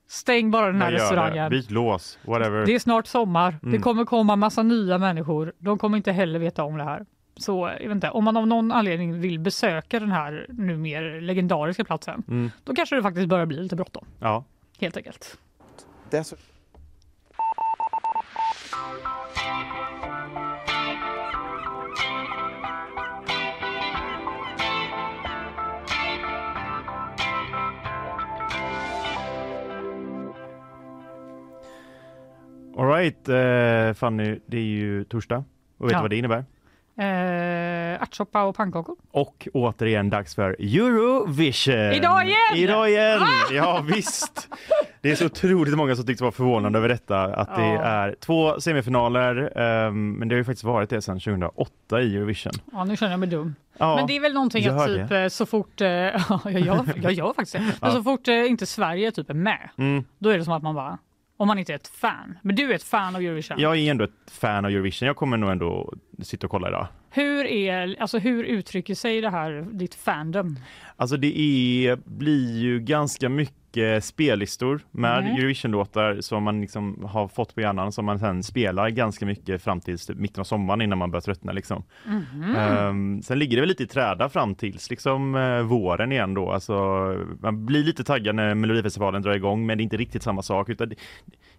[0.07, 0.97] stäng bara den här det.
[0.97, 1.49] restaurangen.
[1.49, 2.65] Byt lås, whatever.
[2.65, 3.57] Det är snart sommar.
[3.61, 3.81] Det Mm.
[3.81, 5.53] kommer komma massa nya människor.
[5.59, 7.05] De kommer inte heller veta om det här.
[7.39, 11.21] Så jag vet inte, om man av någon anledning vill besöka den här nu mer
[11.21, 12.51] legendariska platsen, Mm.
[12.63, 14.05] då kanske det faktiskt börjar bli lite bråttom.
[14.19, 14.43] Ja.
[14.79, 15.37] Helt enkelt.
[16.09, 16.39] Dessut-
[32.77, 35.43] Alright, eh, Fanny, det är ju torsdag.
[35.77, 35.97] Och vet Ja.
[35.97, 36.45] du vad det innebär?
[36.99, 38.95] Eh, ärtsoppa och pannkakor.
[39.11, 41.73] Och återigen dags för Eurovision!
[41.93, 42.37] Idag igen!
[42.55, 43.21] Idag igen!
[43.51, 44.47] Ja visst!
[45.01, 47.81] Det är så otroligt många som tyckte var förvånande över detta, att det Ja.
[47.81, 52.53] är två semifinaler, ehm, men det har ju faktiskt varit det sedan 2008 i Eurovision.
[52.71, 53.55] Ja, nu känner jag mig dum.
[53.77, 56.85] Ja, Men det är väl någonting att typ eh, så fort, eh, ja, jag, gör,
[57.01, 57.91] jag gör faktiskt det, men Ja.
[57.91, 60.75] så fort eh, inte Sverige typ är med, mm, då är det som att man
[60.75, 60.97] bara,
[61.37, 62.37] om man inte är ett fan.
[62.41, 63.59] Men du är ett fan av Eurovision.
[63.59, 66.87] jag är ändå ett fan av Eurovision, jag kommer nog ändå sitta och kolla idag.
[67.09, 70.59] Hur, är, alltså, hur uttrycker sig det här, ditt fandom?
[70.95, 73.66] Alltså det är, blir ju ganska mycket
[74.01, 75.35] spellistor med Mm.
[75.35, 79.81] Eurovision-låtar som man liksom har fått på hjärnan som man sen spelar ganska mycket fram
[79.81, 81.51] till typ mitten av sommaren innan man börjar tröttna.
[81.51, 81.83] Liksom.
[82.05, 82.55] Mhm.
[82.55, 86.51] Ehm, sen ligger det väl lite i träda fram tills liksom, eh, våren igen då.
[86.51, 86.73] Alltså,
[87.41, 90.69] man blir lite taggad när Melodifestivalen drar igång men det är inte riktigt samma sak.
[90.69, 90.95] Utan det,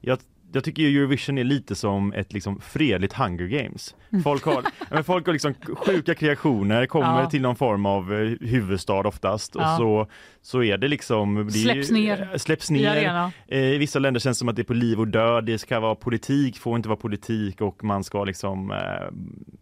[0.01, 0.19] jag,
[0.53, 3.95] jag tycker ju Eurovision är lite som ett liksom, fredligt Hunger Games.
[4.25, 4.63] Folk har,
[4.95, 7.31] men folk har liksom sjuka kreationer, kommer Ja.
[7.31, 9.77] till någon form av eh, huvudstad oftast och Ja.
[9.77, 10.07] så,
[10.43, 11.47] så är det liksom...
[11.47, 12.91] Det Släpps ner eh, Släpps I ner.
[12.91, 13.33] arena.
[13.49, 15.45] Eh, I vissa länder känns det som att det är på liv och död.
[15.45, 18.73] Det ska vara politik, får inte vara politik och man ska liksom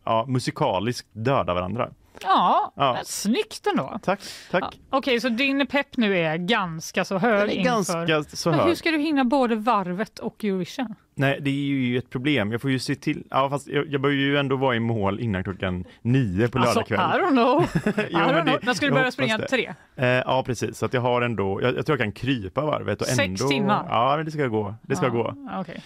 [0.04, 1.90] ja, musikaliskt döda varandra.
[2.22, 2.92] Ja, Ja.
[2.92, 3.98] men snyggt ändå.
[4.02, 4.62] Tack, tack.
[4.62, 4.70] Ja.
[4.90, 7.64] Okej, så din pepp nu är ganska så hög inför...
[8.06, 8.76] ganska så Men hur hög.
[8.78, 10.94] ska du hinna både varvet och Eurovision?
[11.18, 12.52] Nej, det är ju ett problem.
[12.52, 13.24] Jag får ju se till.
[13.30, 16.74] Ja, fast jag, jag bör ju ändå vara i mål innan klockan nio på Alltså,
[16.74, 17.20] lördag I kväll.
[17.20, 17.66] don't know.
[18.10, 18.58] Jo, I don't men know.
[18.62, 19.48] När ska du börja springa det.
[19.48, 19.74] tre?
[19.96, 20.78] Eh, ja, precis.
[20.78, 21.62] Så att jag har ändå.
[21.62, 23.48] Jag, jag tror jag kan krypa varvet och Sex ändå.
[23.48, 23.86] timmar?
[23.90, 24.74] Ja, det ska gå.
[24.82, 25.10] Det ska ja.
[25.12, 25.34] gå.
[25.60, 25.82] Okej.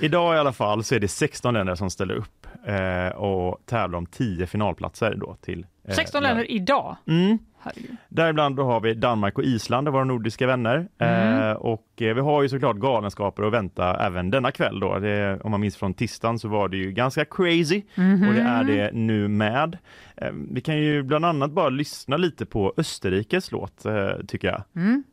[0.00, 3.98] Idag i alla fall så är det 16 länder som ställer upp eh, och tävlar
[3.98, 5.66] om 10 finalplatser då till.
[5.88, 6.36] eh, 16 lördag.
[6.36, 6.96] länder idag.
[7.06, 7.38] Mm.
[7.60, 7.96] Herregud.
[8.08, 10.88] Däribland då har vi Danmark och Island, våra nordiska vänner.
[10.98, 11.42] Mm.
[11.50, 14.98] Eh, och eh, vi har ju såklart galenskaper att vänta även denna kväll då.
[14.98, 17.82] Det, om man minns från tisdagen så var det ju ganska crazy
[18.28, 19.78] och det är det nu med.
[20.16, 24.62] Eh, vi kan ju bland annat bara lyssna lite på Österrikes låt eh, tycker jag.
[24.76, 25.04] Mm.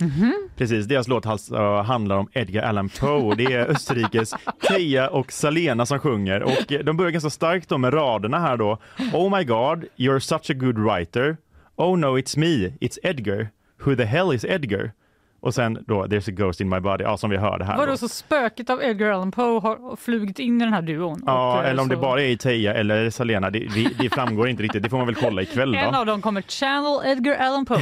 [0.00, 0.56] Resist.
[0.56, 3.34] Precis, deras låt alltså handlar om Edgar Allan Poe.
[3.34, 4.34] Det är Österrikes
[4.68, 8.56] Teija och Salena som sjunger och eh, de börjar ganska starkt då med raderna här
[8.56, 8.78] då.
[9.12, 11.36] Oh my god, you're such a good writer.
[11.76, 13.48] Oh no, it's me, it's Edgar.
[13.84, 14.92] Who the hell is Edgar?
[15.42, 17.76] Och sen då There's a ghost in my body, ja, som vi hörde här.
[17.76, 17.96] Vadå Då.
[17.96, 21.22] så spöket av Edgar Allan Poe har flugit in i den här duon?
[21.26, 24.48] Ja, eh, eller om det så- bara är Teija eller Salena, det, det, det framgår
[24.48, 24.82] inte riktigt.
[24.82, 25.98] Det får man väl kolla ikväll En då.
[25.98, 27.78] av dem kommer channel Edgar Allan Poe.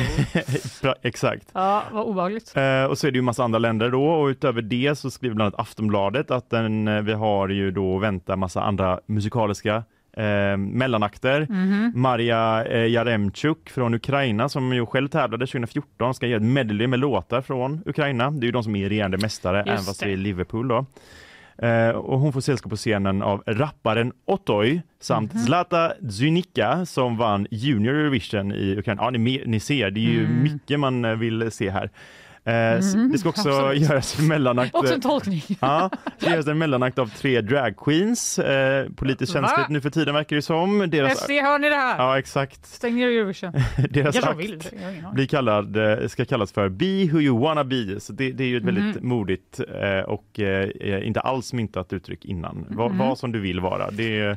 [1.03, 1.49] Exakt.
[1.53, 2.53] Ja, vad obehagligt.
[2.57, 5.35] Eh, och så är det ju massa andra länder då och utöver det så skriver
[5.35, 9.82] bland annat Aftonbladet att den, eh, vi har ju då vänta massa andra musikaliska
[10.19, 11.47] eh, mellanakter.
[11.51, 11.93] Mhm.
[11.95, 16.99] Maria eh, Jaremchuk från Ukraina som ju själv tävlade 2014 ska göra ett medley med
[16.99, 18.31] låtar från Ukraina.
[18.31, 20.12] Det är ju de som är regerande mästare även fast det.
[20.12, 20.86] är Liverpool då.
[21.66, 25.43] Eh, och hon får sällskap på scenen av rapparen Otoy samt Mhm.
[25.43, 29.03] Zlata Zynika som vann Junior Eurovision i Ukraina.
[29.03, 30.43] Ja, ni, ni ser, det är ju Mm.
[30.43, 31.90] mycket man eh, vill se här.
[32.49, 33.83] Mhm, det ska också absolut.
[33.91, 34.75] göras en mellanakt.
[34.75, 35.43] Också en tolkning.
[35.61, 38.39] Ja, det ska göras en mellanakt av tre drag queens.
[38.39, 39.41] Eh, politiskt Va?
[39.49, 40.91] känsligt nu för tiden verkar det som.
[40.91, 41.99] Deras, SD, hör ni det här?
[41.99, 42.66] ja, exakt.
[42.66, 43.53] Stäng ner Eurovision.
[43.91, 44.62] Deras de akt vill,
[45.05, 48.01] jag blir kallad, eh, ska kallas för Be who you wanna be.
[48.01, 49.09] Så det, det är ju ett väldigt Mhm.
[49.09, 52.66] modigt eh, och eh, inte alls myntat uttryck innan.
[52.69, 52.99] Vad, Mhm.
[52.99, 53.91] vad som du vill vara.
[53.91, 54.37] Det,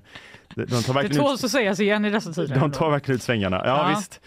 [0.56, 2.56] de tar Det verkligen ut tåls att sägas igen i dessa tider.
[2.60, 3.62] de tar verkligen ut svängarna.
[3.66, 3.96] Ja, Ja.
[3.98, 4.22] visst.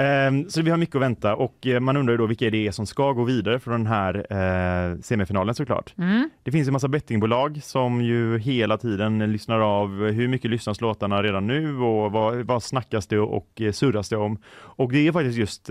[0.00, 2.66] Ehm, så vi har mycket att vänta och eh, man undrar ju då vilka det
[2.66, 4.14] är som ska gå vidare från den här
[4.92, 5.94] eh, semifinalen såklart.
[5.98, 6.30] Mm.
[6.42, 11.22] Det finns en massa bettingbolag som ju hela tiden lyssnar av hur mycket lyssnas låtarna
[11.22, 14.38] redan nu och vad, vad snackas det och eh, surras det om.
[14.52, 15.70] Och det är faktiskt just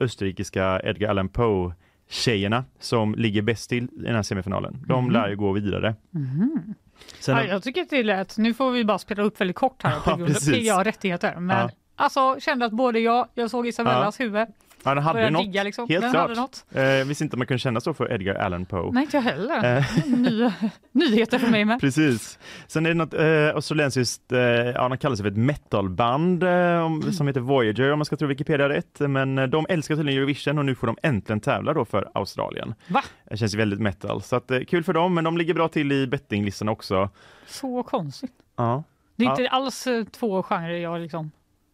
[0.00, 1.72] österrikiska Edgar Allan Poe
[2.08, 4.84] tjejerna som ligger bäst till i den här semifinalen.
[4.88, 5.12] De Mhm.
[5.12, 5.94] lär ju gå vidare.
[6.10, 6.74] Mhm.
[7.20, 8.38] Sen, Ja, jag tycker att det är lätt.
[8.38, 10.54] Nu får vi bara spela upp väldigt kort här på Ja, grund av precis.
[10.54, 11.40] PGA-rättigheter.
[11.40, 11.70] Men Ja.
[12.00, 14.48] Alltså kände att både jag, jag såg Isabellas huvud,
[14.84, 15.88] ja, den hade något, digga liksom.
[15.88, 16.28] helt Den klart.
[16.28, 16.64] hade något.
[16.74, 18.92] Eh, visste inte man kunde känna så för Edgar Allan Poe.
[18.92, 19.76] Nej, inte jag heller.
[19.76, 19.84] Eh.
[20.06, 20.52] Nya,
[20.92, 21.80] nyheter för mig med.
[21.80, 22.38] Precis.
[22.66, 26.84] Sen är det något eh, australiensiskt, eh, ja de kallar sig för ett metalband eh,
[26.84, 29.00] om, som heter Voyager om man ska tro Wikipedia rätt.
[29.00, 32.74] Men eh, de älskar tydligen Eurovision och nu får de äntligen tävla då för Australien.
[32.88, 33.02] Va?
[33.30, 34.22] Det känns väldigt metal.
[34.22, 37.08] Så att, eh, kul för dem, men de ligger bra till i bettinglistan också.
[37.46, 38.32] Så konstigt.
[38.56, 38.82] Ja.
[39.16, 39.32] Det är Ja.
[39.32, 41.30] inte alls två genrer jag liksom...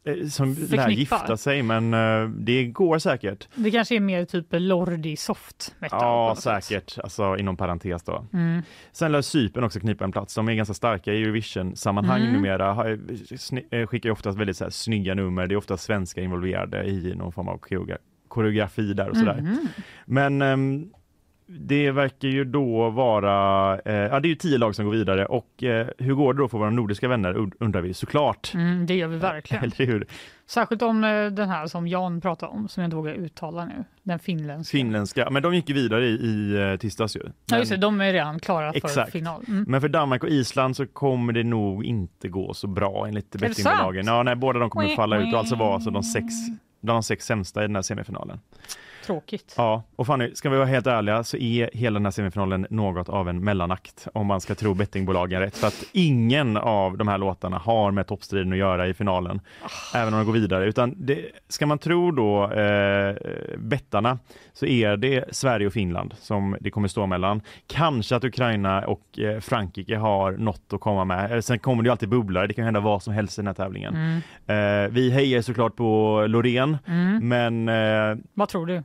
[0.06, 3.48] Eh, Som lär gifta sig, men eh, det går säkert.
[3.54, 5.98] Det kanske är mer typ Lordi soft metal.
[6.02, 6.64] Ja, sätt.
[6.64, 6.98] säkert.
[6.98, 8.26] Alltså inom parentes då.
[8.32, 8.62] Mm.
[8.92, 10.34] Sen lär Cypern också knipa en plats.
[10.34, 12.32] De är ganska starka i Eurovision-sammanhang Mm.
[12.32, 12.90] numera.
[13.70, 15.46] Eh, Skickar ju oftast väldigt så här, snygga nummer.
[15.46, 19.40] Det är ofta svenskar involverade i någon form av koreogra- koreografi där och sådär.
[19.40, 19.68] Mhm.
[20.04, 20.90] Men ehm,
[21.48, 25.26] det verkar ju då vara, eh, ja det är ju tio lag som går vidare
[25.26, 28.52] och eh, hur går det då för våra nordiska vänner und- undrar vi såklart.
[28.54, 29.64] Mm, det gör vi verkligen.
[29.64, 30.06] Eller hur?
[30.46, 33.84] Särskilt om eh, den här som Jan pratade om, som jag inte vågar uttala nu.
[34.02, 34.76] Den finländska.
[34.76, 37.20] Finländska, men de gick ju vidare i, i eh, tisdags ju.
[37.24, 39.12] Ja, Men- just det, de är redan klara för Exakt.
[39.12, 39.44] final.
[39.48, 39.64] Mm.
[39.68, 44.06] Men för Danmark och Island så kommer det nog inte gå så bra enligt bettingbolagen.
[44.06, 46.26] Ja, nej, båda de kommer falla ut och alltså vara alltså de sex,
[46.80, 48.40] de sex sämsta i den här semifinalen.
[49.06, 49.54] Tråkigt.
[49.56, 53.08] Ja, och Fanny, ska vi vara helt ärliga så är hela den här semifinalen något
[53.08, 55.56] av en mellanakt om man ska tro bettingbolagen rätt.
[55.56, 59.40] För att ingen av de här låtarna har med toppstriden att göra i finalen,
[59.94, 60.64] även om de går vidare.
[60.66, 63.16] Utan det, ska man tro då eh,
[63.58, 64.18] bettarna
[64.52, 67.40] så är det Sverige och Finland som det kommer stå mellan.
[67.66, 71.32] Kanske att Ukraina och eh, Frankrike har något att komma med.
[71.32, 73.46] Eh, Sen kommer det ju alltid bubblare, det kan hända vad som helst i den
[73.46, 73.94] här tävlingen.
[74.46, 74.84] Mm.
[74.84, 77.28] Eh, vi hejar såklart på Loreen, Mm.
[77.28, 78.82] men eh, Vad tror du?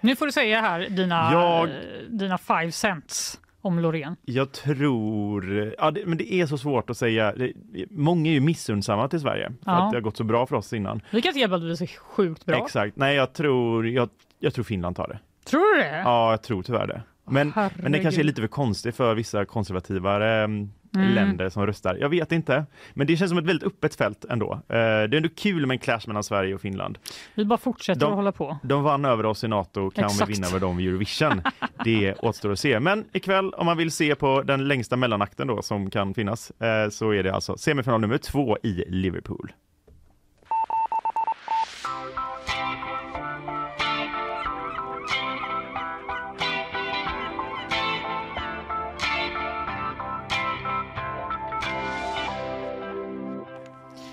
[0.00, 1.74] Nu får du säga här dina, Jag- eh,
[2.08, 4.16] dina five cents om Loreen.
[4.24, 7.32] Jag tror, ja, det, men det är så svårt att säga.
[7.36, 7.52] Det,
[7.90, 9.72] många är ju missundsamma till Sverige för Ja.
[9.86, 11.00] att det har gått så bra för oss innan.
[11.10, 12.56] Vi kan inte hjälpa att vi är så sjukt bra.
[12.64, 12.96] Exakt.
[12.96, 14.08] Nej, jag tror, jag,
[14.38, 15.18] jag tror Finland tar det.
[15.44, 15.98] Tror du det?
[16.04, 17.02] Ja, jag tror tyvärr det.
[17.30, 20.48] Men, men det kanske är lite för konstigt för vissa konservativare
[20.96, 21.96] mm, länder som röstar.
[22.00, 22.66] Jag vet inte.
[22.94, 24.52] Men det känns som ett väldigt öppet fält ändå.
[24.52, 26.98] Eh, det är ändå kul med en clash mellan Sverige och Finland.
[27.34, 28.58] Vi bara fortsätter De- att hålla på.
[28.62, 30.30] De vann över oss i NATO, kan Exakt.
[30.30, 31.42] vi vinna över dem i Eurovision?
[31.84, 32.80] Det återstår att se.
[32.80, 36.88] Men ikväll, om man vill se på den längsta mellanakten då som kan finnas, eh,
[36.90, 39.52] så är det alltså semifinal nummer två i Liverpool.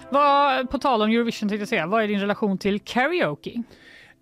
[0.10, 3.64] Vad, på tal om Eurovision tänkte jag säga, vad är din relation till karaoke?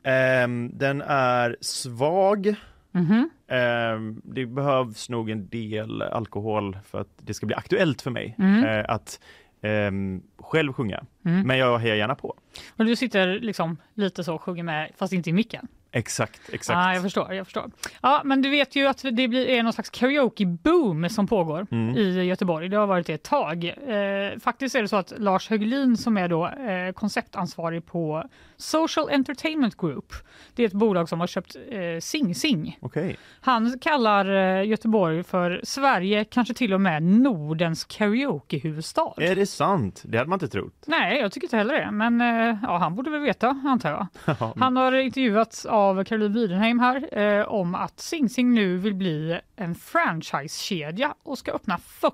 [0.04, 2.56] Ehm, den är svag.
[2.92, 3.30] Mhm.
[3.48, 8.36] Ehm, det behövs nog en del alkohol för att det ska bli aktuellt för mig
[8.40, 8.64] Mm.
[8.64, 9.20] eh, att
[9.62, 11.04] ehm, själv sjunga.
[11.26, 11.48] Mm.
[11.48, 12.36] Men jag hejar gärna på.
[12.78, 15.68] Och du sitter liksom lite så och sjunger med, fast inte i micken?
[15.96, 16.78] Exakt, exakt.
[16.78, 17.72] Ah, jag förstår, jag förstår.
[18.02, 21.98] Ja, men du vet ju att det blir, är någon slags karaoke-boom som pågår Mm.
[21.98, 22.70] i Göteborg.
[22.70, 23.66] Det har varit det ett tag.
[23.66, 28.24] Eh, faktiskt är det så att Lars Höglin som är då eh, konceptansvarig på
[28.64, 30.14] Social Entertainment Group,
[30.56, 32.78] det är ett bolag som har köpt eh, Sing Sing.
[32.82, 33.18] Okej.
[33.42, 34.26] Han kallar
[34.60, 39.14] eh, Göteborg för Sverige, kanske till och med Nordens karaokehuvudstad.
[39.18, 40.02] Är det sant?
[40.06, 40.84] Det hade man inte trott.
[40.88, 44.08] Nej, jag tycker inte heller det, men eh, ja, han borde väl veta antar jag.
[44.40, 48.94] Ja, Han har intervjuats av Caroline Widenheim här eh, om att Sing Sing nu vill
[48.96, 52.14] bli en franchisekedja och ska öppna 40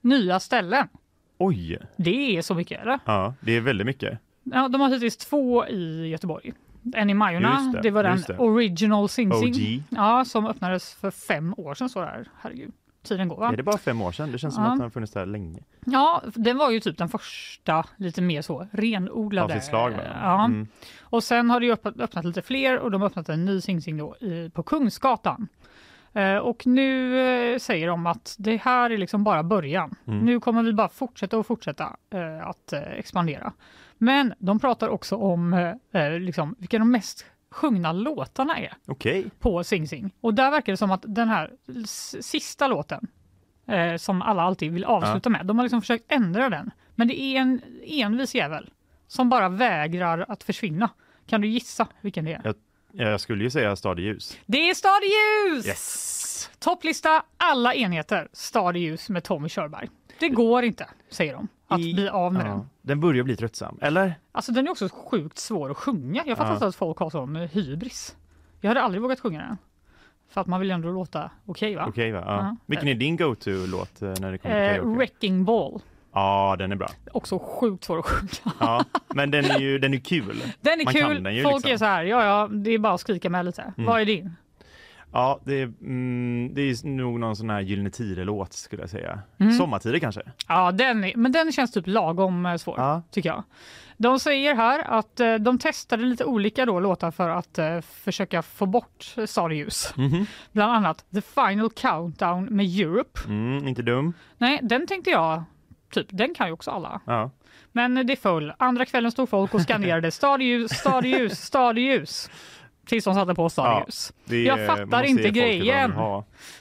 [0.00, 0.88] nya ställen.
[1.38, 2.98] Oj, Det är så mycket eller?
[3.04, 4.18] ja, det är väldigt mycket.
[4.44, 6.52] Ja, de har hittills två i Göteborg.
[6.94, 8.38] En i Majorna, det, det, var den det.
[8.38, 11.88] Original Sing Sing ja, som öppnades för fem år sedan.
[11.88, 12.28] Så där.
[12.40, 12.72] Herregud.
[13.02, 13.36] tiden går.
[13.36, 13.52] Va?
[13.52, 14.32] Är det bara fem år sedan?
[14.32, 14.70] Det känns som Ja.
[14.70, 15.60] att den har funnits där länge.
[15.84, 19.54] Ja, den var ju typ den första lite mer så renodlade.
[19.54, 19.92] Av sitt slag?
[20.22, 20.44] Ja.
[20.44, 20.66] Mm.
[21.00, 23.96] Och sen har det öppnat, lite fler och de har öppnat en ny Sing Sing
[23.96, 25.48] då i, på Kungsgatan.
[26.12, 29.94] Eh, och nu eh, säger de att det här är liksom bara början.
[30.06, 30.18] Mm.
[30.24, 33.52] Nu kommer vi bara fortsätta och fortsätta eh, att expandera.
[34.04, 39.30] Men de pratar också om eh, eh, liksom, vilka de mest sjungna låtarna är Okej.
[39.38, 40.10] på Sing Sing.
[40.20, 41.52] Och där verkar det som att den här
[42.20, 43.06] sista låten
[43.66, 46.70] eh, som alla alltid vill avsluta med, de har liksom försökt ändra den.
[46.94, 48.70] Men det är en envis jävel
[49.06, 50.90] som bara vägrar att försvinna.
[51.26, 52.40] Kan du gissa vilken det är?
[52.44, 52.54] Jag,
[53.10, 54.38] jag skulle ju säga Stadieljus.
[54.46, 55.66] Det är Stad i ljus!
[55.66, 56.50] Yes!
[56.58, 59.88] Topplista alla enheter Stad ljus med Tommy Körberg.
[60.20, 62.50] Det går inte, säger de, att I- bli av med Ja.
[62.50, 62.68] den.
[62.82, 64.14] Den börjar bli tröttsam, eller?
[64.32, 66.22] Alltså den är också sjukt svår att sjunga.
[66.26, 66.54] Jag fattar Ja.
[66.54, 68.16] inte att folk har sån hybris.
[68.60, 69.56] Jag hade aldrig vågat sjunga den.
[70.30, 71.86] För att man vill ändå låta okej va?
[71.88, 72.22] Okej va?
[72.26, 72.36] Ja.
[72.36, 72.56] Ja.
[72.66, 74.96] Vilken är din go-to-låt eh, när det kommer till Eh, karaoke?
[74.98, 75.80] Wrecking Ball.
[76.12, 76.88] Ja, den är bra.
[77.12, 78.54] Också sjukt svår att sjunga.
[78.60, 78.84] Ja,
[79.14, 80.42] men den är ju den är kul.
[80.60, 81.22] Den är Man kul.
[81.22, 81.72] den ju Folk liksom.
[81.72, 83.62] är så här, ja ja, det är bara att skrika med lite.
[83.62, 83.86] Mm.
[83.86, 84.36] Vad är din?
[85.14, 89.18] Ja, det är, mm, det är nog någon sån här Gyllene Tider-låt skulle jag säga.
[89.38, 89.52] Mm.
[89.52, 90.22] Sommartider kanske?
[90.48, 93.02] Ja, den men den känns typ lagom eh, svår, Ja.
[93.10, 93.42] tycker jag.
[93.96, 98.42] De säger här att eh, de testade lite olika då låtar för att eh, försöka
[98.42, 99.92] få bort Stadius.
[99.96, 100.26] Mhm.
[100.52, 103.20] Bland annat The Final Countdown med Europe.
[103.26, 104.12] Mm, inte dum.
[104.38, 105.44] Nej, den tänkte jag,
[105.92, 107.00] typ, den kan ju också alla.
[107.06, 107.30] Ja.
[107.72, 108.52] Men det föll.
[108.58, 112.30] Andra kvällen stod folk och skannerade stadljus, stadljus, stadljus.
[112.86, 113.48] Tills de satte på
[114.24, 115.92] det är- Jag fattar inte grejen.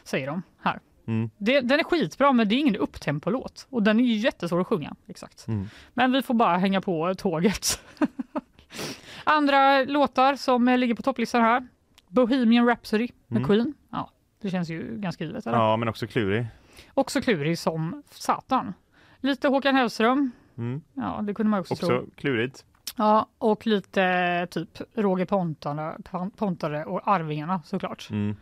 [0.04, 0.80] Säger de här.
[1.08, 1.30] Mm.
[1.38, 3.68] Det, den är skitbra men det är ingen upptempo-låt.
[3.70, 4.96] Och den är ju jättesvår att sjunga.
[5.08, 5.48] Exakt.
[5.48, 5.70] Mm.
[5.94, 7.82] Men vi får bara hänga på tåget.
[9.24, 11.68] Andra låtar som ligger på topplistan här.
[12.08, 13.48] Bohemian Rhapsody med Mm.
[13.50, 13.74] Queen.
[13.90, 14.10] Ja,
[14.42, 15.48] det känns ju ganska givet.
[15.48, 15.58] Eller?
[15.58, 16.46] Ja, men också klurig.
[16.94, 18.74] Också klurig som satan.
[19.20, 20.32] Lite Håkan Hellström.
[20.58, 20.82] Mm.
[20.94, 21.88] Ja, det kunde man också, tro.
[21.88, 22.66] Också klurigt.
[22.96, 28.08] Ja, och lite typ Roger Pontare, Pon- Pontare och Arvingarna såklart.
[28.12, 28.36] Mm.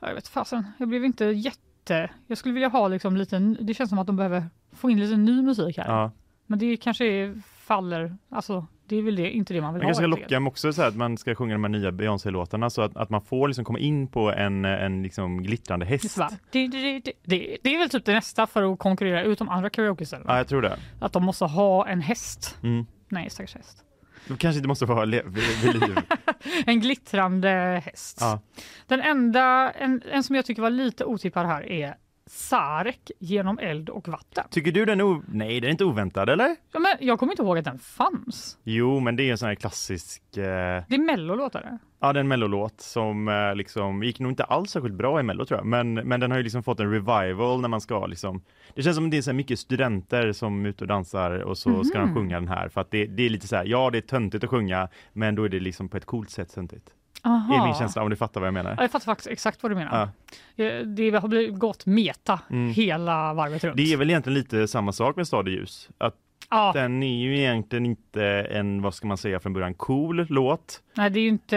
[0.00, 2.10] Ja, Jag vet fasen, jag blev inte jätte...
[2.26, 3.38] Jag skulle vilja ha liksom lite...
[3.38, 5.88] Det känns som att de behöver få in lite ny musik här.
[5.88, 6.10] Ja.
[6.46, 8.16] Men det kanske är, faller...
[8.30, 9.94] Alltså, det är väl det, inte det man vill Man ha.
[10.00, 12.82] kanske ska locka också så här att man ska sjunga de här nya Beyoncé-låtarna så
[12.82, 16.18] att, att man får liksom komma in på en, en liksom glittrande häst.
[16.50, 20.32] det, det, det är väl typ det nästa för att konkurrera ut de andra karaoke-ställena.
[20.32, 20.78] Ja, jag tror det.
[21.00, 22.58] Att de måste ha en häst.
[22.62, 22.86] Mm.
[23.08, 23.84] Nej, stackars häst.
[24.28, 25.24] Du kanske inte måste vara vid,
[25.62, 25.96] vid liv.
[26.66, 28.18] En glittrande häst.
[28.20, 28.40] Ja.
[28.86, 33.88] Den enda, en, en som jag tycker var lite otippad här är Sarek genom eld
[33.88, 34.44] och vatten.
[34.50, 36.56] Tycker du den är Nej, den är inte oväntad eller?
[36.72, 38.58] Ja, men jag kommer inte ihåg att den fanns.
[38.64, 40.42] Jo, men det är en sån här klassisk eh...
[40.88, 41.78] Det är mellolåtar.
[42.00, 45.22] Ja, det är en mellolåt som eh, liksom gick nog inte alls särskilt bra i
[45.22, 48.06] mello tror jag, men, men den har ju liksom fått en revival när man ska
[48.06, 48.42] liksom
[48.74, 51.84] Det känns som det är så mycket studenter som är ute och dansar och så
[51.84, 52.14] ska de Mhm.
[52.14, 54.44] sjunga den här för att det, det är lite så här, ja det är töntigt
[54.44, 56.90] att sjunga, men då är det liksom på ett coolt sätt töntigt.
[57.24, 57.54] Aha.
[57.60, 58.70] är min känsla om du fattar vad jag menar.
[58.76, 60.08] Ja, jag fattar faktiskt exakt vad du menar.
[60.56, 60.84] Ja.
[60.84, 62.72] Det har blivit gått meta Mm.
[62.72, 63.76] hela varvet runt.
[63.76, 65.88] Det är väl egentligen lite samma sak med Stad i ljus.
[65.98, 66.14] Att
[66.50, 66.70] Ja.
[66.74, 70.82] den är ju egentligen inte en, vad ska man säga från början, cool låt.
[70.94, 71.56] Nej, det är ju inte,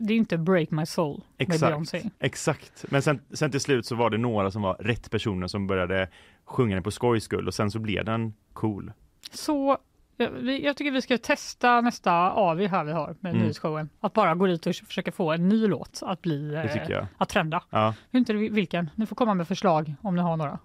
[0.00, 1.60] det är inte Break My Soul med Exakt.
[1.72, 2.02] Beyoncé.
[2.20, 2.84] Exakt.
[2.88, 6.08] Men sen, sen till slut så var det några som var rätt personer som började
[6.44, 8.92] sjunga den på skojs skull och sen så blev den cool.
[9.32, 9.78] Så
[10.16, 13.42] jag, jag tycker vi ska testa nästa AV här vi har med Mm.
[13.42, 13.88] nyhetsshowen.
[14.00, 16.60] Att bara gå dit och försöka få en ny låt att bli, eh,
[17.18, 17.62] att trenda.
[17.70, 17.84] Ja.
[18.10, 18.90] Jag vet inte vilken.
[18.94, 20.58] Ni får komma med förslag om ni har några.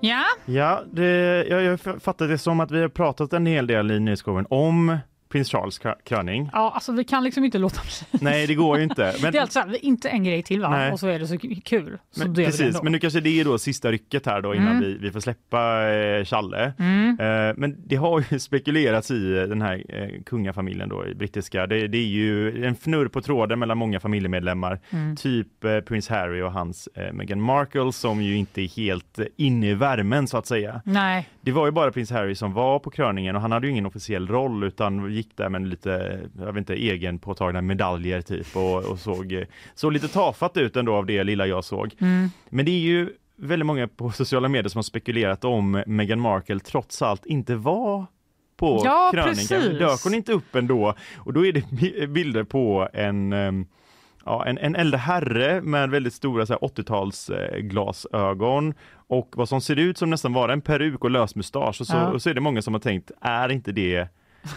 [0.00, 3.90] Ja, Ja, det, jag, jag fattar det som att vi har pratat en hel del
[3.90, 4.98] i nyhetsshowen om
[5.36, 6.50] prins Charles krö- kröning.
[6.52, 7.80] ja alltså vi kan liksom inte låta
[8.10, 8.18] bli.
[8.24, 9.14] Nej, det går ju inte.
[9.22, 10.70] Men, Det är alltså inte en grej till va?
[10.70, 10.92] Nej.
[10.92, 11.98] Och så är det så kul.
[12.10, 14.80] Så men, precis, men nu kanske det är då sista rycket här då innan Mm.
[14.80, 16.72] vi, vi får släppa eh, Challe.
[16.78, 17.08] Mm.
[17.20, 21.66] Eh, men det har ju spekulerats i den här eh, kungafamiljen då, i brittiska.
[21.66, 24.80] Det, det är ju en fnurr på tråden mellan många familjemedlemmar.
[24.90, 25.16] Mm.
[25.16, 29.24] Typ eh, prins Harry och hans eh, Meghan Markle som ju inte är helt eh,
[29.36, 30.82] inne i värmen så att säga.
[30.84, 33.72] Nej, Det var ju bara prins Harry som var på kröningen och han hade ju
[33.72, 38.84] ingen officiell roll utan gick där med lite, jag vet inte, egenpåtagna medaljer typ och,
[38.84, 39.44] och såg,
[39.74, 41.94] såg lite tafatt ut ändå av det lilla jag såg.
[41.98, 42.28] Mm.
[42.48, 46.58] Men det är ju väldigt många på sociala medier som har spekulerat om Meghan Markle
[46.60, 48.06] trots allt inte var
[48.56, 49.48] på Ja, precis.
[49.48, 50.94] Dök hon inte upp ändå?
[51.16, 53.32] Och då är det bi- bilder på en
[54.26, 57.30] ja, en, en äldre herre med väldigt stora så här, 80-tals
[58.10, 58.72] eh,
[59.08, 61.80] och vad som ser ut som nästan vara en peruk och lös mustasch.
[61.80, 62.08] Och så, Ja.
[62.08, 64.08] och så är det många som har tänkt, är inte det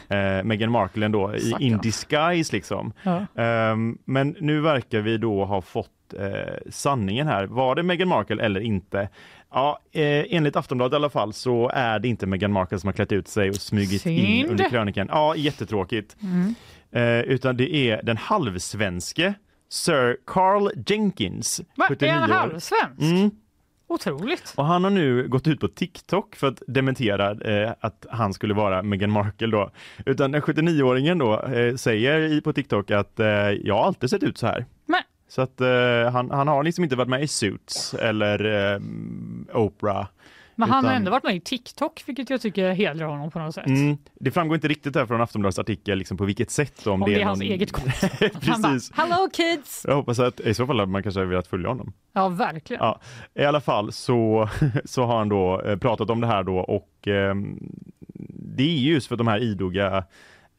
[0.09, 2.93] eh, Meghan Markle ändå i in disguise liksom?
[3.03, 3.25] Ja.
[3.43, 5.89] Ehm, men nu verkar vi då ha fått
[6.19, 7.45] eh, sanningen här.
[7.45, 9.09] Var det Meghan Markle eller inte?
[9.51, 12.93] Ja, eh, enligt Aftonbladet i alla fall så är det inte Meghan Markle som har
[12.93, 14.49] klätt ut sig och smugit in Synd.
[14.51, 15.07] under krönikan.
[15.11, 16.15] Ja, jättetråkigt.
[16.23, 16.55] Mm.
[16.91, 19.33] Eh, utan det är den halvsvenske
[19.71, 22.35] Sir Carl Jenkins, Va, är 79 han år.
[22.35, 23.01] halvsvensk?
[23.01, 23.31] Mm.
[23.89, 24.53] Otroligt.
[24.57, 28.53] Och han har nu gått ut på TikTok för att dementera eh, att han skulle
[28.53, 29.71] vara Meghan Markle då.
[30.05, 34.23] Utan den 79-åringen då eh, säger i, på TikTok att eh, jag har alltid sett
[34.23, 34.65] ut så här.
[34.85, 38.79] Men, Så att eh, han, han har liksom inte varit med i Suits eller eh,
[39.53, 40.07] Oprah.
[40.59, 43.39] Men han har Utan- ändå varit med i TikTok, vilket jag tycker hedrar honom på
[43.39, 43.67] något sätt.
[43.67, 46.87] Mm, det framgår inte riktigt där från Aftonbladets artikel liksom på vilket sätt.
[46.87, 47.27] Om, Om det är någon...
[47.27, 47.89] hans eget konto.
[48.01, 48.91] Han bara, Precis.
[48.95, 49.85] Hello kids!
[49.87, 51.93] Jag hoppas att i så fall hade man kanske velat följa honom.
[52.13, 52.83] Ja, verkligen.
[52.83, 52.99] Ja,
[53.35, 54.49] I alla fall så,
[54.85, 57.59] så har han då eh, pratat om det här då och ehm,
[58.57, 60.03] det är just för de här idoga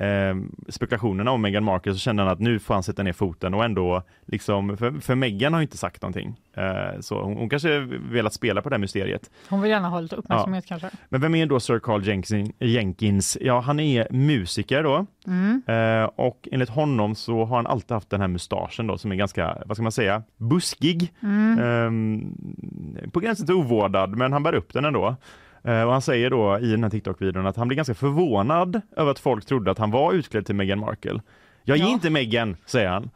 [0.01, 3.55] ehm, spekulationerna om Meghan Markle så kände han att nu får han sätta ner foten
[3.55, 6.37] och ändå liksom, för, för Meghan har ju inte sagt någonting.
[6.57, 7.79] Eh, så hon, hon kanske
[8.11, 9.31] velat spela på det här mysteriet.
[9.49, 10.91] Hon vill gärna ha lite uppmärksamhet kanske.
[11.09, 12.51] Men vem är då Sir Carl Jenkins?
[12.59, 13.39] Jenkins?
[13.41, 15.07] Ja, han är musiker då.
[15.27, 15.63] Mm.
[15.67, 19.17] Eh, och enligt honom så har han alltid haft den här mustaschen då som är
[19.17, 21.13] ganska, vad ska man säga, buskig.
[21.23, 21.59] Mm.
[21.59, 25.17] Ehm, på gränsen till ovårdad, men han bär upp den ändå.
[25.65, 29.11] Eh, och han säger då i den här TikTok-videon att han blir ganska förvånad över
[29.11, 31.21] att folk trodde att han var utklädd till Meghan Markle.
[31.65, 31.89] Jag är Ja.
[31.89, 33.11] inte Meghan, säger han.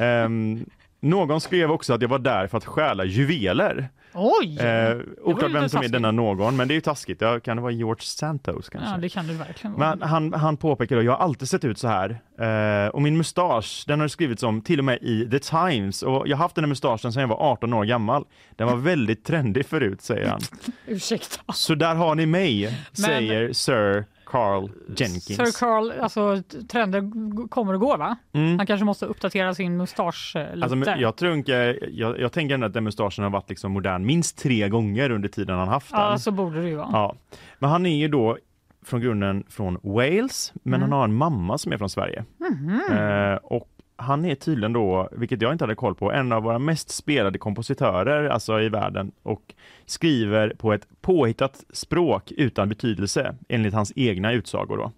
[0.00, 0.64] Ehm,
[1.00, 3.88] någon skrev också att jag var där för att stjäla juveler.
[4.18, 4.58] Oj!
[4.58, 7.20] Eh, oklart vem som är denna någon, men det är ju taskigt.
[7.20, 8.90] Ja, kan det vara George Santos kanske?
[8.90, 9.96] ja, det kan du verkligen vara.
[9.96, 12.20] Men han, han påpekar då, jag har alltid sett ut så här.
[12.40, 16.02] Eh, och min mustasch, den har det skrivits om till och med i The Times.
[16.02, 18.24] Och jag har haft den här mustaschen sedan jag var 18 år gammal.
[18.56, 20.40] Den var väldigt trendig förut, säger han.
[20.86, 21.52] Ursäkta.
[21.52, 24.04] Så där har ni mig, säger Sir
[24.36, 25.24] Carl Jenkins.
[25.36, 28.16] Sir Carl, alltså trender kommer och går va?
[28.32, 28.58] Mm.
[28.58, 30.64] Han kanske måste uppdatera sin mustasch eh, lite.
[30.74, 34.06] Alltså, jag, tror inte, jag, jag tänker ändå att den mustaschen har varit liksom modern
[34.06, 36.00] minst tre gånger under tiden han haft den.
[36.00, 36.88] ja, så borde det ju vara.
[36.92, 37.14] Ja.
[37.58, 38.38] Men han är ju då
[38.84, 40.82] från grunden från Wales, men Mm.
[40.82, 42.24] han har en mamma som är från Sverige.
[42.38, 42.80] Mhm.
[42.92, 46.58] Eh, och han är tydligen då, vilket jag inte hade koll på, en av våra
[46.58, 49.54] mest spelade kompositörer alltså i världen och
[49.86, 54.76] skriver på ett påhittat språk utan betydelse enligt hans egna utsagor.
[54.76, 54.92] Då.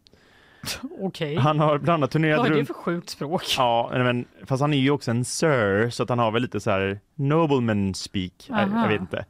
[1.00, 1.36] Okej.
[1.36, 3.54] Han har bland annat turnerat Vad är det runt för sjukt språk?
[3.58, 6.60] Ja, men, fast han är ju också en sir, så att han har väl lite
[6.60, 8.32] så här nobleman speak.
[8.46, 9.24] Jag, jag vet inte.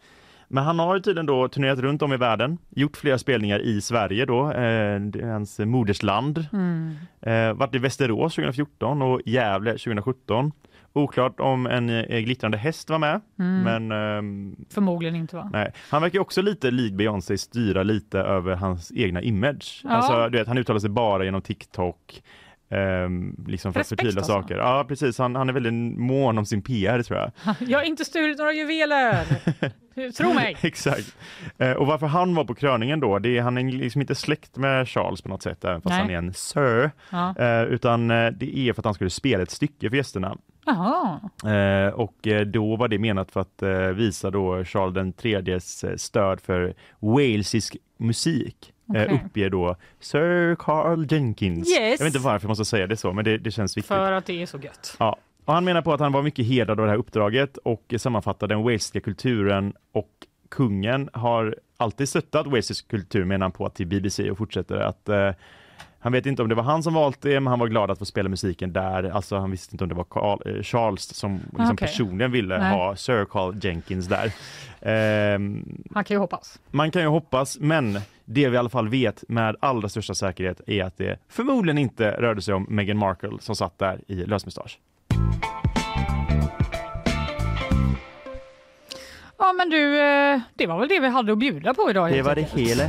[0.48, 3.80] Men han har ju tydligen då turnerat runt om i världen, gjort flera spelningar i
[3.80, 5.00] Sverige då, eh,
[5.30, 6.46] hans modersland.
[6.52, 6.94] Mm.
[7.20, 10.52] Eh, varit i Västerås 2014 och Gävle 2017.
[10.92, 13.62] Oklart om en eh, glittrande häst var med, Mm.
[13.62, 15.50] men ehm, Förmodligen inte va?
[15.52, 19.80] Nej, han verkar också lite lik Beyoncé styra lite över hans egna image.
[19.84, 19.90] Ja.
[19.90, 22.22] Alltså, du vet, han uttalar sig bara genom TikTok.
[22.70, 24.32] Ehm, liksom för att Respekt förtydliga alltså.
[24.32, 24.56] saker.
[24.56, 25.18] Ja, precis.
[25.18, 27.30] Han, han är väldigt mån om sin PR tror jag.
[27.68, 29.24] Jag har inte stulit några juveler!
[30.16, 30.56] Tro mig!
[30.62, 31.16] Exakt.
[31.58, 34.56] Eh, och varför han var på kröningen då, det är, han är liksom inte släkt
[34.56, 36.00] med Charles på något sätt, även fast Nej.
[36.00, 36.90] han är en sir.
[37.10, 37.34] Ja.
[37.38, 40.36] Eh, utan eh, det är för att han skulle spela ett stycke för gästerna.
[41.44, 45.96] Eh, och då var det menat för att eh, visa då Charles den tredjes eh,
[45.96, 48.72] stöd för walesisk musik.
[48.94, 49.20] Eh, Okej.
[49.24, 51.68] uppger då Sir Carl Jenkins.
[51.70, 51.78] Yes.
[52.00, 53.88] Jag vet inte varför jag måste säga det så, men det, det känns viktigt.
[53.88, 54.96] För att det är så gött.
[54.98, 55.16] Ja.
[55.44, 58.46] Och han menar på att han var mycket hedrad av det här uppdraget och sammanfattar
[58.46, 60.10] den walesiska kulturen och
[60.48, 65.30] kungen har alltid stöttat walesisk kultur menar han på till BBC och fortsätter att eh,
[66.00, 67.98] han vet inte om det var han som valt det, men han var glad att
[67.98, 69.10] få spela musiken där.
[69.10, 71.76] Alltså han visste inte om det var Carl, eh, Charles som liksom Okej.
[71.76, 72.72] personligen ville Nej.
[72.72, 74.32] ha Sir Carl Jenkins där.
[74.80, 76.58] Ehm, Han kan ju hoppas.
[76.70, 77.98] man kan ju hoppas, men
[78.28, 82.10] det vi i alla fall vet med allra största säkerhet är att det förmodligen inte
[82.10, 84.78] rörde sig om Meghan Markle som satt där i lösmustasch.
[89.38, 92.12] Ja men du, eh, det var väl det vi hade att bjuda på idag.
[92.12, 92.84] Det var det hela.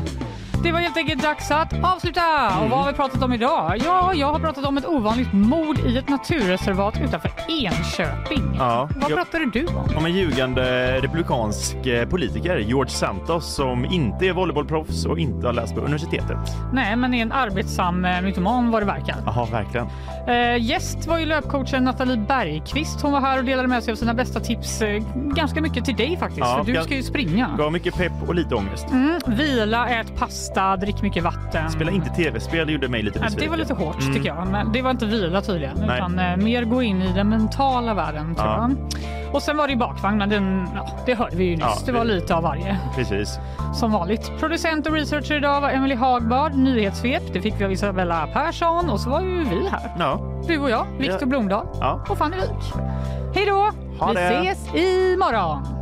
[0.63, 2.59] Det var helt enkelt dags att avsluta!
[2.63, 3.77] Och vad har vi pratat om idag?
[3.85, 8.55] Ja, jag har pratat om ett ovanligt mord i ett naturreservat utanför Enköping.
[8.57, 9.97] Ja, Vad jag- pratade du om?
[9.97, 15.53] Om en ljugande republikansk eh, politiker, George Santos, som inte är volleybollproffs och inte har
[15.53, 16.37] läst på universitetet.
[16.73, 19.15] Nej, men är en arbetsam eh, mytoman vad det verkar.
[19.25, 19.87] Jaha, verkligen.
[20.27, 23.01] Eh, gäst var ju löpcoachen Nathalie Bergqvist.
[23.01, 24.81] Hon var här och delade med sig av sina bästa tips.
[24.81, 27.49] Eh, ganska mycket till dig faktiskt, Ja, för du ska ju springa.
[27.57, 28.85] Gav mycket pepp och lite ångest.
[28.91, 31.69] Mm, vila, ät pasta fasta, drick mycket vatten.
[31.71, 33.43] Spela inte tv-spel gjorde mig lite besviken.
[33.43, 34.13] det var lite hårt Mm.
[34.15, 34.47] tycker jag.
[34.47, 35.77] Men det var inte vila tydligen.
[35.87, 35.97] Nej.
[35.97, 38.69] Utan eh, mer gå in i den mentala världen tror Ja.
[38.69, 39.35] jag.
[39.35, 41.61] Och sen var det ju bakvagn, men den, ja, det hörde vi ju nyss.
[41.61, 42.77] Ja, det var det- lite av varje.
[42.95, 43.39] Precis.
[43.73, 44.31] Som vanligt.
[44.39, 46.53] Producent och researcher idag var Emily Hagbard.
[46.55, 48.89] Nyhetssvep, det fick vi av Isabella Persson.
[48.89, 49.91] Och så var ju vi här.
[49.99, 50.19] Ja.
[50.47, 51.25] Du och jag, Viktor Ja.
[51.25, 51.65] Blomdahl
[52.09, 52.73] och Fanny Wijk.
[53.35, 53.69] Hej då!
[54.07, 54.19] Vi det.
[54.49, 55.78] ses imorgon!